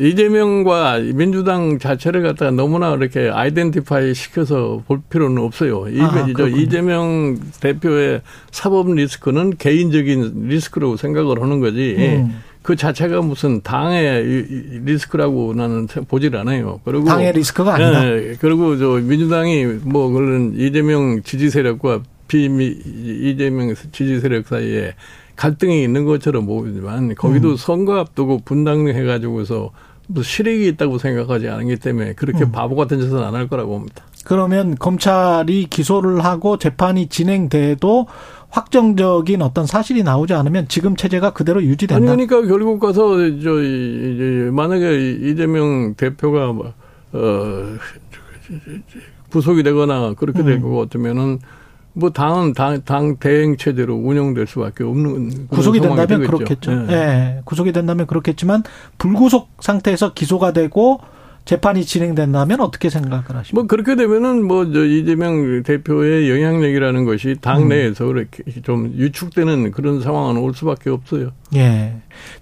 예. 0.00 0.04
이재명과 0.04 0.98
민주당 1.14 1.78
자체를 1.78 2.22
갖다가 2.22 2.50
너무나 2.50 2.92
이렇게 2.94 3.30
아이덴티파이 3.30 4.12
시켜서 4.12 4.82
볼 4.88 5.00
필요는 5.08 5.40
없어요. 5.42 5.86
아, 6.00 6.48
이재명 6.48 7.38
대표의 7.60 8.22
사법 8.50 8.92
리스크는 8.92 9.56
개인적인 9.56 10.48
리스크라고 10.48 10.96
생각을 10.96 11.40
하는 11.40 11.60
거지. 11.60 11.94
음. 11.98 12.42
그 12.66 12.74
자체가 12.74 13.20
무슨 13.22 13.60
당의 13.62 14.24
리스크라고 14.84 15.54
나는 15.54 15.86
보질 15.86 16.36
않아요. 16.36 16.80
그리고 16.84 17.04
당의 17.04 17.32
리스크가 17.32 17.74
아니다. 17.74 18.02
네, 18.02 18.34
그리고 18.40 18.76
저 18.76 18.94
민주당이 18.94 19.64
뭐 19.84 20.10
그런 20.10 20.52
이재명 20.56 21.22
지지 21.22 21.48
세력과 21.48 22.00
비미 22.26 22.66
이재명 22.66 23.72
지지 23.92 24.18
세력 24.18 24.48
사이에 24.48 24.96
갈등이 25.36 25.84
있는 25.84 26.06
것처럼 26.06 26.46
보이지만 26.46 27.14
거기도 27.14 27.50
음. 27.50 27.56
선거 27.56 28.00
앞두고 28.00 28.40
분당해 28.44 29.00
가지고서 29.04 29.70
뭐 30.08 30.24
실익이 30.24 30.66
있다고 30.66 30.98
생각하지 30.98 31.48
않기 31.48 31.76
때문에 31.76 32.14
그렇게 32.14 32.42
음. 32.42 32.50
바보 32.50 32.74
같은 32.74 32.98
짓은 33.00 33.22
안 33.22 33.36
할 33.36 33.46
거라고 33.46 33.74
봅니다. 33.74 34.04
그러면 34.24 34.74
검찰이 34.74 35.66
기소를 35.70 36.24
하고 36.24 36.58
재판이 36.58 37.06
진행돼도 37.06 38.08
확정적인 38.50 39.42
어떤 39.42 39.66
사실이 39.66 40.02
나오지 40.02 40.34
않으면 40.34 40.68
지금 40.68 40.96
체제가 40.96 41.30
그대로 41.30 41.62
유지된다. 41.62 42.12
아니 42.12 42.26
그러니까 42.26 42.48
결국 42.48 42.80
가서 42.80 43.16
저 43.40 43.50
만약에 44.52 45.18
이재명 45.22 45.94
대표가 45.94 46.52
뭐, 46.52 46.72
어 47.12 47.76
구속이 49.30 49.62
되거나 49.62 50.14
그렇게 50.14 50.42
될것 50.42 50.72
같으면은 50.72 51.38
뭐 51.92 52.10
당은 52.10 52.52
당, 52.52 52.82
당 52.82 53.16
대행 53.16 53.56
체제로 53.56 53.96
운영될 53.96 54.46
수밖에 54.46 54.84
없는 54.84 55.48
구속이 55.48 55.80
된다면 55.80 56.06
되겠죠. 56.06 56.30
그렇겠죠. 56.30 56.72
예. 56.72 56.76
네. 56.86 57.40
구속이 57.46 57.72
된다면 57.72 58.06
그렇겠지만 58.06 58.62
불구속 58.98 59.48
상태에서 59.60 60.12
기소가 60.12 60.52
되고 60.52 61.00
재판이 61.46 61.84
진행된다면 61.84 62.60
어떻게 62.60 62.90
생각을 62.90 63.24
하십니까? 63.36 63.54
뭐 63.54 63.66
그렇게 63.66 63.94
되면은 63.94 64.44
뭐저 64.46 64.84
이재명 64.84 65.62
대표의 65.62 66.28
영향력이라는 66.28 67.04
것이 67.04 67.36
당 67.40 67.68
내에서 67.68 68.04
음. 68.04 68.12
그렇게 68.12 68.60
좀 68.62 68.92
유축되는 68.96 69.70
그런 69.70 70.00
상황은 70.00 70.38
올 70.38 70.52
수밖에 70.54 70.90
없어요. 70.90 71.30
예. 71.54 71.94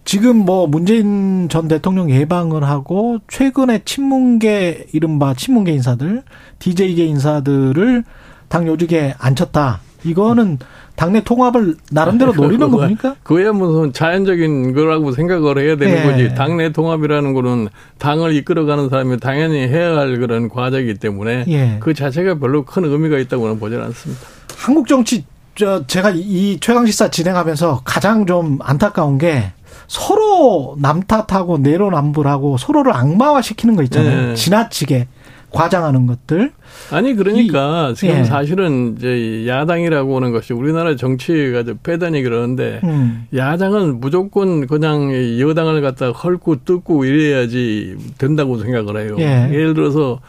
지금 0.06 0.36
뭐 0.38 0.66
문재인 0.66 1.50
전 1.50 1.68
대통령 1.68 2.10
예방을 2.10 2.64
하고 2.64 3.18
최근에 3.28 3.82
친문계 3.84 4.86
이른바 4.92 5.34
친문계 5.34 5.72
인사들, 5.72 6.22
DJ계 6.58 7.04
인사들을 7.04 8.04
당 8.48 8.66
요직에 8.66 9.14
앉혔다. 9.18 9.83
이거는 10.04 10.58
당내 10.96 11.24
통합을 11.24 11.76
나름대로 11.90 12.32
노리는 12.36 12.70
겁니까? 12.70 13.16
그야 13.22 13.52
무슨 13.52 13.92
자연적인 13.92 14.74
거라고 14.74 15.12
생각을 15.12 15.58
해야 15.58 15.76
되는 15.76 15.98
예. 15.98 16.02
거지. 16.02 16.34
당내 16.34 16.72
통합이라는 16.72 17.34
거는 17.34 17.68
당을 17.98 18.34
이끌어가는 18.36 18.88
사람이 18.88 19.18
당연히 19.18 19.58
해야 19.66 19.96
할 19.96 20.18
그런 20.18 20.48
과제이기 20.48 20.94
때문에 20.94 21.44
예. 21.48 21.76
그 21.80 21.94
자체가 21.94 22.38
별로 22.38 22.64
큰 22.64 22.84
의미가 22.84 23.18
있다고는 23.18 23.58
보지 23.58 23.76
않습니다. 23.76 24.22
한국 24.56 24.86
정치 24.86 25.24
저 25.56 25.86
제가 25.86 26.12
이 26.14 26.58
최강시사 26.60 27.10
진행하면서 27.10 27.82
가장 27.84 28.26
좀 28.26 28.58
안타까운 28.62 29.18
게 29.18 29.52
서로 29.86 30.76
남 30.80 31.02
탓하고 31.02 31.58
내로남불하고 31.58 32.56
서로를 32.56 32.92
악마화시키는 32.94 33.76
거 33.76 33.82
있잖아요. 33.84 34.30
예. 34.30 34.34
지나치게. 34.34 35.08
과장하는 35.54 36.06
것들. 36.06 36.52
아니 36.90 37.14
그러니까 37.14 37.90
이, 37.90 37.94
지금 37.94 38.16
예. 38.16 38.24
사실은 38.24 38.96
이제 38.96 39.46
야당이라고 39.46 40.16
하는 40.16 40.32
것이 40.32 40.52
우리나라 40.52 40.96
정치가 40.96 41.62
패단이 41.82 42.22
그러는데 42.22 42.80
음. 42.84 43.26
야당은 43.34 44.00
무조건 44.00 44.66
그냥 44.66 45.12
여당을 45.40 45.80
갖다 45.80 46.10
헐고 46.10 46.64
뜯고 46.64 47.04
이래야지 47.04 47.96
된다고 48.18 48.58
생각을 48.58 49.00
해요. 49.00 49.16
예. 49.20 49.48
예를 49.52 49.74
들어서 49.74 50.20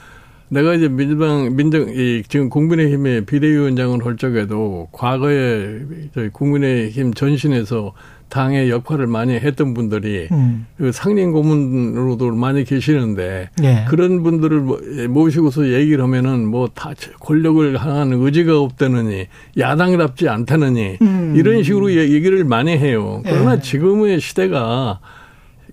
내가 0.47 0.75
이제 0.75 0.87
민주당 0.87 1.55
민정 1.55 1.89
이 1.89 2.21
지금 2.27 2.49
국민의힘의 2.49 3.25
비대위원장을 3.25 4.05
할 4.05 4.15
적에도 4.15 4.87
과거에 4.91 5.79
저희 6.13 6.29
국민의힘 6.29 7.13
전신에서 7.13 7.93
당의 8.29 8.69
역할을 8.69 9.07
많이 9.07 9.33
했던 9.33 9.73
분들이 9.73 10.27
음. 10.31 10.65
그 10.77 10.91
상임 10.91 11.31
고문으로도 11.31 12.33
많이 12.35 12.63
계시는데 12.63 13.49
네. 13.57 13.85
그런 13.87 14.23
분들을 14.23 14.59
뭐, 14.59 14.79
예, 14.97 15.07
모시고서 15.07 15.71
얘기를 15.71 16.03
하면은 16.03 16.45
뭐 16.47 16.67
다 16.73 16.91
권력을 17.19 17.77
향하는 17.79 18.21
의지가 18.21 18.59
없다느니 18.59 19.27
야당답지 19.57 20.27
않다느니 20.27 20.97
음. 21.01 21.33
이런 21.37 21.63
식으로 21.63 21.93
얘기를 21.93 22.43
많이 22.43 22.71
해요. 22.77 23.21
그러나 23.23 23.55
네. 23.55 23.61
지금의 23.61 24.19
시대가 24.19 24.99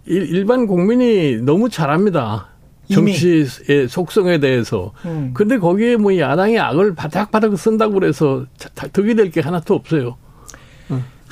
일반 0.05 0.67
국민이 0.67 1.37
너무 1.43 1.69
잘합니다. 1.69 2.49
정치의 2.93 3.89
속성에 3.89 4.39
대해서. 4.39 4.93
음. 5.07 5.31
근데 5.33 5.57
거기에 5.59 5.97
뭐 5.97 6.17
야당이 6.19 6.59
악을 6.59 6.95
바닥바닥 6.95 7.57
쓴다고 7.59 7.95
그래서 7.95 8.45
득이 8.93 9.15
될 9.15 9.31
게 9.31 9.41
하나도 9.41 9.75
없어요. 9.75 10.17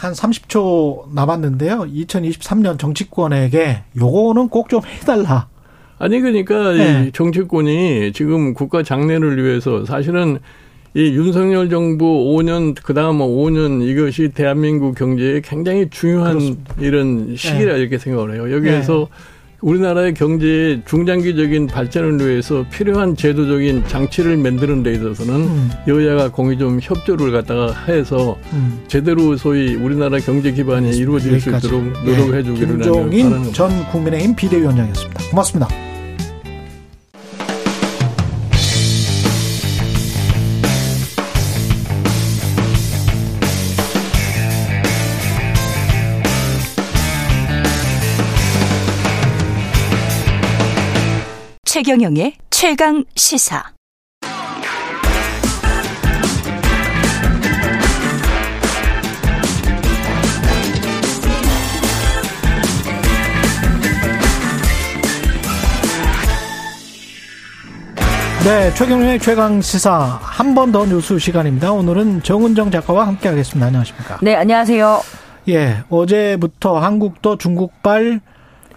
한 0.00 0.14
30초 0.14 1.12
남았는데요. 1.14 1.80
2023년 1.80 2.78
정치권에게 2.78 3.82
요거는 3.98 4.48
꼭 4.48 4.70
좀 4.70 4.80
해달라. 4.86 5.48
아니 5.98 6.20
그러니까 6.20 6.72
네. 6.72 7.10
정치권이 7.12 8.12
지금 8.14 8.54
국가 8.54 8.82
장래를 8.82 9.42
위해서 9.44 9.84
사실은 9.84 10.38
이 10.94 11.02
윤석열 11.02 11.68
정부 11.68 12.04
5년 12.04 12.74
그다음 12.82 13.18
5년 13.18 13.78
뭐 13.78 13.86
이것이 13.86 14.30
대한민국 14.30 14.94
경제에 14.96 15.42
굉장히 15.42 15.88
중요한 15.90 16.38
그렇습니다. 16.38 16.74
이런 16.78 17.36
시기라 17.36 17.74
네. 17.74 17.80
이렇게 17.80 17.98
생각을 17.98 18.34
해요. 18.34 18.50
여기에서 18.52 18.92
네. 18.94 19.06
우리나라의 19.60 20.14
경제의 20.14 20.82
중장기적인 20.86 21.66
발전을 21.66 22.18
위해서 22.26 22.64
필요한 22.70 23.16
제도적인 23.16 23.86
장치를 23.88 24.36
만드는 24.36 24.82
데 24.82 24.92
있어서는 24.92 25.34
음. 25.34 25.70
여야가 25.86 26.30
공이 26.30 26.58
좀 26.58 26.78
협조를 26.80 27.32
갖다가 27.32 27.72
해서 27.86 28.38
음. 28.52 28.82
제대로 28.88 29.36
소위 29.36 29.74
우리나라 29.74 30.18
경제 30.18 30.52
기반이 30.52 30.96
이루어질 30.96 31.40
수 31.40 31.50
있도록 31.50 31.82
노력해 32.04 32.38
을 32.38 32.44
주기를 32.44 32.78
네. 32.78 32.84
김종인 32.84 33.52
전 33.52 33.84
국민의힘 33.90 34.34
비대위원장이었습니다. 34.34 35.30
고맙습니다. 35.30 35.68
최경영의 51.72 52.34
최강 52.50 53.04
시사. 53.14 53.62
네, 68.44 68.72
최경영의 68.74 69.18
최강 69.20 69.60
시사 69.60 70.18
한 70.22 70.54
번 70.54 70.72
더 70.72 70.84
뉴스 70.86 71.18
시간입니다. 71.18 71.72
오늘은 71.72 72.22
정은정 72.22 72.70
작가와 72.70 73.06
함께하겠습니다. 73.06 73.66
안녕하십니까? 73.66 74.18
네, 74.22 74.34
안녕하세요. 74.34 75.02
예, 75.50 75.82
어제부터 75.88 76.78
한국도 76.78 77.36
중국발 77.38 78.20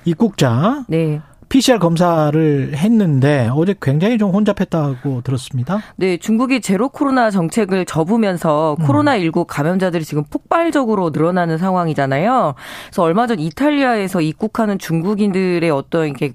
입국자 0.06 0.84
네. 0.88 1.22
PCR 1.54 1.78
검사를 1.78 2.72
했는데 2.74 3.48
어제 3.54 3.76
굉장히 3.80 4.18
좀 4.18 4.32
혼잡했다고 4.32 5.22
들었습니다. 5.22 5.84
네, 5.98 6.18
중국이 6.18 6.62
제로 6.62 6.90
코로나 6.90 7.30
정책을 7.30 7.86
접으면서 7.86 8.76
음. 8.80 8.86
코로나19 8.88 9.46
감염자들이 9.46 10.04
지금 10.04 10.24
폭발적으로 10.24 11.12
늘어나는 11.12 11.60
상황이잖아요. 11.60 12.56
그래서 12.88 13.04
얼마 13.04 13.28
전 13.28 13.40
이탈리아에서 13.40 14.22
입국하는 14.22 14.80
중국인들의 14.80 15.70
어떤 15.70 16.08
이게 16.08 16.34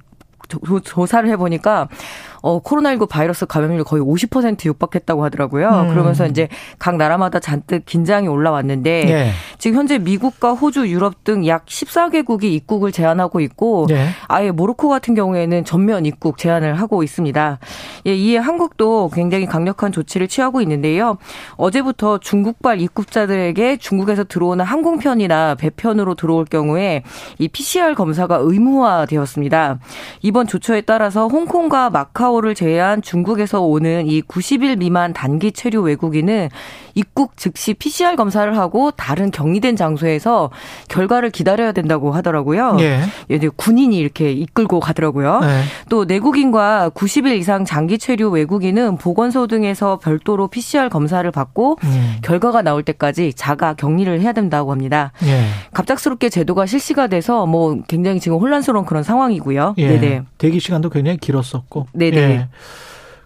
조사를 0.84 1.28
해보니까 1.30 1.88
어, 2.42 2.62
코로나19 2.62 3.08
바이러스 3.08 3.46
감염률 3.46 3.84
거의 3.84 4.02
50% 4.02 4.64
육박했다고 4.66 5.24
하더라고요. 5.24 5.68
음. 5.68 5.88
그러면서 5.88 6.26
이제 6.26 6.48
각 6.78 6.96
나라마다 6.96 7.40
잔뜩 7.40 7.84
긴장이 7.84 8.28
올라왔는데 8.28 9.04
네. 9.04 9.30
지금 9.58 9.78
현재 9.78 9.98
미국과 9.98 10.52
호주, 10.52 10.88
유럽 10.88 11.24
등 11.24 11.48
약 11.48 11.66
14개국이 11.66 12.44
입국을 12.44 12.92
제한하고 12.92 13.40
있고 13.40 13.86
네. 13.88 14.08
아예 14.28 14.50
모로코 14.50 14.88
같은 14.88 15.14
경우에는 15.14 15.64
전면 15.64 16.06
입국 16.06 16.38
제한을 16.38 16.74
하고 16.80 17.02
있습니다. 17.02 17.58
예, 18.06 18.14
이에 18.14 18.36
한국도 18.36 19.10
굉장히 19.12 19.46
강력한 19.46 19.90
조치를 19.90 20.28
취하고 20.28 20.60
있는데요. 20.60 21.16
어제부터 21.56 22.18
중국발 22.18 22.80
입국자들에게 22.80 23.78
중국에서 23.78 24.24
들어오는 24.24 24.64
항공편이나 24.64 25.54
배편으로 25.56 26.14
들어올 26.14 26.44
경우에 26.44 27.02
이 27.38 27.48
PCR 27.48 27.94
검사가 27.94 28.38
의무화되었습니다. 28.42 29.78
이번 30.22 30.46
조처에 30.46 30.82
따라서 30.82 31.28
홍콩과 31.28 31.90
마카오 31.90 32.27
마카오를 32.28 32.54
제외한 32.54 33.00
중국에서 33.02 33.62
오는 33.62 34.06
이 34.06 34.20
90일 34.22 34.78
미만 34.78 35.12
단기 35.12 35.52
체류 35.52 35.80
외국인은 35.80 36.48
입국 36.94 37.36
즉시 37.36 37.74
PCR 37.74 38.16
검사를 38.16 38.56
하고 38.58 38.90
다른 38.90 39.30
격리된 39.30 39.76
장소에서 39.76 40.50
결과를 40.88 41.30
기다려야 41.30 41.72
된다고 41.72 42.10
하더라고요. 42.10 42.76
예. 42.80 43.00
이제 43.28 43.48
군인이 43.54 43.96
이렇게 43.96 44.32
이끌고 44.32 44.80
가더라고요. 44.80 45.40
네. 45.40 45.62
또 45.88 46.04
내국인과 46.04 46.90
90일 46.94 47.38
이상 47.38 47.64
장기 47.64 47.98
체류 47.98 48.30
외국인은 48.30 48.96
보건소 48.96 49.46
등에서 49.46 49.98
별도로 49.98 50.48
PCR 50.48 50.88
검사를 50.88 51.28
받고 51.30 51.78
음. 51.84 52.16
결과가 52.22 52.62
나올 52.62 52.82
때까지 52.82 53.32
자가 53.34 53.74
격리를 53.74 54.20
해야 54.20 54.32
된다고 54.32 54.72
합니다. 54.72 55.12
예. 55.24 55.44
갑작스럽게 55.72 56.28
제도가 56.30 56.66
실시가 56.66 57.06
돼서 57.06 57.46
뭐 57.46 57.78
굉장히 57.86 58.18
지금 58.18 58.38
혼란스러운 58.38 58.84
그런 58.84 59.04
상황이고요. 59.04 59.74
예. 59.78 59.88
네네. 59.88 60.22
대기 60.38 60.58
시간도 60.58 60.90
굉장히 60.90 61.18
길었었고. 61.18 61.86
네네. 61.92 62.17
예. 62.18 62.48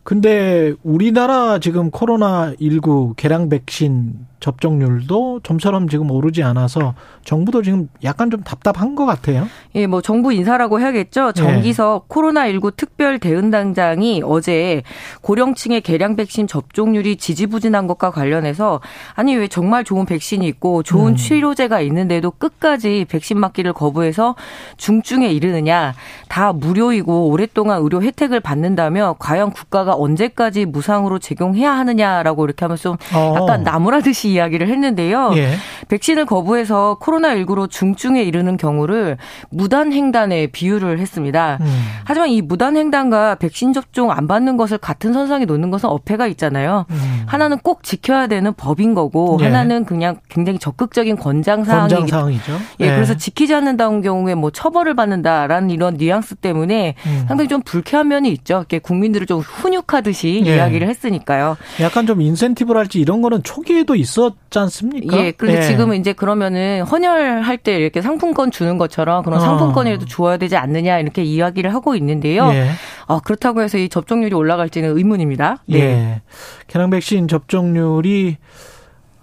근데 0.05 0.75
우리나라 0.83 1.59
지금 1.59 1.91
코로나 1.91 2.53
19 2.61 3.15
개량 3.17 3.49
백신 3.49 4.27
접종률도 4.43 5.41
좀처럼 5.45 5.89
지금 5.89 6.11
오르지 6.11 6.43
않아서 6.43 6.95
정부도 7.25 7.63
지금 7.63 7.89
약간 8.03 8.29
좀 8.29 8.43
답답한 8.43 8.97
것 8.97 9.07
같아요. 9.07 9.47
예, 9.77 9.87
뭐 9.87 10.03
정부 10.03 10.33
인사라고 10.33 10.81
해야겠죠. 10.81 11.29
예. 11.29 11.33
정기석 11.33 12.07
예. 12.11 12.13
코로나19 12.13 12.77
특별 12.77 13.21
대응단장이 13.21 14.23
어제 14.25 14.83
고령층의 15.23 15.83
개량 15.83 16.17
백신 16.17 16.49
접종률이 16.49 17.17
지지부진한 17.17 17.87
것과 17.87 18.11
관련해서 18.11 18.81
아니 19.15 19.37
왜 19.37 19.47
정말 19.47 19.85
좋은 19.85 20.07
백신이 20.07 20.47
있고 20.49 20.83
좋은 20.83 21.13
음. 21.13 21.17
치료제가 21.17 21.81
있는데도 21.83 22.33
끝까지 22.33 23.07
백신 23.09 23.39
맞기를 23.39 23.73
거부해서 23.73 24.35
중증에 24.77 25.31
이르느냐 25.31 25.95
다 26.29 26.53
무료이고 26.53 27.29
오랫동안 27.29 27.81
의료 27.81 28.03
혜택을 28.03 28.41
받는다며 28.41 29.15
과연 29.21 29.53
국가가 29.53 29.95
언제까지 29.95 30.67
무상으로 30.67 31.21
제공해야 31.21 31.73
하느냐라고 31.73 32.45
이렇게 32.45 32.65
하면서 32.65 32.83
좀 32.83 32.97
어. 33.15 33.37
약간 33.37 33.63
나무라듯이 33.63 34.32
이야기를 34.33 34.69
했는데요. 34.69 35.33
예. 35.37 35.55
백신을 35.89 36.27
거부해서 36.27 36.99
코로나19로 37.01 37.71
중증에 37.71 38.23
이르는 38.23 38.57
경우를 38.57 39.19
무단횡단에 39.51 40.49
비유를 40.49 40.99
했습니다. 40.99 41.59
음. 41.61 41.67
하지만 42.05 42.29
이 42.31 42.43
무단횡단과 42.43 43.37
백신 43.37 43.73
접종 43.73 44.11
안 44.11 44.27
받는 44.27 44.57
것을 44.57 44.79
같은 44.79 45.13
선상에 45.13 45.45
놓는 45.45 45.71
것은 45.71 45.89
어폐가 45.89 46.27
있잖아요. 46.29 46.87
음. 46.91 47.23
하나는 47.27 47.59
꼭 47.59 47.83
지켜야 47.83 48.27
되는 48.27 48.53
법인 48.55 48.95
거고 48.95 49.39
예. 49.41 49.45
하나는 49.45 49.85
그냥 49.85 50.17
굉장히 50.29 50.59
적극적인 50.59 51.17
권장 51.17 51.53
권장사항이죠. 51.53 52.61
예, 52.81 52.87
예, 52.87 52.95
그래서 52.95 53.17
지키지 53.17 53.55
않는다는 53.55 54.03
경우에 54.03 54.35
뭐 54.35 54.51
처벌을 54.51 54.95
받는다라는 54.95 55.71
이런 55.71 55.97
뉘앙스 55.97 56.37
때문에 56.37 56.95
음. 57.07 57.25
상당히 57.29 57.49
좀 57.49 57.63
불쾌한 57.63 58.09
면이 58.09 58.31
있죠. 58.33 58.59
이렇게 58.59 58.79
국민들을 58.79 59.27
좀 59.27 59.41
훈육하듯이 59.41 60.43
예. 60.47 60.57
이야기를 60.57 60.89
했으니까요. 60.89 61.57
약간 61.81 62.07
좀 62.07 62.21
인센티브랄지 62.21 63.01
이런 63.01 63.23
거는 63.23 63.43
초기에도 63.43 63.95
있어 63.95 64.22
있었지 64.23 64.59
않습니까? 64.59 65.17
예. 65.19 65.33
그런데 65.33 65.61
예. 65.61 65.63
지금은 65.63 65.99
이제 65.99 66.13
그러면은 66.13 66.83
헌혈할 66.83 67.59
때 67.59 67.77
이렇게 67.77 68.01
상품권 68.01 68.51
주는 68.51 68.79
것처럼 68.79 69.23
그런 69.25 69.39
어. 69.39 69.43
상품권이라도 69.43 70.07
주어야 70.07 70.37
되지 70.37 70.57
않느냐 70.57 70.99
이렇게 70.99 71.23
이야기를 71.23 71.75
하고 71.75 71.95
있는데요. 71.97 72.51
예. 72.53 72.71
어, 73.07 73.21
그렇다고 73.21 73.63
해서 73.63 73.79
이 73.79 73.89
접종률이 73.89 74.35
올라갈지는 74.35 74.97
의문입니다. 74.97 75.59
네. 75.67 75.79
예. 75.79 76.23
개량 76.69 76.91
백신 76.91 77.29
접종률이 77.29 78.37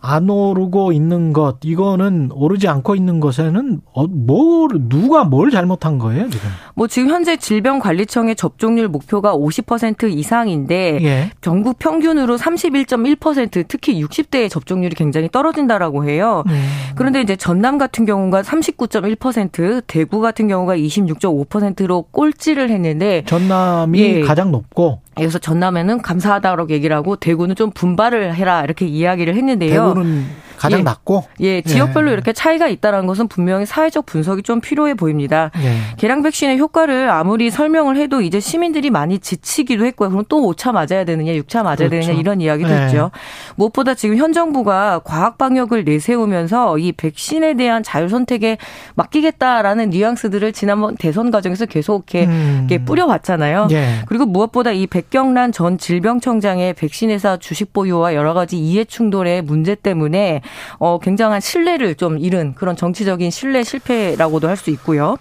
안 0.01 0.29
오르고 0.29 0.91
있는 0.91 1.33
것 1.33 1.57
이거는 1.63 2.29
오르지 2.33 2.67
않고 2.67 2.95
있는 2.95 3.19
것에는 3.19 3.81
어, 3.93 4.07
뭘 4.07 4.69
누가 4.87 5.23
뭘 5.23 5.51
잘못한 5.51 5.97
거예요 5.99 6.29
지금? 6.29 6.49
뭐 6.75 6.87
지금 6.87 7.09
현재 7.09 7.35
질병관리청의 7.37 8.35
접종률 8.35 8.87
목표가 8.87 9.35
50% 9.35 10.09
이상인데 10.11 10.99
예. 11.01 11.31
전국 11.41 11.79
평균으로 11.79 12.37
31.1% 12.37 13.65
특히 13.67 14.01
60대의 14.01 14.49
접종률이 14.49 14.95
굉장히 14.95 15.29
떨어진다라고 15.29 16.07
해요. 16.07 16.43
음. 16.47 16.65
그런데 16.95 17.21
이제 17.21 17.35
전남 17.35 17.77
같은 17.77 18.05
경우가 18.05 18.41
39.1% 18.41 19.83
대구 19.87 20.21
같은 20.21 20.47
경우가 20.47 20.77
26.5%로 20.77 22.03
꼴찌를 22.11 22.69
했는데 22.69 23.23
전남이 23.25 23.99
예. 23.99 24.21
가장 24.21 24.51
높고 24.51 25.01
그래서 25.15 25.37
전남에는 25.39 26.01
감사하다고 26.01 26.69
얘기를 26.69 26.95
하고 26.95 27.15
대구는 27.15 27.55
좀 27.55 27.71
분발을 27.71 28.35
해라 28.35 28.63
이렇게 28.63 28.85
이야기를 28.85 29.35
했는데요. 29.35 29.93
대구는 29.93 30.25
가장 30.59 30.79
예. 30.79 30.83
낮고 30.83 31.23
예 31.39 31.61
지역별로 31.61 32.09
예. 32.09 32.13
이렇게 32.13 32.33
차이가 32.33 32.67
있다는 32.67 33.07
것은 33.07 33.27
분명히 33.27 33.65
사회적 33.65 34.05
분석이 34.05 34.43
좀 34.43 34.59
필요해 34.61 34.95
보입니다. 34.95 35.51
예. 35.63 35.95
계량 35.97 36.21
백신의 36.21 36.59
효과를 36.59 37.09
아무리 37.09 37.49
설명을 37.49 37.97
해도 37.97 38.21
이제 38.21 38.39
시민들이 38.39 38.89
많이 38.89 39.19
지치기도 39.19 39.85
했고요. 39.85 40.09
그럼 40.09 40.25
또 40.27 40.41
5차 40.41 40.73
맞아야 40.73 41.05
되느냐, 41.05 41.31
6차 41.33 41.63
맞아야 41.63 41.75
그렇죠. 41.75 41.89
되느냐 41.89 42.19
이런 42.19 42.41
이야기도 42.41 42.69
예. 42.69 42.85
있죠. 42.85 43.11
무엇보다 43.55 43.95
지금 43.95 44.17
현 44.17 44.33
정부가 44.33 44.99
과학 45.03 45.37
방역을 45.37 45.85
내세우면서 45.85 46.77
이 46.77 46.91
백신에 46.91 47.53
대한 47.55 47.81
자율 47.81 48.09
선택에 48.09 48.57
맡기겠다라는 48.95 49.89
뉘앙스들을 49.91 50.51
지난번 50.53 50.97
대선 50.97 51.31
과정에서 51.31 51.65
계속 51.65 52.05
이렇게, 52.09 52.25
음. 52.25 52.67
이렇게 52.69 52.83
뿌려왔잖아요. 52.83 53.67
예. 53.71 54.01
그리고 54.07 54.25
무엇보다 54.25 54.71
이 54.71 54.87
백경란 54.87 55.51
전 55.51 55.77
질병청장의 55.77 56.73
백신 56.73 57.09
회사 57.09 57.37
주식 57.37 57.73
보유와 57.73 58.13
여러 58.15 58.33
가지 58.33 58.57
이해 58.57 58.83
충돌의 58.83 59.43
문제 59.43 59.75
때문에 59.75 60.41
어, 60.77 60.99
굉장한 60.99 61.41
신뢰를 61.41 61.95
좀 61.95 62.17
잃은 62.19 62.53
그런 62.55 62.75
정치적인 62.75 63.31
신뢰 63.31 63.63
실패라고도 63.63 64.47
할 64.47 64.59
수 64.59 64.69
있고요. 64.71 65.15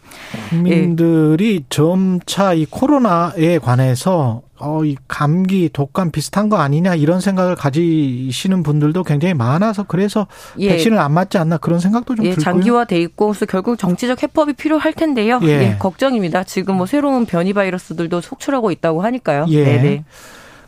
국민들이 0.50 1.54
예. 1.62 1.64
점차 1.70 2.52
이 2.54 2.66
코로나에 2.66 3.58
관해서 3.58 4.42
어, 4.58 4.84
이 4.84 4.96
감기, 5.06 5.68
독감 5.72 6.10
비슷한 6.10 6.48
거 6.48 6.56
아니냐 6.56 6.96
이런 6.96 7.20
생각을 7.20 7.54
가지시는 7.54 8.64
분들도 8.64 9.04
굉장히 9.04 9.34
많아서 9.34 9.84
그래서 9.84 10.26
예. 10.58 10.70
백신을 10.70 10.98
안 10.98 11.12
맞지 11.12 11.38
않나 11.38 11.58
그런 11.58 11.78
생각도 11.78 12.16
좀 12.16 12.24
예, 12.26 12.30
들고요. 12.30 12.42
장기화돼 12.42 13.00
있고 13.02 13.28
그래서 13.28 13.46
결국 13.46 13.78
정치적 13.78 14.22
해법이 14.24 14.54
필요할 14.54 14.92
텐데요. 14.94 15.38
예. 15.44 15.48
예. 15.48 15.76
걱정입니다. 15.78 16.42
지금 16.42 16.76
뭐 16.76 16.86
새로운 16.86 17.24
변이 17.24 17.52
바이러스들도 17.52 18.20
속출하고 18.20 18.72
있다고 18.72 19.02
하니까요. 19.02 19.46
예. 19.50 19.64
네네. 19.64 20.04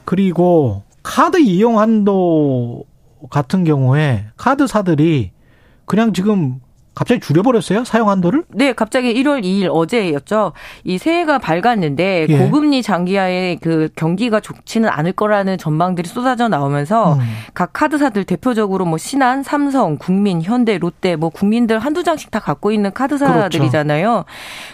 그리고 0.04 0.84
카드 1.02 1.38
이용 1.40 1.80
한도 1.80 2.84
같은 3.28 3.64
경우에 3.64 4.26
카드사들이 4.36 5.32
그냥 5.84 6.12
지금 6.12 6.60
갑자기 7.00 7.18
줄여버렸어요? 7.22 7.84
사용 7.84 8.10
한도를? 8.10 8.44
네, 8.50 8.74
갑자기 8.74 9.14
1월 9.14 9.42
2일 9.42 9.70
어제였죠. 9.72 10.52
이 10.84 10.98
새해가 10.98 11.38
밝았는데 11.38 12.26
예. 12.28 12.36
고금리 12.36 12.82
장기하에 12.82 13.56
그 13.62 13.88
경기가 13.96 14.40
좋지는 14.40 14.86
않을 14.86 15.12
거라는 15.12 15.56
전망들이 15.56 16.06
쏟아져 16.06 16.48
나오면서 16.48 17.14
음. 17.14 17.20
각 17.54 17.72
카드사들 17.72 18.24
대표적으로 18.24 18.84
뭐 18.84 18.98
신한, 18.98 19.42
삼성, 19.42 19.96
국민, 19.96 20.42
현대, 20.42 20.76
롯데 20.76 21.16
뭐 21.16 21.30
국민들 21.30 21.78
한두 21.78 22.04
장씩 22.04 22.30
다 22.30 22.38
갖고 22.38 22.70
있는 22.70 22.92
카드사들이잖아요. 22.92 24.06
그렇죠. 24.06 24.24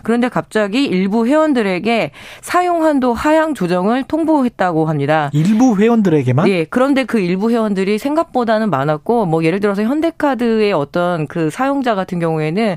그런데 0.02 0.28
갑자기 0.28 0.84
일부 0.84 1.28
회원들에게 1.28 2.10
사용 2.40 2.84
한도 2.84 3.14
하향 3.14 3.54
조정을 3.54 4.02
통보했다고 4.02 4.86
합니다. 4.86 5.30
일부 5.32 5.76
회원들에게만? 5.76 6.46
네, 6.46 6.66
그런데 6.68 7.04
그 7.04 7.20
일부 7.20 7.52
회원들이 7.52 7.98
생각보다는 7.98 8.68
많았고 8.68 9.26
뭐 9.26 9.44
예를 9.44 9.60
들어서 9.60 9.84
현대카드의 9.84 10.72
어떤 10.72 11.28
그 11.28 11.50
사용자가 11.50 12.04
같은 12.16 12.20
경우에는 12.20 12.76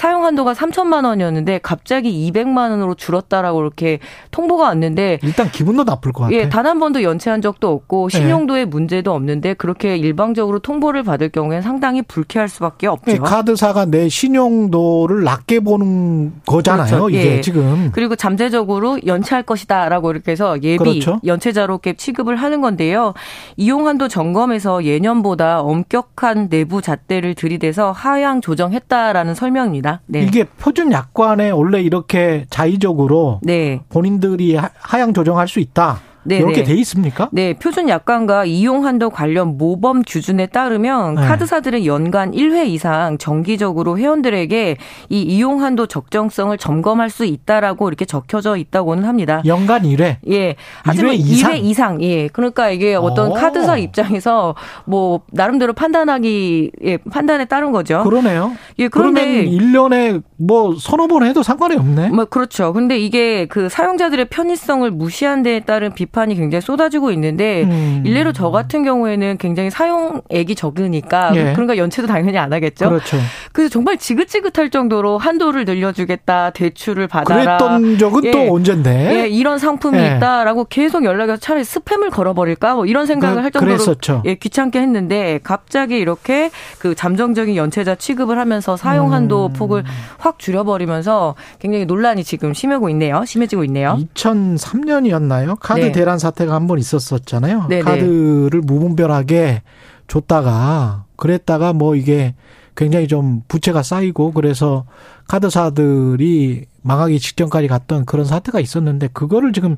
사용 0.00 0.24
한도가 0.24 0.54
3천만 0.54 1.04
원이었는데 1.04 1.60
갑자기 1.62 2.30
200만 2.32 2.70
원으로 2.70 2.94
줄었다라고 2.94 3.60
이렇게 3.60 3.98
통보가 4.30 4.64
왔는데 4.64 5.18
일단 5.22 5.50
기분도 5.50 5.84
나쁠 5.84 6.12
것 6.12 6.22
같아요. 6.22 6.38
예, 6.38 6.48
단 6.48 6.70
한 6.70 6.78
번도 6.78 7.02
연체한 7.02 7.42
적도 7.42 7.68
없고 7.72 8.08
네. 8.08 8.18
신용도에 8.18 8.60
네. 8.60 8.64
문제도 8.64 9.12
없는데 9.12 9.54
그렇게 9.54 9.96
일방적으로 9.96 10.60
통보를 10.60 11.02
받을 11.02 11.28
경우에는 11.28 11.62
상당히 11.62 12.00
불쾌할 12.00 12.48
수밖에 12.48 12.86
없죠. 12.86 13.10
네, 13.10 13.18
카드사가 13.18 13.86
내 13.86 14.08
신용도를 14.08 15.24
낮게 15.24 15.60
보는 15.60 16.32
거잖아요. 16.46 16.86
그렇죠. 16.86 17.10
이게 17.10 17.36
예. 17.36 17.40
지금 17.40 17.90
그리고 17.92 18.14
잠재적으로 18.14 19.00
연체할 19.04 19.42
것이다라고 19.42 20.12
이렇게 20.12 20.32
해서 20.32 20.56
예비 20.62 20.78
그렇죠. 20.78 21.20
연체자로 21.26 21.74
이렇게 21.74 21.94
취급을 21.94 22.36
하는 22.36 22.60
건데요. 22.60 23.14
이용 23.56 23.88
한도 23.88 24.06
점검에서 24.06 24.84
예년보다 24.84 25.60
엄격한 25.60 26.48
내부 26.48 26.80
잣대를 26.80 27.34
들이대서 27.34 27.90
하향 27.90 28.40
조정 28.40 28.70
결정했다라는 28.70 29.34
설명입니다. 29.34 29.89
네. 30.06 30.22
이게 30.22 30.44
표준 30.44 30.92
약관에 30.92 31.50
원래 31.50 31.80
이렇게 31.80 32.46
자의적으로 32.50 33.40
네. 33.42 33.80
본인들이 33.88 34.56
하향 34.56 35.12
조정할 35.12 35.48
수 35.48 35.60
있다. 35.60 36.00
네, 36.22 36.36
이렇게 36.36 36.62
네. 36.62 36.64
돼 36.64 36.74
있습니까? 36.74 37.28
네, 37.32 37.54
표준 37.54 37.88
약관과 37.88 38.44
이용 38.44 38.84
한도 38.84 39.10
관련 39.10 39.56
모범 39.56 40.02
규준에 40.02 40.46
따르면 40.46 41.14
네. 41.14 41.22
카드사들은 41.22 41.86
연간 41.86 42.32
1회 42.32 42.66
이상 42.68 43.16
정기적으로 43.18 43.98
회원들에게 43.98 44.76
이 45.08 45.22
이용 45.22 45.62
한도 45.62 45.86
적정성을 45.86 46.56
점검할 46.58 47.08
수 47.10 47.24
있다라고 47.24 47.88
이렇게 47.88 48.04
적혀져 48.04 48.56
있다고는 48.56 49.04
합니다. 49.04 49.42
연간 49.46 49.82
1회? 49.82 50.16
예. 50.28 50.56
하지만 50.82 51.14
1회 51.14 51.18
이상? 51.18 51.52
2회 51.52 51.64
이상. 51.64 52.02
예. 52.02 52.28
그러니까 52.28 52.70
이게 52.70 52.94
어떤 52.94 53.30
오. 53.30 53.34
카드사 53.34 53.78
입장에서 53.78 54.54
뭐 54.84 55.22
나름대로 55.32 55.72
판단하기 55.72 56.72
예, 56.84 56.96
판단에 56.98 57.46
따른 57.46 57.72
거죠. 57.72 58.02
그러네요. 58.04 58.52
예, 58.78 58.88
그런데 58.88 59.46
1년에 59.46 60.22
뭐 60.36 60.74
서너 60.78 61.06
번 61.06 61.24
해도 61.24 61.42
상관이 61.42 61.76
없네. 61.76 62.10
뭐 62.10 62.26
그렇죠. 62.26 62.72
근데 62.72 62.98
이게 62.98 63.46
그 63.46 63.68
사용자들의 63.68 64.26
편의성을 64.28 64.90
무시한 64.90 65.42
데에 65.42 65.60
따른 65.60 65.92
비판 65.94 66.09
이 66.30 66.34
굉장히 66.34 66.60
쏟아지고 66.60 67.12
있는데 67.12 67.62
음. 67.62 68.02
일례로 68.04 68.32
저 68.32 68.50
같은 68.50 68.82
경우에는 68.82 69.38
굉장히 69.38 69.70
사용액이 69.70 70.54
적으니까 70.54 71.32
예. 71.36 71.52
그러니까 71.52 71.76
연체도 71.76 72.08
당연히 72.08 72.36
안 72.36 72.52
하겠죠. 72.52 72.88
그렇죠. 72.88 73.16
그래서 73.52 73.70
정말 73.70 73.96
지긋지긋할 73.96 74.70
정도로 74.70 75.18
한도를 75.18 75.64
늘려주겠다, 75.64 76.50
대출을 76.50 77.06
받아라. 77.06 77.58
그랬던 77.58 77.98
적은 77.98 78.24
예. 78.24 78.30
또 78.32 78.54
언젠데? 78.54 79.22
예, 79.22 79.28
이런 79.28 79.58
상품이 79.58 79.98
예. 79.98 80.16
있다라고 80.16 80.66
계속 80.68 81.04
연락이 81.04 81.30
와서 81.30 81.40
차라리 81.40 81.62
스팸을 81.62 82.10
걸어버릴까 82.10 82.74
뭐 82.74 82.86
이런 82.86 83.06
생각을 83.06 83.36
그, 83.36 83.42
할 83.42 83.50
정도로 83.50 83.72
그랬었죠. 83.72 84.22
예, 84.26 84.34
귀찮게 84.34 84.80
했는데 84.80 85.40
갑자기 85.42 85.96
이렇게 85.98 86.50
그 86.78 86.94
잠정적인 86.94 87.56
연체자 87.56 87.94
취급을 87.94 88.38
하면서 88.38 88.76
사용 88.76 89.12
한도 89.12 89.46
음. 89.46 89.52
폭을 89.52 89.84
확 90.18 90.38
줄여버리면서 90.38 91.34
굉장히 91.58 91.84
논란이 91.84 92.24
지금 92.24 92.52
심하고 92.52 92.88
있네요. 92.90 93.24
심해지고 93.24 93.64
있네요. 93.64 93.98
2003년이었나요? 94.14 95.56
카드 95.60 95.80
네. 95.80 95.92
대란 96.00 96.18
사태가 96.18 96.54
한 96.54 96.66
번 96.66 96.78
있었었잖아요. 96.78 97.66
네네. 97.68 97.82
카드를 97.82 98.62
무분별하게 98.62 99.62
줬다가 100.08 101.04
그랬다가 101.16 101.74
뭐 101.74 101.94
이게 101.94 102.34
굉장히 102.74 103.06
좀 103.06 103.42
부채가 103.48 103.82
쌓이고 103.82 104.32
그래서 104.32 104.86
카드사들이 105.28 106.64
망하기 106.82 107.18
직전까지 107.18 107.68
갔던 107.68 108.04
그런 108.04 108.24
사태가 108.24 108.60
있었는데 108.60 109.08
그거를 109.12 109.52
지금 109.52 109.76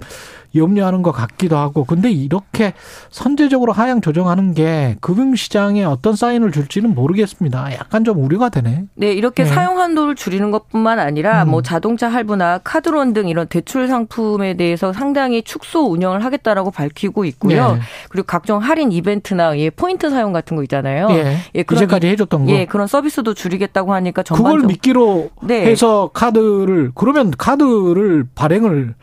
염려하는 0.54 1.02
것 1.02 1.12
같기도 1.12 1.56
하고 1.56 1.84
근데 1.84 2.10
이렇게 2.10 2.74
선제적으로 3.10 3.72
하향 3.72 4.00
조정하는 4.00 4.54
게 4.54 4.96
금융 5.00 5.34
시장에 5.34 5.84
어떤 5.84 6.14
사인을 6.14 6.52
줄지는 6.52 6.94
모르겠습니다. 6.94 7.72
약간 7.72 8.04
좀 8.04 8.22
우려가 8.22 8.48
되네. 8.48 8.84
네, 8.94 9.12
이렇게 9.12 9.44
네. 9.44 9.48
사용 9.48 9.78
한도를 9.78 10.14
줄이는 10.14 10.50
것뿐만 10.50 10.98
아니라 10.98 11.44
음. 11.44 11.50
뭐 11.50 11.62
자동차 11.62 12.08
할부나 12.08 12.58
카드론 12.58 13.12
등 13.12 13.28
이런 13.28 13.46
대출 13.46 13.88
상품에 13.88 14.54
대해서 14.54 14.92
상당히 14.92 15.42
축소 15.42 15.90
운영을 15.90 16.24
하겠다라고 16.24 16.70
밝히고 16.70 17.24
있고요. 17.26 17.74
네. 17.74 17.80
그리고 18.10 18.26
각종 18.26 18.58
할인 18.58 18.92
이벤트나 18.92 19.56
예, 19.58 19.70
포인트 19.70 20.10
사용 20.10 20.32
같은 20.32 20.56
거 20.56 20.62
있잖아요. 20.64 21.08
예, 21.10 21.36
예 21.54 21.62
그런 21.62 21.82
이제까지 21.82 22.06
해줬던 22.08 22.46
거. 22.46 22.52
예, 22.52 22.66
그런 22.66 22.86
서비스도 22.86 23.34
줄이겠다고 23.34 23.92
하니까 23.94 24.22
전반적으로 24.22 24.62
그걸 24.62 24.68
미끼로 24.68 25.30
네. 25.42 25.66
해서 25.66 26.10
카드를 26.12 26.91
그러면 26.94 27.32
카드를 27.36 28.24
발행을 28.34 28.94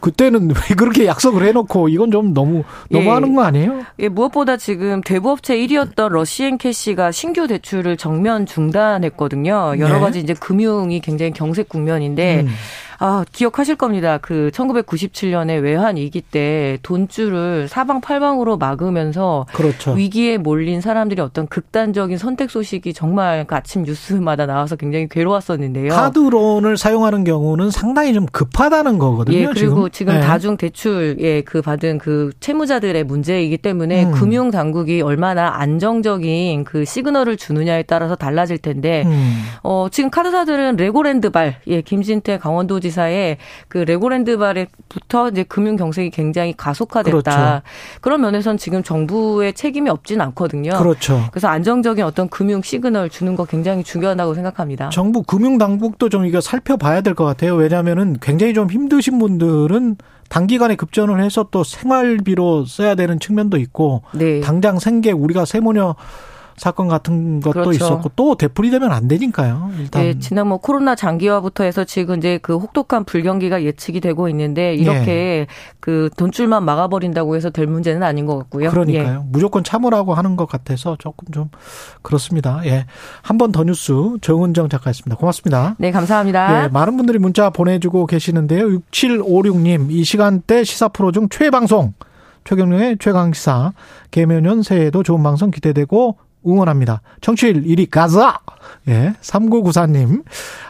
그때는 0.00 0.48
왜 0.70 0.74
그렇게 0.76 1.06
약속을 1.06 1.44
해놓고 1.46 1.88
이건 1.88 2.10
좀 2.10 2.32
너무 2.32 2.64
너무하는 2.90 3.30
예. 3.30 3.34
거 3.34 3.42
아니에요? 3.42 3.82
예, 3.98 4.08
무엇보다 4.08 4.56
지금 4.56 5.00
대부업체 5.00 5.56
1위였던 5.56 6.08
러시앤캐시가 6.10 7.12
신규 7.12 7.46
대출을 7.46 7.96
정면 7.96 8.46
중단했거든요. 8.46 9.74
여러 9.78 9.94
네. 9.94 10.00
가지 10.00 10.20
이제 10.20 10.34
금융이 10.34 11.00
굉장히 11.00 11.32
경색 11.32 11.68
국면인데 11.68 12.42
음. 12.42 12.48
아, 13.00 13.24
기억하실 13.30 13.76
겁니다. 13.76 14.18
그 14.18 14.50
1997년에 14.52 15.62
외환 15.62 15.96
위기 15.96 16.20
때 16.20 16.78
돈줄을 16.82 17.68
사방팔방으로 17.68 18.56
막으면서 18.56 19.46
그렇죠. 19.52 19.92
위기에 19.92 20.36
몰린 20.36 20.80
사람들이 20.80 21.20
어떤 21.20 21.46
극단적인 21.46 22.18
선택 22.18 22.50
소식이 22.50 22.92
정말 22.92 23.44
그 23.46 23.54
아침 23.54 23.84
뉴스마다 23.84 24.46
나와서 24.46 24.74
굉장히 24.74 25.08
괴로웠었는데요. 25.08 25.90
카드론을 25.90 26.76
사용하는 26.76 27.22
경우는 27.22 27.70
상당히 27.70 28.12
좀 28.14 28.26
급하다는 28.26 28.98
거거든요. 28.98 29.36
예, 29.36 29.46
그리고 29.46 29.88
지금, 29.88 29.90
지금 29.90 30.14
네. 30.14 30.20
다중 30.20 30.56
대출 30.56 31.16
예, 31.20 31.42
그 31.42 31.62
받은 31.62 31.98
그 31.98 32.32
채무자들의 32.40 33.04
문제이기 33.04 33.58
때문에 33.58 34.06
음. 34.06 34.12
금융 34.12 34.50
당국이 34.50 35.02
얼마나 35.02 35.54
안정적인 35.60 36.64
그 36.64 36.84
시그널을 36.84 37.36
주느냐에 37.36 37.84
따라서 37.84 38.16
달라질 38.16 38.58
텐데 38.58 39.04
음. 39.06 39.44
어, 39.62 39.86
지금 39.90 40.10
카드사들은 40.10 40.76
레고랜드발 40.76 41.60
예, 41.68 41.80
김진태 41.80 42.38
강원도지 42.38 42.87
지사의 42.88 43.36
그 43.68 43.78
레고랜드 43.78 44.38
발에부터 44.38 45.28
이제 45.28 45.42
금융 45.42 45.76
경색이 45.76 46.10
굉장히 46.10 46.54
가속화됐다. 46.56 47.12
그렇죠. 47.12 47.62
그런 48.00 48.20
면에선 48.22 48.56
지금 48.56 48.82
정부의 48.82 49.52
책임이 49.52 49.90
없지는 49.90 50.24
않거든요. 50.26 50.78
그렇죠. 50.78 51.24
그래서 51.30 51.48
안정적인 51.48 52.04
어떤 52.04 52.28
금융 52.28 52.62
시그널 52.62 53.10
주는 53.10 53.36
거 53.36 53.44
굉장히 53.44 53.84
중요하다고 53.84 54.34
생각합니다. 54.34 54.88
정부 54.90 55.22
금융 55.22 55.58
당국도 55.58 56.08
좀 56.08 56.24
이거 56.24 56.40
살펴봐야 56.40 57.00
될 57.02 57.14
것 57.14 57.24
같아요. 57.24 57.54
왜냐하면은 57.56 58.16
굉장히 58.20 58.54
좀 58.54 58.70
힘드신 58.70 59.18
분들은 59.18 59.96
단기간에 60.28 60.76
급전을 60.76 61.22
해서 61.22 61.48
또 61.50 61.64
생활비로 61.64 62.64
써야 62.66 62.94
되는 62.94 63.18
측면도 63.18 63.56
있고 63.56 64.02
네. 64.12 64.40
당장 64.40 64.78
생계 64.78 65.10
우리가 65.10 65.44
세모녀 65.44 65.96
사건 66.58 66.88
같은 66.88 67.40
것도 67.40 67.52
그렇죠. 67.52 67.72
있었고 67.72 68.10
또 68.16 68.34
되풀이되면 68.36 68.92
안 68.92 69.08
되니까요. 69.08 69.70
일단 69.78 70.02
네, 70.02 70.18
지난 70.18 70.48
뭐 70.48 70.58
코로나 70.58 70.94
장기화부터 70.94 71.64
해서 71.64 71.84
지금 71.84 72.18
이제 72.18 72.38
그 72.42 72.56
혹독한 72.56 73.04
불경기가 73.04 73.62
예측이 73.62 74.00
되고 74.00 74.28
있는데 74.28 74.74
이렇게 74.74 75.10
예. 75.10 75.46
그 75.80 76.10
돈줄만 76.16 76.64
막아버린다고 76.64 77.36
해서 77.36 77.50
될 77.50 77.66
문제는 77.66 78.02
아닌 78.02 78.26
것 78.26 78.36
같고요. 78.38 78.70
그러니까요. 78.70 79.24
예. 79.24 79.28
무조건 79.30 79.64
참으라고 79.64 80.14
하는 80.14 80.36
것 80.36 80.46
같아서 80.46 80.96
조금 80.96 81.28
좀 81.32 81.48
그렇습니다. 82.02 82.60
예, 82.66 82.86
한 83.22 83.38
번 83.38 83.52
더 83.52 83.64
뉴스 83.64 83.92
정은정 84.20 84.68
작가였습니다. 84.68 85.16
고맙습니다. 85.16 85.74
네, 85.78 85.90
감사합니다. 85.90 86.64
예, 86.64 86.68
많은 86.68 86.96
분들이 86.96 87.18
문자 87.18 87.50
보내주고 87.50 88.06
계시는데요. 88.06 88.66
6756님 88.68 89.90
이 89.90 90.04
시간대 90.04 90.64
시사 90.64 90.88
프로 90.88 91.12
중 91.12 91.28
최방송. 91.28 91.94
최경영의 92.44 92.96
최강시사 92.98 93.72
개면연 94.10 94.62
새해에도 94.62 95.02
좋은 95.02 95.22
방송 95.22 95.50
기대되고 95.50 96.16
응원합니다. 96.46 97.02
청취율 97.20 97.62
1위 97.64 97.90
가자! 97.90 98.38
예, 98.88 99.12
3994님. 99.20 100.22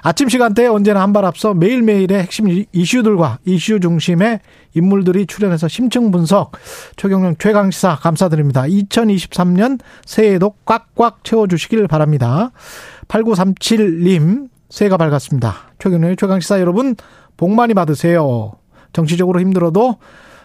아침 0.02 0.28
시간대에 0.28 0.66
언제나 0.66 1.02
한 1.02 1.12
발 1.12 1.24
앞서 1.24 1.54
매일매일의 1.54 2.22
핵심 2.22 2.46
이슈들과 2.72 3.38
이슈 3.44 3.78
중심의 3.80 4.40
인물들이 4.74 5.26
출연해서 5.26 5.68
심층 5.68 6.10
분석. 6.10 6.52
최경영 6.96 7.36
최강시사 7.38 7.96
감사드립니다. 7.96 8.62
2023년 8.62 9.80
새해도 10.04 10.54
꽉꽉 10.64 11.22
채워주시길 11.24 11.86
바랍니다. 11.88 12.50
8937님, 13.08 14.48
새해가 14.68 14.96
밝았습니다. 14.96 15.54
최경영의 15.78 16.16
최강시사 16.16 16.60
여러분, 16.60 16.94
복 17.36 17.50
많이 17.52 17.74
받으세요. 17.74 18.52
정치적으로 18.92 19.40
힘들어도 19.40 19.96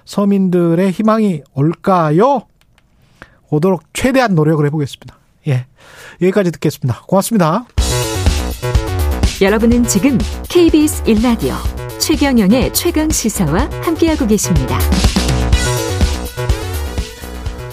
서민들의 0.05 0.91
희망이 0.91 1.41
올까요? 1.53 2.43
오도록 3.53 3.83
최대한 3.93 4.33
노력을 4.33 4.65
해보겠습니다. 4.65 5.15
예. 5.47 5.65
여기까지 6.21 6.51
듣겠습니다. 6.51 7.03
고맙습니다. 7.07 7.65
여러분은 9.41 9.83
지금 9.83 10.17
KBS 10.49 11.03
1라디오 11.03 11.53
최경영의 11.99 12.73
최강 12.73 13.09
시사와 13.09 13.69
함께하고 13.83 14.25
계십니다. 14.25 14.77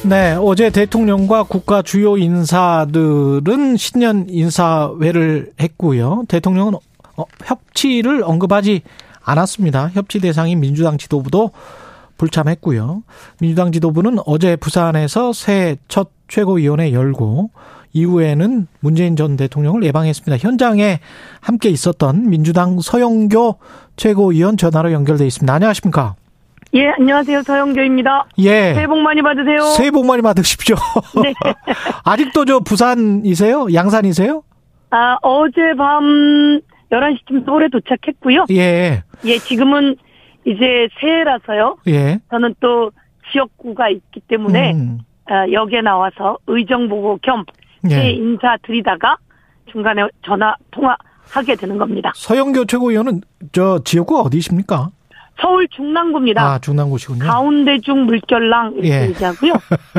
네, 0.03 0.37
어제 0.41 0.71
대통령과 0.71 1.45
국가 1.45 1.83
주요 1.83 2.17
인사들은 2.17 3.77
신년 3.77 4.27
인사회를 4.29 5.53
했고요. 5.61 6.25
대통령은 6.29 6.75
어, 7.17 7.25
협치를 7.45 8.23
언급하지 8.25 8.83
않았습니다. 9.23 9.91
협치 9.93 10.19
대상인 10.21 10.61
민주당 10.61 10.99
지도부도 10.99 11.53
불참했고요. 12.21 13.03
민주당 13.41 13.73
지도부는 13.73 14.19
어제 14.27 14.57
부산에서 14.57 15.33
새첫 15.33 16.11
최고위원회 16.29 16.93
열고 16.93 17.51
이후에는 17.93 18.67
문재인 18.81 19.17
전 19.17 19.37
대통령을 19.37 19.83
예방했습니다. 19.85 20.37
현장에 20.37 21.01
함께 21.41 21.71
있었던 21.71 22.29
민주당 22.29 22.79
서영교 22.81 23.59
최고위원 23.97 24.59
전화로 24.59 24.93
연결돼 24.93 25.27
있습니다. 25.27 25.53
안녕하십니까? 25.53 26.15
예, 26.75 26.89
안녕하세요. 26.99 27.43
서영교입니다. 27.43 28.27
예. 28.39 28.75
새해 28.75 28.87
복 28.87 28.99
많이 28.99 29.23
받으세요. 29.23 29.63
새해 29.77 29.91
복 29.91 30.07
많이 30.07 30.23
받으십시오. 30.23 30.77
네. 31.25 31.33
아직도 32.05 32.45
저 32.45 32.61
부산이세요? 32.61 33.73
양산이세요? 33.73 34.43
아, 34.91 35.17
어젯밤 35.23 36.61
11시쯤 36.93 37.45
서울에 37.47 37.69
도착했고요. 37.71 38.45
예. 38.51 39.03
예, 39.25 39.39
지금은 39.39 39.97
이제 40.47 40.89
새해라서요. 41.01 41.77
예. 41.89 42.21
저는 42.31 42.55
또 42.61 42.91
지역구가 43.33 43.89
있기 43.91 44.21
때문에 44.21 44.73
음. 44.73 44.99
어, 45.31 45.53
역에 45.53 45.81
나와서 45.81 46.39
의정 46.47 46.89
보고 46.89 47.19
겸 47.23 47.45
예. 47.91 48.11
인사 48.11 48.57
드리다가 48.63 49.17
중간에 49.71 50.03
전화 50.23 50.55
통화하게 50.71 51.57
되는 51.57 51.79
겁니다. 51.79 52.13
서영교 52.15 52.65
최고위원은 52.65 53.21
저 53.53 53.79
지역구 53.85 54.21
어디십니까? 54.21 54.91
서울 55.41 55.69
중랑구입니다. 55.69 56.43
아, 56.43 56.59
중랑구시군요. 56.59 57.25
가운데 57.25 57.79
중 57.79 58.05
물결랑 58.07 58.73
이렇게 58.75 58.91
예. 58.91 59.09
얘기하고요. 59.09 59.53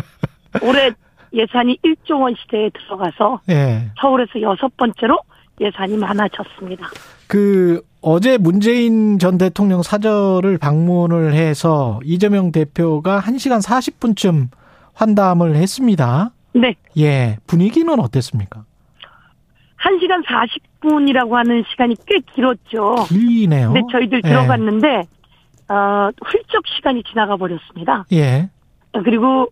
올해 0.64 0.92
예산이 1.34 1.80
1조 1.84 2.22
원 2.22 2.36
시대에 2.36 2.70
들어가서 2.70 3.42
예. 3.50 3.90
서울에서 4.00 4.42
여섯 4.42 4.76
번째로 4.78 5.18
예산이 5.60 5.98
많아졌습니다. 5.98 6.90
그 7.28 7.82
어제 8.02 8.38
문재인 8.38 9.20
전 9.20 9.38
대통령 9.38 9.84
사절을 9.84 10.58
방문을 10.58 11.34
해서 11.34 12.00
이재명 12.04 12.52
대표가 12.52 13.20
1시간 13.20 13.64
40분쯤 13.64 14.50
환담을 14.94 15.56
했습니다. 15.56 16.32
네. 16.54 16.76
예. 16.98 17.38
분위기는 17.46 18.00
어땠습니까? 18.00 18.66
1시간 19.80 20.24
40분이라고 20.26 21.32
하는 21.32 21.64
시간이 21.72 21.96
꽤 22.08 22.20
길었죠. 22.34 22.96
길네요. 23.08 23.72
네, 23.74 23.82
저희들 23.92 24.22
예. 24.24 24.30
들어갔는데 24.30 25.04
어, 25.70 26.10
훌쩍 26.26 26.68
시간이 26.76 27.04
지나가 27.04 27.38
버렸습니다. 27.38 28.06
예. 28.12 28.50
그리고 29.04 29.48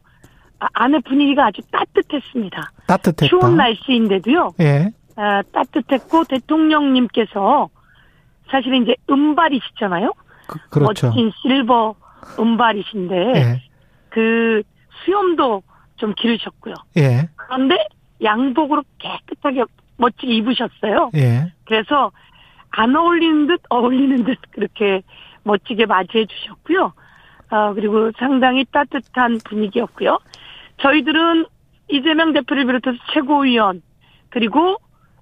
아, 0.60 0.68
안에 0.74 1.00
분위기가 1.08 1.46
아주 1.48 1.62
따뜻했습니다. 1.72 2.72
따뜻했다. 2.88 3.28
추운 3.28 3.58
날씨인데도요. 3.58 4.54
예. 4.60 4.92
아, 5.16 5.42
따뜻했고 5.54 6.26
대통령님께서 6.26 7.70
사실은 8.50 8.84
이제 8.84 8.96
은발이시잖아요. 9.10 10.14
그, 10.70 10.80
렇죠 10.80 11.08
멋진 11.08 11.32
실버 11.42 11.96
은발이신데 12.40 13.16
예. 13.16 13.62
그 14.10 14.64
수염도 15.04 15.64
좀 15.98 16.14
기르셨고요. 16.16 16.74
예. 16.98 17.30
그런데 17.36 17.78
양복으로 18.24 18.84
깨끗하게 18.98 19.64
멋지게 19.98 20.34
입으셨어요. 20.34 21.12
예. 21.16 21.54
그래서 21.66 22.12
안 22.72 22.96
어울리는 22.96 23.48
듯 23.48 23.62
어울리는 23.70 24.24
듯 24.24 24.38
그렇게 24.52 25.02
멋지게 25.44 25.86
맞이해 25.86 26.26
주셨고요. 26.26 26.94
아, 27.50 27.74
그리고 27.74 28.12
상당히 28.18 28.66
따뜻한 28.66 29.40
분위기였고요. 29.44 30.20
저희들은 30.82 31.46
이재명 31.90 32.34
대표를 32.34 32.66
비롯해서 32.66 32.98
최고위원, 33.14 33.82
그리고 34.30 34.78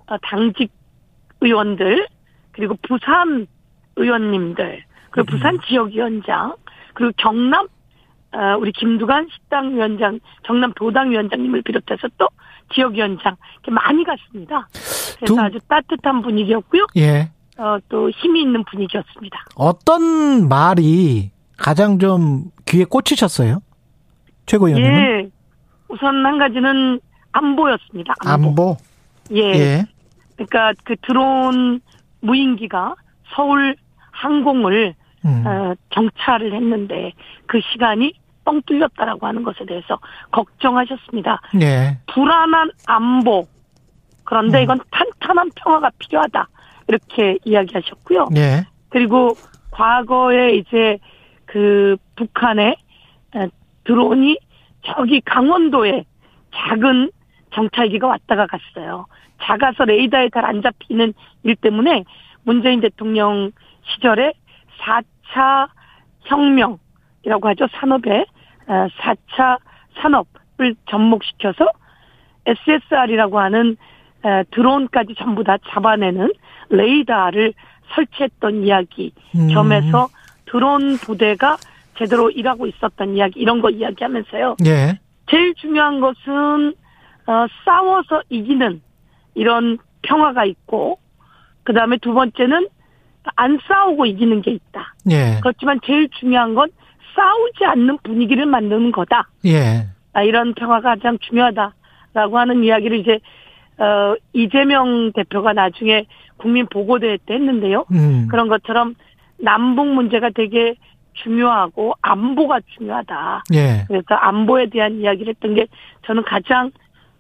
어, 0.08 0.18
당직 0.22 0.72
의원들, 1.42 2.08
그리고 2.58 2.76
부산 2.82 3.46
의원님들, 3.96 4.84
그리고 5.12 5.32
부산 5.32 5.56
음. 5.56 5.60
지역위원장, 5.68 6.56
그리고 6.94 7.14
경남 7.18 7.68
어, 8.34 8.58
우리 8.60 8.72
김두관 8.72 9.28
식당위원장, 9.32 10.20
경남 10.44 10.74
도당위원장님을 10.74 11.62
비롯해서 11.62 12.10
또 12.18 12.28
지역위원장 12.74 13.38
이렇게 13.54 13.72
많이 13.72 14.04
갔습니다. 14.04 14.68
그래서 14.72 15.36
두... 15.36 15.40
아주 15.40 15.60
따뜻한 15.68 16.22
분위기였고요. 16.24 16.88
예. 16.98 17.30
어, 17.58 17.78
또 17.90 18.10
힘이 18.10 18.42
있는 18.42 18.64
분위기였습니다. 18.66 19.46
어떤 19.56 20.50
말이 20.50 21.32
가장 21.58 22.00
좀 22.00 22.46
귀에 22.68 22.84
꽂히셨어요? 22.86 23.62
최고위원님은? 24.48 25.00
예. 25.00 25.30
우선 25.90 26.26
한 26.26 26.38
가지는 26.38 27.00
안보였습니다. 27.32 28.14
안보. 28.26 28.48
안보? 28.50 28.78
예. 29.32 29.42
예. 29.42 29.86
그러니까 30.36 30.74
그 30.84 30.96
드론 31.02 31.82
무인기가 32.22 32.96
서울 33.36 33.76
항공을 34.12 34.96
음. 35.26 35.44
어, 35.46 35.74
정찰을 35.90 36.54
했는데 36.54 37.14
그 37.46 37.60
시간이 37.72 38.14
뻥 38.46 38.62
뚫렸다라고 38.62 39.28
하는 39.28 39.44
것에 39.44 39.66
대해서 39.66 40.00
걱정하셨습니다. 40.32 41.42
예. 41.62 41.98
불안한 42.14 42.72
안보. 42.88 43.46
그런데 44.24 44.60
음. 44.60 44.64
이건 44.64 44.80
탄탄한 44.92 45.52
평화가 45.56 45.92
필요하다. 46.00 46.48
이렇게 46.88 47.38
이야기하셨고요. 47.44 48.30
예. 48.38 48.66
그리고 48.90 49.36
과거에 49.72 50.56
이제 50.56 50.98
그 51.46 51.98
북한의 52.16 52.78
드론이 53.84 54.38
저기 54.84 55.22
강원도에 55.22 56.06
작은 56.56 57.12
정찰기가 57.54 58.08
왔다가 58.08 58.48
갔어요. 58.48 59.06
작아서 59.42 59.86
레이더에 59.86 60.30
잘 60.34 60.46
안 60.46 60.62
잡히는 60.62 61.14
일 61.44 61.56
때문에 61.56 62.04
문재인 62.44 62.80
대통령 62.82 63.52
시절에 63.84 64.34
4차 64.80 65.68
혁명이라고 66.22 67.48
하죠. 67.50 67.68
산업에 67.74 68.26
4차 68.68 69.58
산업을 70.02 70.76
접목시켜서 70.90 71.68
SSR이라고 72.46 73.40
하는 73.40 73.78
드론까지 74.52 75.16
전부 75.18 75.44
다 75.44 75.58
잡아내는 75.70 76.32
레이더를 76.70 77.54
설치했던 77.94 78.64
이야기 78.64 79.14
음. 79.36 79.48
겸해서 79.50 80.08
드론 80.46 80.98
부대가 80.98 81.58
제대로 81.98 82.30
일하고 82.30 82.68
있었던 82.68 83.16
이야기 83.16 83.40
이런 83.40 83.62
거 83.62 83.70
이야기하면서요. 83.70 84.58
예. 84.66 85.00
제일 85.30 85.54
중요한 85.56 86.00
것은 86.00 86.74
어, 87.28 87.46
싸워서 87.66 88.22
이기는 88.30 88.82
이런 89.38 89.78
평화가 90.02 90.46
있고 90.46 91.00
그 91.64 91.74
다음에 91.74 91.98
두 91.98 92.14
번째는 92.14 92.68
안 93.36 93.60
싸우고 93.68 94.06
이기는 94.06 94.42
게 94.42 94.52
있다. 94.52 94.94
예. 95.12 95.40
그렇지만 95.42 95.80
제일 95.86 96.10
중요한 96.20 96.56
건 96.56 96.70
싸우지 97.16 97.66
않는 97.66 97.98
분위기를 98.04 98.46
만드는 98.46 98.92
거다. 98.92 99.28
예. 99.46 99.86
아, 100.14 100.24
이런 100.24 100.54
평화가 100.54 100.96
가장 100.96 101.18
중요하다라고 101.20 102.38
하는 102.38 102.64
이야기를 102.64 102.98
이제 103.00 103.20
어, 103.80 104.16
이재명 104.34 105.12
대표가 105.14 105.54
나중에 105.54 106.06
국민 106.38 106.66
보고대회 106.68 107.18
때 107.26 107.36
했는데요. 107.36 107.86
음. 107.92 108.28
그런 108.30 108.48
것처럼 108.48 108.96
남북 109.40 109.88
문제가 109.88 110.30
되게 110.34 110.76
중요하고 111.14 111.94
안보가 112.02 112.62
중요하다. 112.78 113.44
예. 113.54 113.84
그래서 113.88 114.16
안보에 114.16 114.68
대한 114.70 115.00
이야기를 115.02 115.34
했던 115.34 115.54
게 115.54 115.68
저는 116.06 116.24
가장 116.24 116.72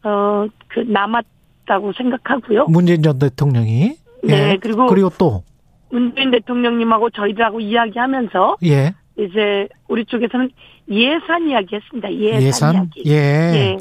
어 0.03 0.47
그 0.69 0.83
남 0.85 1.15
았다고 1.67 1.93
생각하고요. 1.93 2.65
문재인 2.69 3.03
전 3.03 3.19
대통령이 3.19 3.95
네 4.23 4.51
예. 4.51 4.57
그리고 4.59 4.87
그리고 4.87 5.11
또 5.17 5.43
문재인 5.91 6.31
대통령님하고 6.31 7.09
저희들하고 7.11 7.59
이야기하면서 7.59 8.57
예. 8.65 8.93
이제 9.17 9.67
우리 9.87 10.05
쪽에서는 10.05 10.49
예산 10.89 11.47
이야기했습니다. 11.49 12.13
예산, 12.13 12.41
예산? 12.41 12.73
이야기. 12.75 13.03
예. 13.07 13.13
예. 13.13 13.77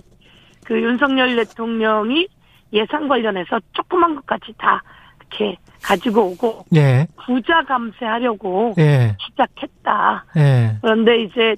그 0.64 0.80
윤석열 0.80 1.36
대통령이 1.36 2.26
예산 2.72 3.08
관련해서 3.08 3.60
조그만 3.72 4.16
것까지 4.16 4.52
다 4.58 4.82
이렇게 5.20 5.56
가지고 5.82 6.32
오고 6.32 6.64
예. 6.74 7.06
부자 7.24 7.62
감세하려고 7.64 8.74
예. 8.78 9.16
시작했다. 9.20 10.24
예. 10.36 10.76
그런데 10.82 11.22
이제 11.22 11.54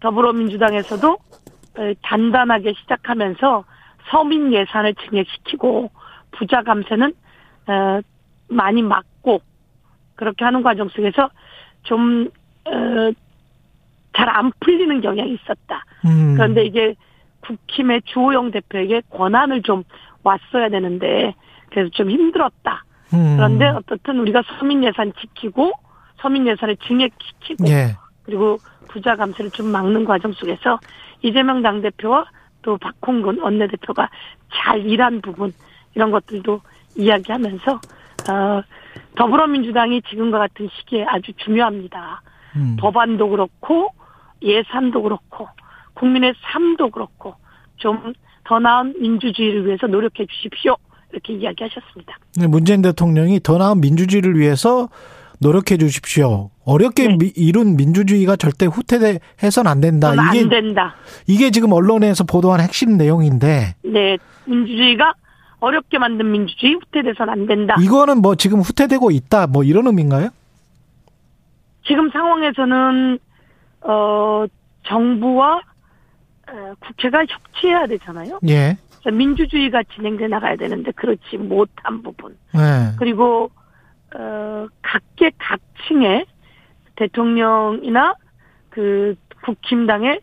더불어민주당에서도 0.00 1.16
단단하게 2.02 2.72
시작하면서 2.80 3.64
서민 4.10 4.52
예산을 4.52 4.94
증액시키고 4.94 5.90
부자 6.32 6.62
감세는 6.62 7.12
어, 7.66 8.00
많이 8.48 8.82
막고 8.82 9.40
그렇게 10.16 10.44
하는 10.44 10.62
과정 10.62 10.88
속에서 10.88 11.30
좀 11.84 12.30
잘 14.18 14.28
안 14.28 14.50
풀리는 14.60 15.00
경향이 15.00 15.32
있었다. 15.34 15.84
음. 16.04 16.34
그런데 16.34 16.64
이게 16.64 16.96
국힘의 17.42 18.02
주호영 18.04 18.50
대표에게 18.50 19.02
권한을 19.10 19.62
좀 19.62 19.84
왔어야 20.24 20.68
되는데 20.68 21.34
그래서 21.70 21.88
좀 21.90 22.10
힘들었다. 22.10 22.84
음. 23.14 23.36
그런데 23.36 23.66
어떻든 23.68 24.18
우리가 24.18 24.42
서민 24.58 24.82
예산 24.82 25.12
지키고 25.20 25.72
서민 26.20 26.48
예산을 26.48 26.76
증액시키고 26.78 27.68
예. 27.68 27.96
그리고 28.24 28.58
부자 28.88 29.14
감세를 29.14 29.52
좀 29.52 29.66
막는 29.66 30.04
과정 30.04 30.32
속에서 30.32 30.80
이재명 31.22 31.62
당대표와 31.62 32.26
또 32.68 32.76
박홍근 32.76 33.40
원내대표가 33.40 34.10
잘 34.52 34.84
일한 34.84 35.22
부분 35.22 35.54
이런 35.94 36.10
것들도 36.10 36.60
이야기하면서 36.96 37.72
어, 37.72 38.62
더불어민주당이 39.16 40.02
지금과 40.02 40.38
같은 40.38 40.68
시기에 40.78 41.06
아주 41.08 41.32
중요합니다. 41.38 42.20
음. 42.56 42.76
법안도 42.78 43.30
그렇고 43.30 43.88
예산도 44.42 45.00
그렇고 45.00 45.48
국민의 45.94 46.34
삶도 46.52 46.90
그렇고 46.90 47.36
좀 47.78 48.12
더 48.48 48.58
나은 48.58 48.94
민주주의를 48.98 49.66
위해서 49.66 49.86
노력해 49.86 50.24
주십시오. 50.24 50.74
이렇게 51.12 51.34
이야기하셨습니다. 51.34 52.16
네, 52.36 52.46
문재인 52.46 52.80
대통령이 52.80 53.40
더 53.40 53.58
나은 53.58 53.80
민주주의를 53.80 54.38
위해서 54.38 54.88
노력해 55.40 55.76
주십시오. 55.76 56.50
어렵게 56.64 57.08
네. 57.08 57.32
이룬 57.36 57.76
민주주의가 57.76 58.36
절대 58.36 58.66
후퇴해서는 58.66 59.70
안 59.70 59.80
된다. 59.80 60.12
이게 60.12 60.40
안 60.42 60.48
된다. 60.48 60.94
이게 61.26 61.50
지금 61.50 61.72
언론에서 61.72 62.24
보도한 62.24 62.60
핵심 62.60 62.96
내용인데. 62.96 63.74
네, 63.84 64.18
민주주의가 64.46 65.14
어렵게 65.60 65.98
만든 65.98 66.30
민주주의 66.30 66.74
후퇴돼서는 66.74 67.32
안 67.32 67.46
된다. 67.46 67.76
이거는 67.80 68.20
뭐 68.20 68.34
지금 68.34 68.60
후퇴되고 68.60 69.10
있다. 69.10 69.46
뭐 69.46 69.64
이런 69.64 69.86
의미인가요? 69.86 70.30
지금 71.86 72.10
상황에서는 72.10 73.18
어 73.82 74.44
정부와 74.86 75.60
국회가 76.80 77.24
협치해야 77.26 77.86
되잖아요. 77.86 78.40
예. 78.48 78.76
민주주의가 79.10 79.82
진행돼 79.94 80.28
나가야 80.28 80.56
되는데 80.56 80.90
그렇지 80.92 81.38
못한 81.38 82.02
부분. 82.02 82.36
네. 82.52 82.92
그리고 82.98 83.50
어 84.14 84.66
각계 84.82 85.30
각층의 85.38 86.26
대통령이나 86.96 88.14
그 88.70 89.14
국힘당의 89.44 90.20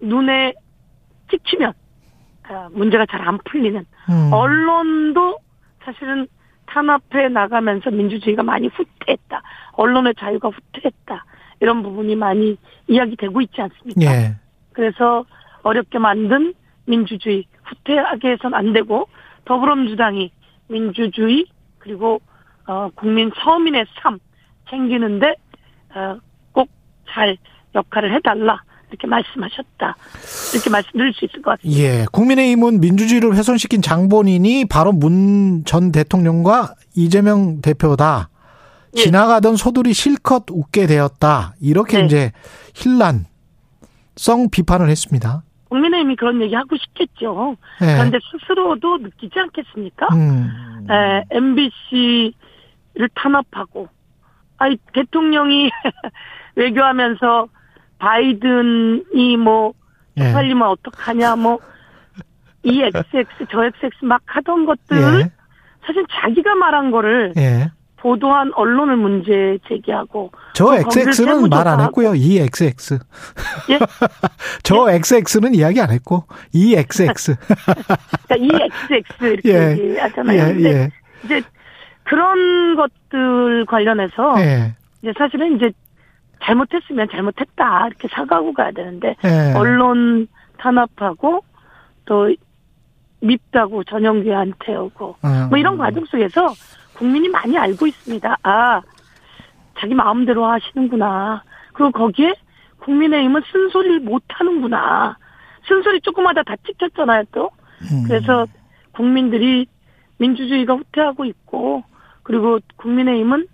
눈에 0.00 0.54
찍히면 1.30 1.72
아, 2.44 2.68
문제가 2.72 3.06
잘 3.06 3.20
안 3.20 3.38
풀리는 3.44 3.84
음. 4.10 4.32
언론도 4.32 5.38
사실은 5.84 6.26
탄압해 6.66 7.28
나가면서 7.28 7.90
민주주의가 7.90 8.42
많이 8.42 8.68
후퇴했다. 8.68 9.42
언론의 9.72 10.14
자유가 10.18 10.48
후퇴했다. 10.48 11.24
이런 11.60 11.82
부분이 11.82 12.16
많이 12.16 12.56
이야기되고 12.88 13.40
있지 13.42 13.60
않습니까? 13.60 14.00
예. 14.02 14.34
그래서 14.72 15.24
어렵게 15.62 15.98
만든 15.98 16.54
민주주의 16.86 17.44
후퇴하게 17.64 18.32
해서는 18.32 18.56
안 18.56 18.72
되고 18.72 19.08
더불어민주당이 19.44 20.32
민주주의 20.68 21.46
그리고 21.78 22.20
어, 22.70 22.88
국민 22.94 23.32
서민의 23.42 23.84
삶 24.00 24.18
챙기는데 24.70 25.34
어, 25.92 26.18
꼭잘 26.52 27.36
역할을 27.74 28.14
해달라 28.14 28.62
이렇게 28.90 29.08
말씀하셨다. 29.08 29.96
이렇게 30.54 30.70
말씀드릴 30.70 31.12
수 31.14 31.24
있을 31.24 31.42
것 31.42 31.50
같습니다. 31.58 31.80
예. 31.82 32.04
국민의힘은 32.12 32.80
민주주의를 32.80 33.34
훼손시킨 33.34 33.82
장본인이 33.82 34.66
바로 34.66 34.92
문 34.92 35.64
전 35.64 35.90
대통령과 35.92 36.74
이재명 36.96 37.60
대표다. 37.60 38.28
예. 38.96 39.00
지나가던 39.00 39.56
소들이 39.56 39.92
실컷 39.92 40.44
웃게 40.50 40.86
되었다. 40.86 41.54
이렇게 41.60 41.98
네. 41.98 42.06
이제 42.06 42.32
힐난성 42.74 44.50
비판을 44.50 44.88
했습니다. 44.88 45.42
국민의힘이 45.68 46.16
그런 46.16 46.40
얘기 46.42 46.54
하고 46.54 46.76
싶겠죠. 46.76 47.56
네. 47.80 47.94
그런데 47.94 48.18
스스로도 48.32 48.98
느끼지 48.98 49.38
않겠습니까? 49.38 50.06
음. 50.12 50.86
에, 50.90 51.24
MBC를 51.30 52.32
탄압하고, 53.14 53.88
아니, 54.58 54.76
대통령이 54.92 55.70
외교하면서 56.56 57.48
바이든이 57.98 59.36
뭐, 59.36 59.72
예. 60.16 60.30
살리면 60.30 60.68
어떡하냐, 60.68 61.36
뭐, 61.36 61.58
이 62.62 62.82
XX, 62.82 63.46
저 63.50 63.64
XX 63.64 64.04
막 64.04 64.20
하던 64.26 64.66
것들, 64.66 64.96
예. 64.96 65.30
사실 65.86 66.04
자기가 66.10 66.54
말한 66.56 66.90
거를 66.90 67.32
예. 67.36 67.70
보도한 67.96 68.50
언론을 68.54 68.96
문제 68.96 69.58
제기하고 69.68 70.30
저 70.54 70.74
XX는 70.74 71.48
말 71.50 71.68
안 71.68 71.80
했고요. 71.80 72.14
이 72.14 72.38
XX. 72.38 72.98
예? 73.70 73.78
저 74.62 74.90
예? 74.90 74.94
XX는 74.96 75.54
이야기 75.54 75.80
안 75.80 75.90
했고 75.90 76.24
이 76.52 76.74
XX. 76.74 77.36
그러니까 78.28 78.36
이 78.36 78.48
XX 78.90 79.24
이렇게 79.24 79.52
예. 79.52 79.70
얘기하잖아요. 79.78 80.60
예. 80.60 80.64
예. 80.64 80.90
이제 81.24 81.42
그런 82.04 82.76
것들 82.76 83.66
관련해서 83.66 84.34
예. 84.38 84.74
이제 85.02 85.12
사실은 85.16 85.56
이제 85.56 85.72
잘못했으면 86.42 87.08
잘못했다 87.10 87.86
이렇게 87.86 88.08
사과하고 88.08 88.52
가야 88.52 88.70
되는데 88.72 89.16
예. 89.24 89.52
언론 89.56 90.26
탄압하고 90.58 91.44
또 92.04 92.34
밉다고 93.20 93.84
전용기한테 93.84 94.74
오고 94.74 95.16
음. 95.24 95.48
뭐 95.50 95.58
이런 95.58 95.76
과정 95.76 96.04
속에서 96.06 96.48
국민이 96.94 97.28
많이 97.28 97.56
알고 97.56 97.86
있습니다. 97.86 98.36
아, 98.42 98.80
자기 99.78 99.94
마음대로 99.94 100.44
하시는구나. 100.46 101.42
그리고 101.72 101.92
거기에 101.92 102.34
국민의힘은 102.80 103.42
쓴소리를 103.50 104.00
못 104.00 104.22
하는구나. 104.28 105.16
쓴소리 105.66 106.00
조금마다 106.02 106.42
다 106.42 106.54
찍혔잖아요, 106.66 107.24
또. 107.32 107.50
음. 107.90 108.04
그래서 108.06 108.46
국민들이 108.92 109.66
민주주의가 110.20 110.74
후퇴하고 110.74 111.24
있고, 111.24 111.82
그리고 112.22 112.60
국민의힘은 112.76 113.46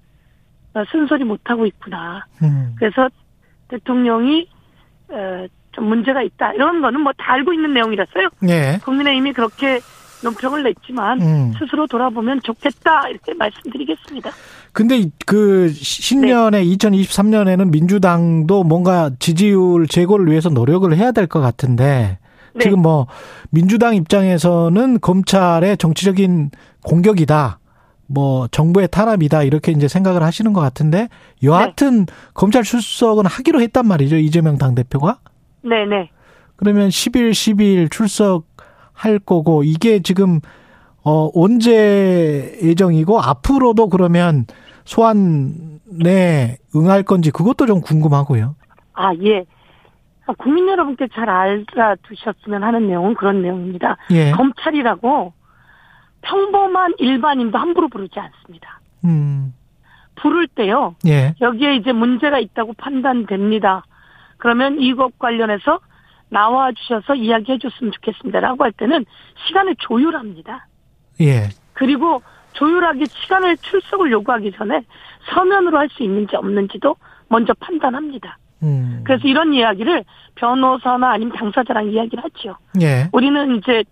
쓴소리 0.93 1.24
못 1.24 1.40
하고 1.44 1.64
있구나. 1.64 2.26
음. 2.43 2.74
그래서 2.78 3.09
대통령이 3.68 4.48
좀 5.72 5.84
문제가 5.88 6.22
있다. 6.22 6.52
이런 6.52 6.80
거는 6.82 7.01
뭐 7.01 7.12
다 7.16 7.32
알고 7.34 7.52
있는 7.52 7.72
내용이라서요. 7.74 8.28
네. 8.40 8.78
국민의힘이 8.84 9.32
그렇게 9.32 9.80
논평을 10.24 10.62
냈지만 10.64 11.20
음. 11.20 11.52
스스로 11.59 11.86
돌아보면 11.86 12.40
좋겠다 12.43 13.09
이렇게 13.09 13.34
말씀드리겠습니다. 13.34 14.30
근데 14.72 15.05
그 15.26 15.68
신년에 15.70 16.62
네. 16.62 16.76
2023년에는 16.76 17.70
민주당도 17.70 18.64
뭔가 18.64 19.10
지지율 19.18 19.86
제고를 19.86 20.26
위해서 20.30 20.48
노력을 20.48 20.94
해야 20.97 21.12
될 21.12 21.26
것 21.26 21.40
같은데 21.40 22.18
네. 22.57 22.65
지금 22.65 22.83
뭐 22.83 23.07
민주당 23.51 23.95
입장에서는 23.95 25.01
검찰의 25.01 25.77
정치적인 25.77 26.51
공격이다. 26.83 27.59
뭐 28.09 28.47
정부의 28.49 28.89
탄압이다 28.89 29.43
이렇게 29.43 29.73
이제 29.73 29.89
생각을 29.89 30.23
하시는 30.23 30.53
것 30.53 30.61
같은데 30.61 31.09
여하튼 31.43 32.07
네. 32.07 32.15
검찰 32.35 32.62
출석은 32.62 33.27
하기로 33.27 33.61
했단 33.61 33.87
말이죠 33.87 34.16
이재명 34.16 34.59
당 34.59 34.74
대표가. 34.74 35.19
네네. 35.62 36.11
그러면 36.57 36.89
10일 36.89 37.33
12일 37.33 37.91
출석 37.91 38.45
할 38.93 39.19
거고 39.19 39.62
이게 39.62 40.01
지금 40.01 40.41
어 41.03 41.31
언제 41.35 42.59
예정이고 42.62 43.20
앞으로도 43.20 43.89
그러면 43.89 44.47
소환에 44.85 46.59
응할 46.74 47.03
건지 47.03 47.31
그것도 47.31 47.66
좀 47.66 47.81
궁금하고요. 47.81 48.55
아 48.95 49.12
예. 49.23 49.45
아, 50.27 50.32
국민 50.36 50.69
여러분께 50.69 51.09
잘 51.15 51.28
알아두셨으면 51.31 52.62
하는 52.62 52.89
내용은 52.89 53.15
그런 53.15 53.43
내용입니다. 53.43 53.97
예. 54.11 54.32
검찰이라고 54.32 55.32
평범한 56.23 56.94
일반인도 56.98 57.59
함부로 57.59 57.89
부르지 57.89 58.19
않습니다. 58.19 58.81
음. 59.05 59.55
부를 60.16 60.48
때요. 60.48 60.97
예. 61.07 61.35
여기에 61.40 61.77
이제 61.77 61.93
문제가 61.93 62.39
있다고 62.39 62.73
판단됩니다. 62.74 63.85
그러면 64.39 64.81
이것 64.81 65.16
관련해서 65.19 65.78
나와 66.28 66.73
주셔서 66.73 67.15
이야기해 67.15 67.59
줬으면 67.59 67.93
좋겠습니다라고 67.93 68.65
할 68.65 68.73
때는 68.73 69.05
시간을 69.47 69.77
조율합니다. 69.78 70.66
예. 71.20 71.48
그리고 71.74 72.23
조율하기 72.55 73.05
시간을 73.07 73.57
출석을 73.59 74.11
요구하기 74.11 74.53
전에 74.53 74.82
서면으로 75.32 75.78
할 75.78 75.89
수 75.90 76.03
있는지 76.03 76.35
없는지도 76.35 76.97
먼저 77.28 77.53
판단합니다. 77.61 78.39
음. 78.62 79.03
그래서 79.05 79.28
이런 79.28 79.53
이야기를 79.53 80.05
변호사나 80.35 81.11
아니면 81.12 81.37
당사자랑 81.37 81.91
이야기를 81.91 82.24
하죠. 82.24 82.57
예. 82.81 83.09
우리는 83.12 83.57
이제 83.57 83.85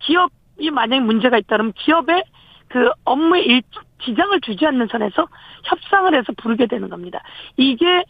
기업이 0.00 0.70
만약 0.70 1.02
문제가 1.02 1.38
있다면 1.38 1.72
기업의 1.74 2.24
그 2.68 2.90
업무에 3.04 3.42
일, 3.42 3.62
지장을 4.04 4.40
주지 4.40 4.66
않는 4.66 4.88
선에서 4.90 5.26
협상을 5.64 6.14
해서 6.14 6.32
부르게 6.36 6.66
되는 6.66 6.88
겁니다. 6.88 7.20
이게 7.56 8.04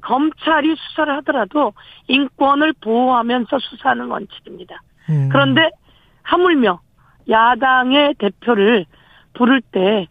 검찰이 0.00 0.74
수사를 0.76 1.14
하더라도 1.16 1.72
인권을 2.08 2.74
보호하면서 2.80 3.58
수사하는 3.58 4.06
원칙입니다. 4.06 4.80
음. 5.10 5.28
그런데 5.30 5.70
하물며 6.22 6.80
야당의 7.28 8.14
대표를 8.18 8.86
부를 9.34 9.60
때 9.60 10.06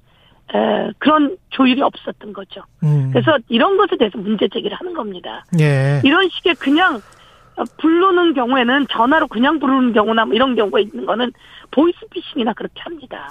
에, 0.53 0.91
그런 0.99 1.37
조율이 1.49 1.81
없었던 1.81 2.33
거죠. 2.33 2.61
음. 2.83 3.09
그래서 3.11 3.37
이런 3.49 3.77
것에 3.77 3.97
대해서 3.97 4.17
문제 4.17 4.47
제기를 4.47 4.77
하는 4.77 4.93
겁니다. 4.93 5.43
예. 5.59 6.01
이런 6.03 6.29
식의 6.29 6.55
그냥 6.55 7.01
부르는 7.77 8.33
경우에는 8.33 8.87
전화로 8.89 9.27
그냥 9.27 9.59
부르는 9.59 9.93
경우나 9.93 10.25
뭐 10.25 10.35
이런 10.35 10.55
경우가 10.55 10.79
있는 10.79 11.05
거는 11.05 11.31
보이스피싱이나 11.71 12.53
그렇게 12.53 12.81
합니다. 12.81 13.29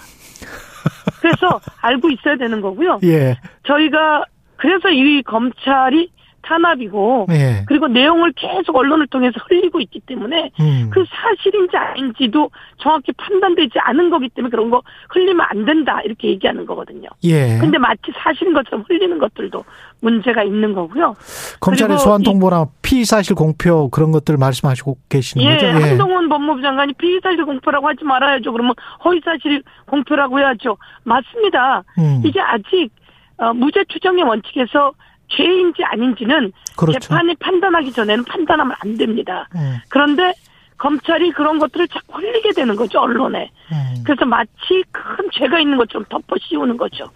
그래서 1.21 1.61
알고 1.81 2.11
있어야 2.11 2.37
되는 2.37 2.61
거고요. 2.61 3.01
예. 3.05 3.37
저희가 3.67 4.25
그래서 4.57 4.89
이 4.91 5.23
검찰이 5.23 6.11
탄압이고 6.45 7.27
네. 7.29 7.65
그리고 7.67 7.89
내용을 7.89 8.33
계속 8.37 8.77
언론을 8.77 9.07
통해서 9.09 9.35
흘리고 9.49 9.81
있기 9.81 10.01
때문에 10.01 10.51
음. 10.61 10.91
그 10.93 11.05
사실인지 11.09 11.77
아닌지도 11.77 12.51
정확히 12.79 13.13
판단되지 13.13 13.79
않은 13.79 14.11
거기 14.11 14.29
때문에 14.29 14.51
그런 14.51 14.71
거 14.71 14.83
흘리면 15.11 15.47
안 15.49 15.65
된다 15.65 16.01
이렇게 16.05 16.29
얘기하는 16.29 16.67
거거든요. 16.67 17.09
예. 17.25 17.59
근데 17.59 17.79
마치 17.79 18.13
사실인 18.17 18.53
것처럼 18.53 18.85
흘리는 18.89 19.19
것들도 19.19 19.65
문제가 20.01 20.43
있는 20.43 20.75
거고요. 20.75 21.15
검찰의 21.61 21.99
소환 21.99 22.23
통보나 22.23 22.67
피의 22.83 23.05
사실 23.05 23.35
공표 23.35 23.89
그런 23.89 24.13
것들 24.13 24.37
말씀하시고 24.37 24.99
계시는 25.09 25.47
예, 25.47 25.55
거죠? 25.55 25.67
예. 25.67 25.71
한동훈 25.71 26.29
법무부 26.29 26.61
장관이 26.61 26.93
피의 26.95 27.21
사실 27.23 27.45
공표라고 27.45 27.89
하지 27.89 28.05
말아야죠. 28.05 28.53
그러면 28.53 28.75
허위 29.05 29.21
사실 29.25 29.63
공표라고 29.87 30.39
해야죠. 30.39 30.77
맞습니다. 31.05 31.83
음. 31.99 32.23
이게 32.25 32.41
아직 32.41 32.91
어, 33.37 33.53
무죄 33.53 33.85
추정의 33.89 34.23
원칙에서 34.23 34.93
죄인지 35.37 35.85
아닌지는 35.85 36.53
그렇죠. 36.77 36.99
재판이 36.99 37.35
판단하기 37.37 37.93
전에는 37.93 38.25
판단하면 38.25 38.77
안 38.81 38.97
됩니다. 38.97 39.49
음. 39.55 39.79
그런데 39.89 40.33
검찰이 40.79 41.31
그런 41.33 41.59
것들을 41.59 41.89
자꾸 41.89 42.19
흘리게 42.19 42.53
되는 42.53 42.77
거죠 42.77 43.01
언론에. 43.01 43.51
음. 43.73 44.03
그래서 44.05 44.25
마치 44.25 44.83
큰 44.91 45.31
죄가 45.33 45.61
있는 45.61 45.79
것처럼 45.79 46.05
덮어 46.09 46.37
씌우는 46.41 46.77
거죠. 46.77 47.11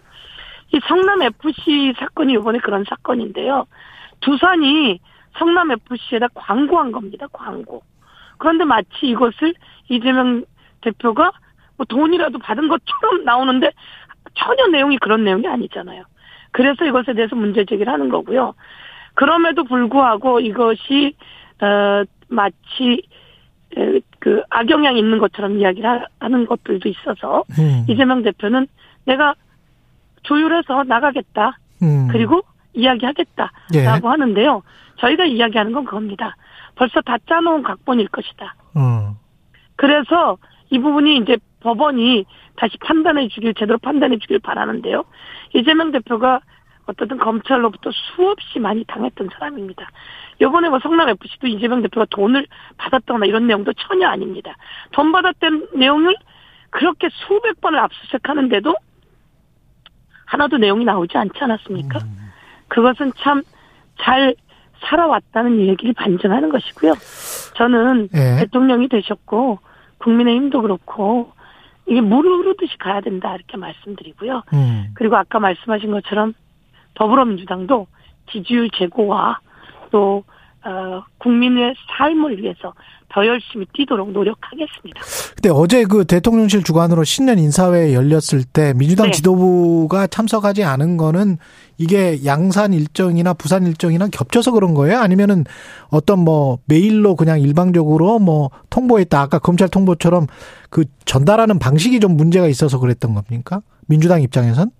이 0.73 0.81
성남 0.87 1.23
FC 1.23 1.95
사건이 1.99 2.35
이번에 2.35 2.59
그런 2.59 2.85
사건인데요. 2.89 3.67
두산이 4.21 5.01
성남 5.39 5.71
FC에다 5.73 6.29
광고한 6.35 6.93
겁니다. 6.93 7.27
광고. 7.33 7.83
그런데 8.39 8.65
마치 8.65 8.89
이것을 9.03 9.55
이재명 9.89 10.45
대표가 10.81 11.33
뭐 11.77 11.87
돈이라도 11.87 12.39
받은 12.39 12.69
것처럼 12.69 13.25
나오는데 13.25 13.71
전혀 14.35 14.67
내용이 14.69 14.99
그런 14.99 15.25
내용이 15.25 15.47
아니잖아요. 15.47 16.05
그래서 16.53 16.85
이것에 16.85 17.15
대해서 17.15 17.37
문제 17.37 17.65
제기를 17.65 17.93
하는 17.93 18.09
거고요. 18.09 18.55
그럼에도 19.15 19.65
불구하고 19.65 20.41
이것이 20.41 21.15
어 21.61 22.05
마치 22.29 23.03
그 24.19 24.43
악영향이 24.51 24.99
있는 24.99 25.19
것처럼 25.19 25.59
이야기를 25.59 26.07
하는 26.21 26.47
것들도 26.47 26.89
있어서 26.89 27.45
음. 27.59 27.85
이재명 27.89 28.23
대표는 28.23 28.67
내가 29.05 29.35
조율해서 30.23 30.85
나가겠다. 30.85 31.59
음. 31.83 32.09
그리고 32.11 32.43
이야기하겠다라고 32.75 33.53
예. 33.75 33.89
하는데요. 33.89 34.63
저희가 34.99 35.25
이야기하는 35.25 35.73
건 35.73 35.85
그겁니다. 35.85 36.37
벌써 36.75 37.01
다 37.01 37.17
짜놓은 37.29 37.63
각본일 37.63 38.09
것이다. 38.09 38.55
음. 38.77 39.15
그래서 39.77 40.37
이 40.71 40.79
부분이 40.79 41.19
이제 41.19 41.37
법원이 41.61 42.25
다시 42.57 42.77
판단해 42.79 43.29
주길 43.29 43.55
제대로 43.55 43.79
판단해 43.79 44.19
주길 44.19 44.39
바라는데요. 44.39 45.05
이재명 45.55 45.91
대표가 45.93 46.41
어떻든 46.87 47.19
검찰로부터 47.19 47.91
수없이 47.93 48.59
많이 48.59 48.85
당했던 48.85 49.29
사람입니다. 49.35 49.89
요번에 50.41 50.69
뭐 50.69 50.79
성남 50.79 51.09
FC도 51.11 51.47
이재명 51.47 51.83
대표가 51.83 52.07
돈을 52.11 52.47
받았거나 52.77 53.27
이런 53.27 53.47
내용도 53.47 53.73
전혀 53.75 54.09
아닙니다. 54.09 54.57
돈 54.93 55.13
받았던 55.13 55.69
내용을 55.75 56.17
그렇게 56.71 57.09
수백 57.11 57.61
번을 57.61 57.79
압수수색하는데도 57.79 58.75
하나도 60.27 60.59
내용이 60.59 60.85
나오지 60.85 61.17
않지 61.17 61.39
않았습니까? 61.41 61.99
음. 61.99 62.31
그것은 62.69 63.13
참 63.19 63.43
잘 63.99 64.35
살아왔다는 64.81 65.61
얘기를 65.67 65.93
반증하는 65.93 66.51
것이고요. 66.51 66.95
저는 67.57 68.09
예. 68.15 68.37
대통령이 68.41 68.89
되셨고 68.89 69.59
국민의힘도 69.99 70.63
그렇고 70.63 71.33
이게 71.87 72.01
물을 72.01 72.31
흐르듯이 72.31 72.77
가야 72.79 73.01
된다 73.01 73.35
이렇게 73.35 73.57
말씀드리고요. 73.57 74.43
음. 74.53 74.91
그리고 74.95 75.17
아까 75.17 75.39
말씀하신 75.39 75.91
것처럼 75.91 76.35
더불어민주당도 76.95 77.87
지지율 78.31 78.71
제고와 78.71 79.39
또 79.91 80.25
어, 80.65 81.05
국민의 81.19 81.75
삶을 81.97 82.43
위해서 82.43 82.75
더 83.11 83.27
열심히 83.27 83.67
뛰도록 83.73 84.13
노력하겠습니다. 84.13 85.01
근데 85.35 85.49
어제 85.51 85.85
그 85.85 86.05
대통령실 86.05 86.63
주관으로 86.63 87.05
신년 87.05 87.39
인사회 87.39 87.95
열렸을 87.95 88.45
때 88.45 88.75
민주당 88.75 89.07
네. 89.07 89.13
지도부가 89.13 90.07
참석하지 90.07 90.65
않은 90.65 90.97
거는 90.99 91.39
이게 91.79 92.25
양산 92.25 92.75
일정이나 92.75 93.33
부산 93.33 93.67
일정이나 93.67 94.09
겹쳐서 94.09 94.53
그런 94.53 94.75
거예요? 94.75 94.99
아니면은 94.99 95.45
어떤 95.91 96.19
뭐 96.19 96.59
메일로 96.67 97.17
그냥 97.17 97.41
일방적으로 97.41 98.19
뭐 98.19 98.51
통보했다. 98.69 99.21
아까 99.21 99.39
검찰 99.39 99.69
통보처럼 99.69 100.27
그 100.69 100.85
전달하는 101.05 101.59
방식이 101.59 102.01
좀 102.01 102.17
문제가 102.17 102.47
있어서 102.47 102.79
그랬던 102.79 103.15
겁니까? 103.15 103.63
민주당 103.87 104.21
입장에선? 104.21 104.71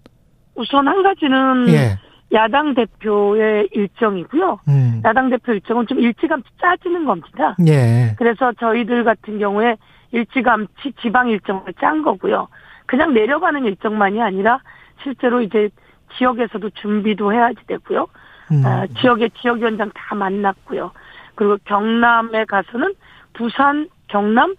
우선 0.55 0.87
한 0.87 1.03
가지는 1.03 1.69
예. 1.69 1.99
야당 2.33 2.75
대표의 2.75 3.69
일정이고요. 3.73 4.61
음. 4.69 5.03
야당 5.05 5.31
대표 5.31 5.53
일정은 5.53 5.87
좀 5.87 5.99
일찌감치 5.99 6.49
짜지는 6.61 7.05
겁니다. 7.05 7.57
예. 7.67 8.15
그래서 8.19 8.53
저희들 8.53 9.05
같은 9.05 9.39
경우에 9.39 9.77
일찌감치 10.13 10.93
지방 11.01 11.29
일정을 11.29 11.73
짠 11.81 12.03
거고요. 12.03 12.49
그냥 12.87 13.15
내려가는 13.15 13.65
일정만이 13.65 14.21
아니라 14.21 14.61
실제로 15.03 15.41
이제 15.41 15.71
지역에서도 16.17 16.71
준비도 16.71 17.33
해야지 17.33 17.59
되고요. 17.67 18.07
음. 18.53 18.63
아, 18.65 18.87
지역의 19.01 19.31
지역위원장 19.41 19.91
다 19.95 20.15
만났고요. 20.15 20.93
그리고 21.35 21.57
경남에 21.65 22.45
가서는 22.47 22.95
부산, 23.35 23.89
경남 24.09 24.55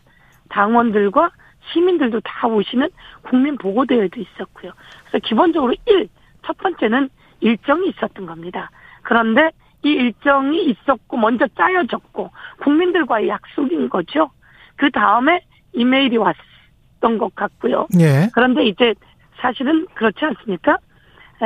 당원들과 0.50 1.32
시민들도 1.72 2.22
다 2.22 2.48
오시는 2.48 2.90
국민 3.24 3.58
보고대회도 3.58 4.20
있었고요. 4.20 4.72
그래서 5.02 5.28
기본적으로 5.28 5.74
1, 5.86 6.08
첫 6.46 6.58
번째는 6.58 7.10
일정이 7.42 7.90
있었던 7.90 8.26
겁니다. 8.26 8.70
그런데 9.04 9.52
이 9.84 9.90
일정이 9.90 10.66
있었고 10.66 11.18
먼저 11.18 11.48
짜여졌고 11.58 12.32
국민들과의 12.64 13.30
약속인 13.30 13.90
거죠. 13.90 14.30
그 14.76 14.92
다음에 14.92 15.42
이메일이 15.74 16.18
왔던 16.18 17.18
것 17.18 17.34
같고요. 17.36 17.88
예. 18.00 18.30
그런데 18.34 18.66
이제 18.66 18.94
사실은 19.42 19.88
그렇지 19.94 20.26
않습니까? 20.26 20.78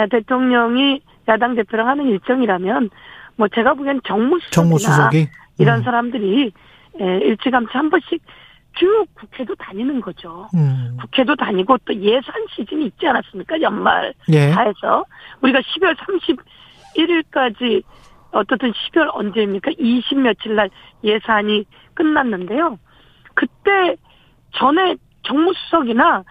대통령이 0.09 1.01
야당 1.27 1.55
대표랑 1.55 1.87
하는 1.87 2.07
일정이라면 2.07 2.89
뭐 3.35 3.47
제가 3.49 3.75
보기엔 3.75 4.01
정무수석이나 4.03 4.51
정무수석이? 4.51 5.27
이런 5.59 5.79
음. 5.79 5.83
사람들이 5.83 6.51
일찌감치 6.99 7.71
한 7.73 7.89
번씩 7.89 8.21
쭉 8.75 9.05
국회도 9.13 9.55
다니는 9.55 10.01
거죠. 10.01 10.47
음. 10.55 10.97
국회도 10.99 11.35
다니고 11.35 11.77
또 11.85 11.95
예산 11.95 12.33
시즌이 12.55 12.85
있지 12.85 13.07
않았습니까? 13.07 13.61
연말 13.61 14.13
예. 14.29 14.51
다해서 14.51 15.05
우리가 15.41 15.59
12월 15.59 15.95
31일까지 16.95 17.83
어떻든 18.31 18.71
12월 18.71 19.09
언제입니까? 19.13 19.71
20 19.77 20.19
며칠 20.19 20.55
날 20.55 20.69
예산이 21.03 21.65
끝났는데요. 21.93 22.79
그때 23.35 23.95
전에 24.51 24.95
정무수석이나 25.23 26.23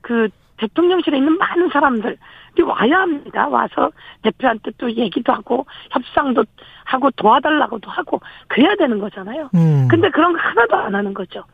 그 0.00 0.28
대통령실에 0.58 1.18
있는 1.18 1.36
많은 1.38 1.68
사람들이 1.70 2.16
와야 2.64 3.00
합니다. 3.00 3.48
와서 3.48 3.90
대표한테 4.22 4.72
또 4.78 4.90
얘기도 4.90 5.32
하고 5.32 5.66
협상도 5.90 6.44
하고 6.84 7.10
도와달라고도 7.12 7.90
하고 7.90 8.20
그래야 8.48 8.74
되는 8.76 8.98
거잖아요. 8.98 9.50
음. 9.54 9.88
근데 9.88 10.10
그런 10.10 10.32
거 10.32 10.38
하나도 10.40 10.76
안 10.76 10.94
하는 10.94 11.14
거죠. 11.14 11.44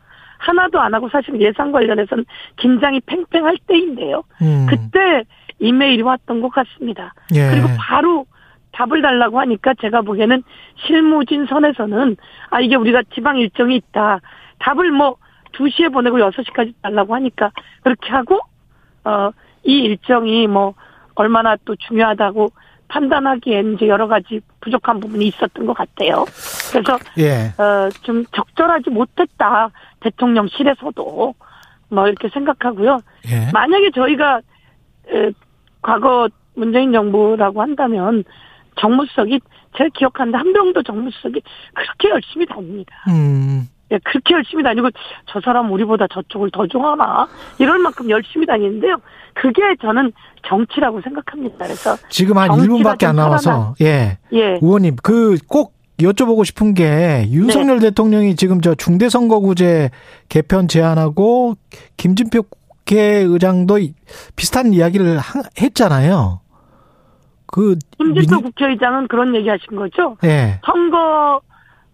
하나도 0.45 0.79
안 0.79 0.93
하고 0.93 1.09
사실 1.09 1.39
예산 1.41 1.71
관련해서는 1.71 2.25
긴장이 2.57 3.01
팽팽할 3.01 3.57
때인데요. 3.67 4.23
음. 4.41 4.67
그때 4.69 5.23
이메일이 5.59 6.01
왔던 6.01 6.41
것 6.41 6.49
같습니다. 6.49 7.13
예. 7.33 7.49
그리고 7.49 7.67
바로 7.77 8.25
답을 8.71 9.01
달라고 9.01 9.39
하니까 9.39 9.73
제가 9.75 10.01
보기에는 10.01 10.43
실무진 10.85 11.45
선에서는 11.45 12.17
아 12.49 12.59
이게 12.59 12.75
우리가 12.75 13.03
지방 13.13 13.37
일정이 13.37 13.75
있다. 13.77 14.19
답을 14.59 14.91
뭐 14.91 15.15
2시에 15.53 15.91
보내고 15.93 16.17
6시까지 16.17 16.73
달라고 16.81 17.15
하니까 17.15 17.51
그렇게 17.83 18.09
하고 18.11 18.39
어 19.03 19.31
이 19.65 19.79
일정이 19.79 20.47
뭐 20.47 20.75
얼마나 21.15 21.57
또 21.65 21.75
중요하다고 21.75 22.49
판단하기엔 22.99 23.73
이제 23.73 23.87
여러 23.89 24.07
가지 24.07 24.39
부족한 24.61 25.01
부분이 25.01 25.27
있었던 25.27 25.65
것 25.65 25.73
같아요. 25.73 26.23
그래서 26.71 26.97
예. 27.17 27.51
어 27.61 27.89
좀 28.03 28.23
적절하지 28.31 28.89
못했다 28.89 29.69
대통령실에서도 29.99 31.35
뭐 31.89 32.07
이렇게 32.07 32.29
생각하고요. 32.29 32.99
예. 33.29 33.51
만약에 33.53 33.91
저희가 33.91 34.39
에, 35.11 35.31
과거 35.81 36.29
문재인 36.55 36.93
정부라고 36.93 37.61
한다면 37.61 38.23
정무수석이 38.79 39.39
제가 39.77 39.89
기억하는데 39.93 40.37
한병도 40.37 40.83
정무수석이 40.83 41.41
그렇게 41.73 42.09
열심히 42.09 42.45
다닙니다. 42.45 42.95
음. 43.09 43.67
예, 43.91 43.99
그렇게 43.99 44.33
열심히 44.33 44.63
다니고 44.63 44.89
저 45.27 45.39
사람 45.41 45.71
우리보다 45.71 46.07
저쪽을 46.07 46.49
더 46.51 46.65
좋아하나 46.65 47.27
이럴 47.59 47.77
만큼 47.79 48.09
열심히 48.09 48.45
다니는데요. 48.45 48.97
그게 49.35 49.61
저는 49.81 50.11
정치라고 50.47 51.01
생각합니다. 51.01 51.57
그래서 51.57 51.95
지금 52.09 52.37
한 52.37 52.49
1분밖에 52.49 53.05
안 53.05 53.17
남아서 53.17 53.75
예. 53.81 54.17
예. 54.33 54.57
의원님 54.61 54.95
그 55.03 55.37
꼭 55.47 55.75
여쭤보고 55.99 56.43
싶은 56.43 56.73
게 56.73 57.25
윤석열 57.29 57.79
네. 57.79 57.89
대통령이 57.89 58.35
지금 58.35 58.59
저 58.59 58.75
중대선거구제 58.75 59.91
개편 60.27 60.67
제안하고 60.67 61.55
김진표 61.95 62.43
국회의장도 62.43 63.79
비슷한 64.35 64.73
이야기를 64.73 65.19
했잖아요. 65.61 66.41
그 67.45 67.77
김진표 67.97 68.35
민... 68.35 68.43
국회의장은 68.43 69.07
그런 69.07 69.35
얘기 69.35 69.47
하신 69.47 69.75
거죠? 69.75 70.17
예. 70.23 70.59
선거 70.65 71.39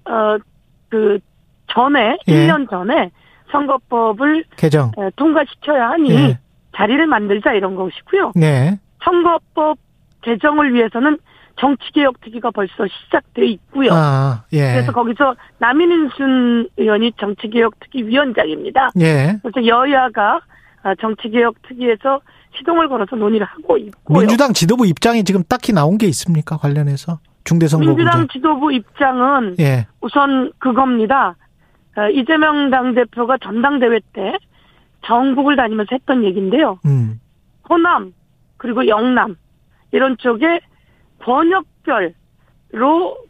어 0.05 0.37
그 0.91 1.19
전에 1.67 2.17
예. 2.27 2.47
1년 2.47 2.69
전에 2.69 3.11
선거법을 3.51 4.43
개정 4.57 4.91
통과시켜야 5.15 5.91
하니 5.91 6.11
예. 6.11 6.39
자리를 6.75 7.05
만들자 7.07 7.53
이런 7.53 7.75
것이고요. 7.75 8.31
네. 8.35 8.79
선거법 9.03 9.77
개정을 10.21 10.73
위해서는 10.73 11.17
정치개혁 11.59 12.21
특위가 12.21 12.51
벌써 12.51 12.87
시작돼 12.87 13.45
있고요. 13.45 13.89
아, 13.91 14.43
예. 14.53 14.73
그래서 14.73 14.91
거기서 14.91 15.35
남인순 15.59 16.69
의원이 16.77 17.13
정치개혁 17.19 17.79
특위 17.79 18.03
위원장입니다. 18.03 18.91
예. 18.99 19.37
그래서 19.41 19.67
여야가 19.67 20.41
정치개혁 20.99 21.61
특위에서 21.67 22.21
시동을 22.57 22.89
걸어서 22.89 23.15
논의를 23.15 23.45
하고 23.45 23.77
있고요. 23.77 24.19
민주당 24.19 24.53
지도부 24.53 24.87
입장이 24.87 25.23
지금 25.23 25.43
딱히 25.43 25.71
나온 25.73 25.97
게 25.97 26.07
있습니까? 26.07 26.57
관련해서 26.57 27.19
중대선거 27.43 27.85
민주당 27.85 28.27
지도부 28.27 28.71
입장은 28.71 29.55
예. 29.59 29.87
우선 30.01 30.51
그겁니다. 30.57 31.35
어, 31.97 32.09
이재명 32.09 32.69
당 32.69 32.95
대표가 32.95 33.37
전당대회 33.37 33.99
때 34.13 34.33
전국을 35.05 35.55
다니면서 35.55 35.89
했던 35.93 36.23
얘기인데요. 36.23 36.79
음. 36.85 37.19
호남 37.69 38.13
그리고 38.57 38.87
영남 38.87 39.35
이런 39.91 40.17
쪽에 40.17 40.59
권역별 41.19 42.13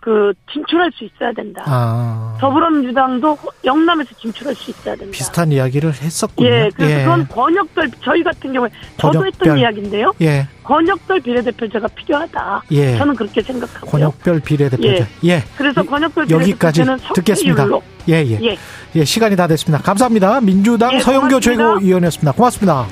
그 0.01 0.33
진출할 0.51 0.91
수 0.95 1.03
있어야 1.03 1.31
된다. 1.33 1.63
아. 1.65 2.37
더불어민주당도 2.39 3.37
영남에서 3.65 4.09
진출할 4.19 4.55
수 4.55 4.71
있어야 4.71 4.95
된다. 4.95 5.11
비슷한 5.11 5.51
이야기를 5.51 5.93
했었군요. 5.93 6.47
예, 6.49 6.69
그래서 6.75 6.99
예. 6.99 7.03
그건 7.03 7.27
권역별 7.27 7.91
저희 8.03 8.23
같은 8.23 8.53
경우에 8.53 8.69
저도 8.97 9.19
권역별. 9.19 9.27
했던 9.27 9.57
이야기인데요. 9.59 10.13
예. 10.21 10.47
권역별 10.63 11.19
비례대표제가 11.21 11.87
필요하다. 11.89 12.63
예. 12.71 12.97
저는 12.97 13.15
그렇게 13.15 13.41
생각하고요. 13.41 13.91
권역별 13.91 14.39
비례대표제. 14.41 15.07
예. 15.25 15.29
예. 15.29 15.43
그래서 15.57 15.83
권역별 15.83 16.29
여기까지 16.29 16.83
듣겠습니다. 17.15 17.67
예, 18.09 18.23
예, 18.25 18.39
예. 18.41 18.57
예, 18.95 19.05
시간이 19.05 19.35
다 19.35 19.47
됐습니다. 19.47 19.83
감사합니다. 19.83 20.41
민주당 20.41 20.93
예, 20.93 20.99
서영교 20.99 21.39
최고위원이었습니다. 21.39 22.31
고맙습니다. 22.33 22.87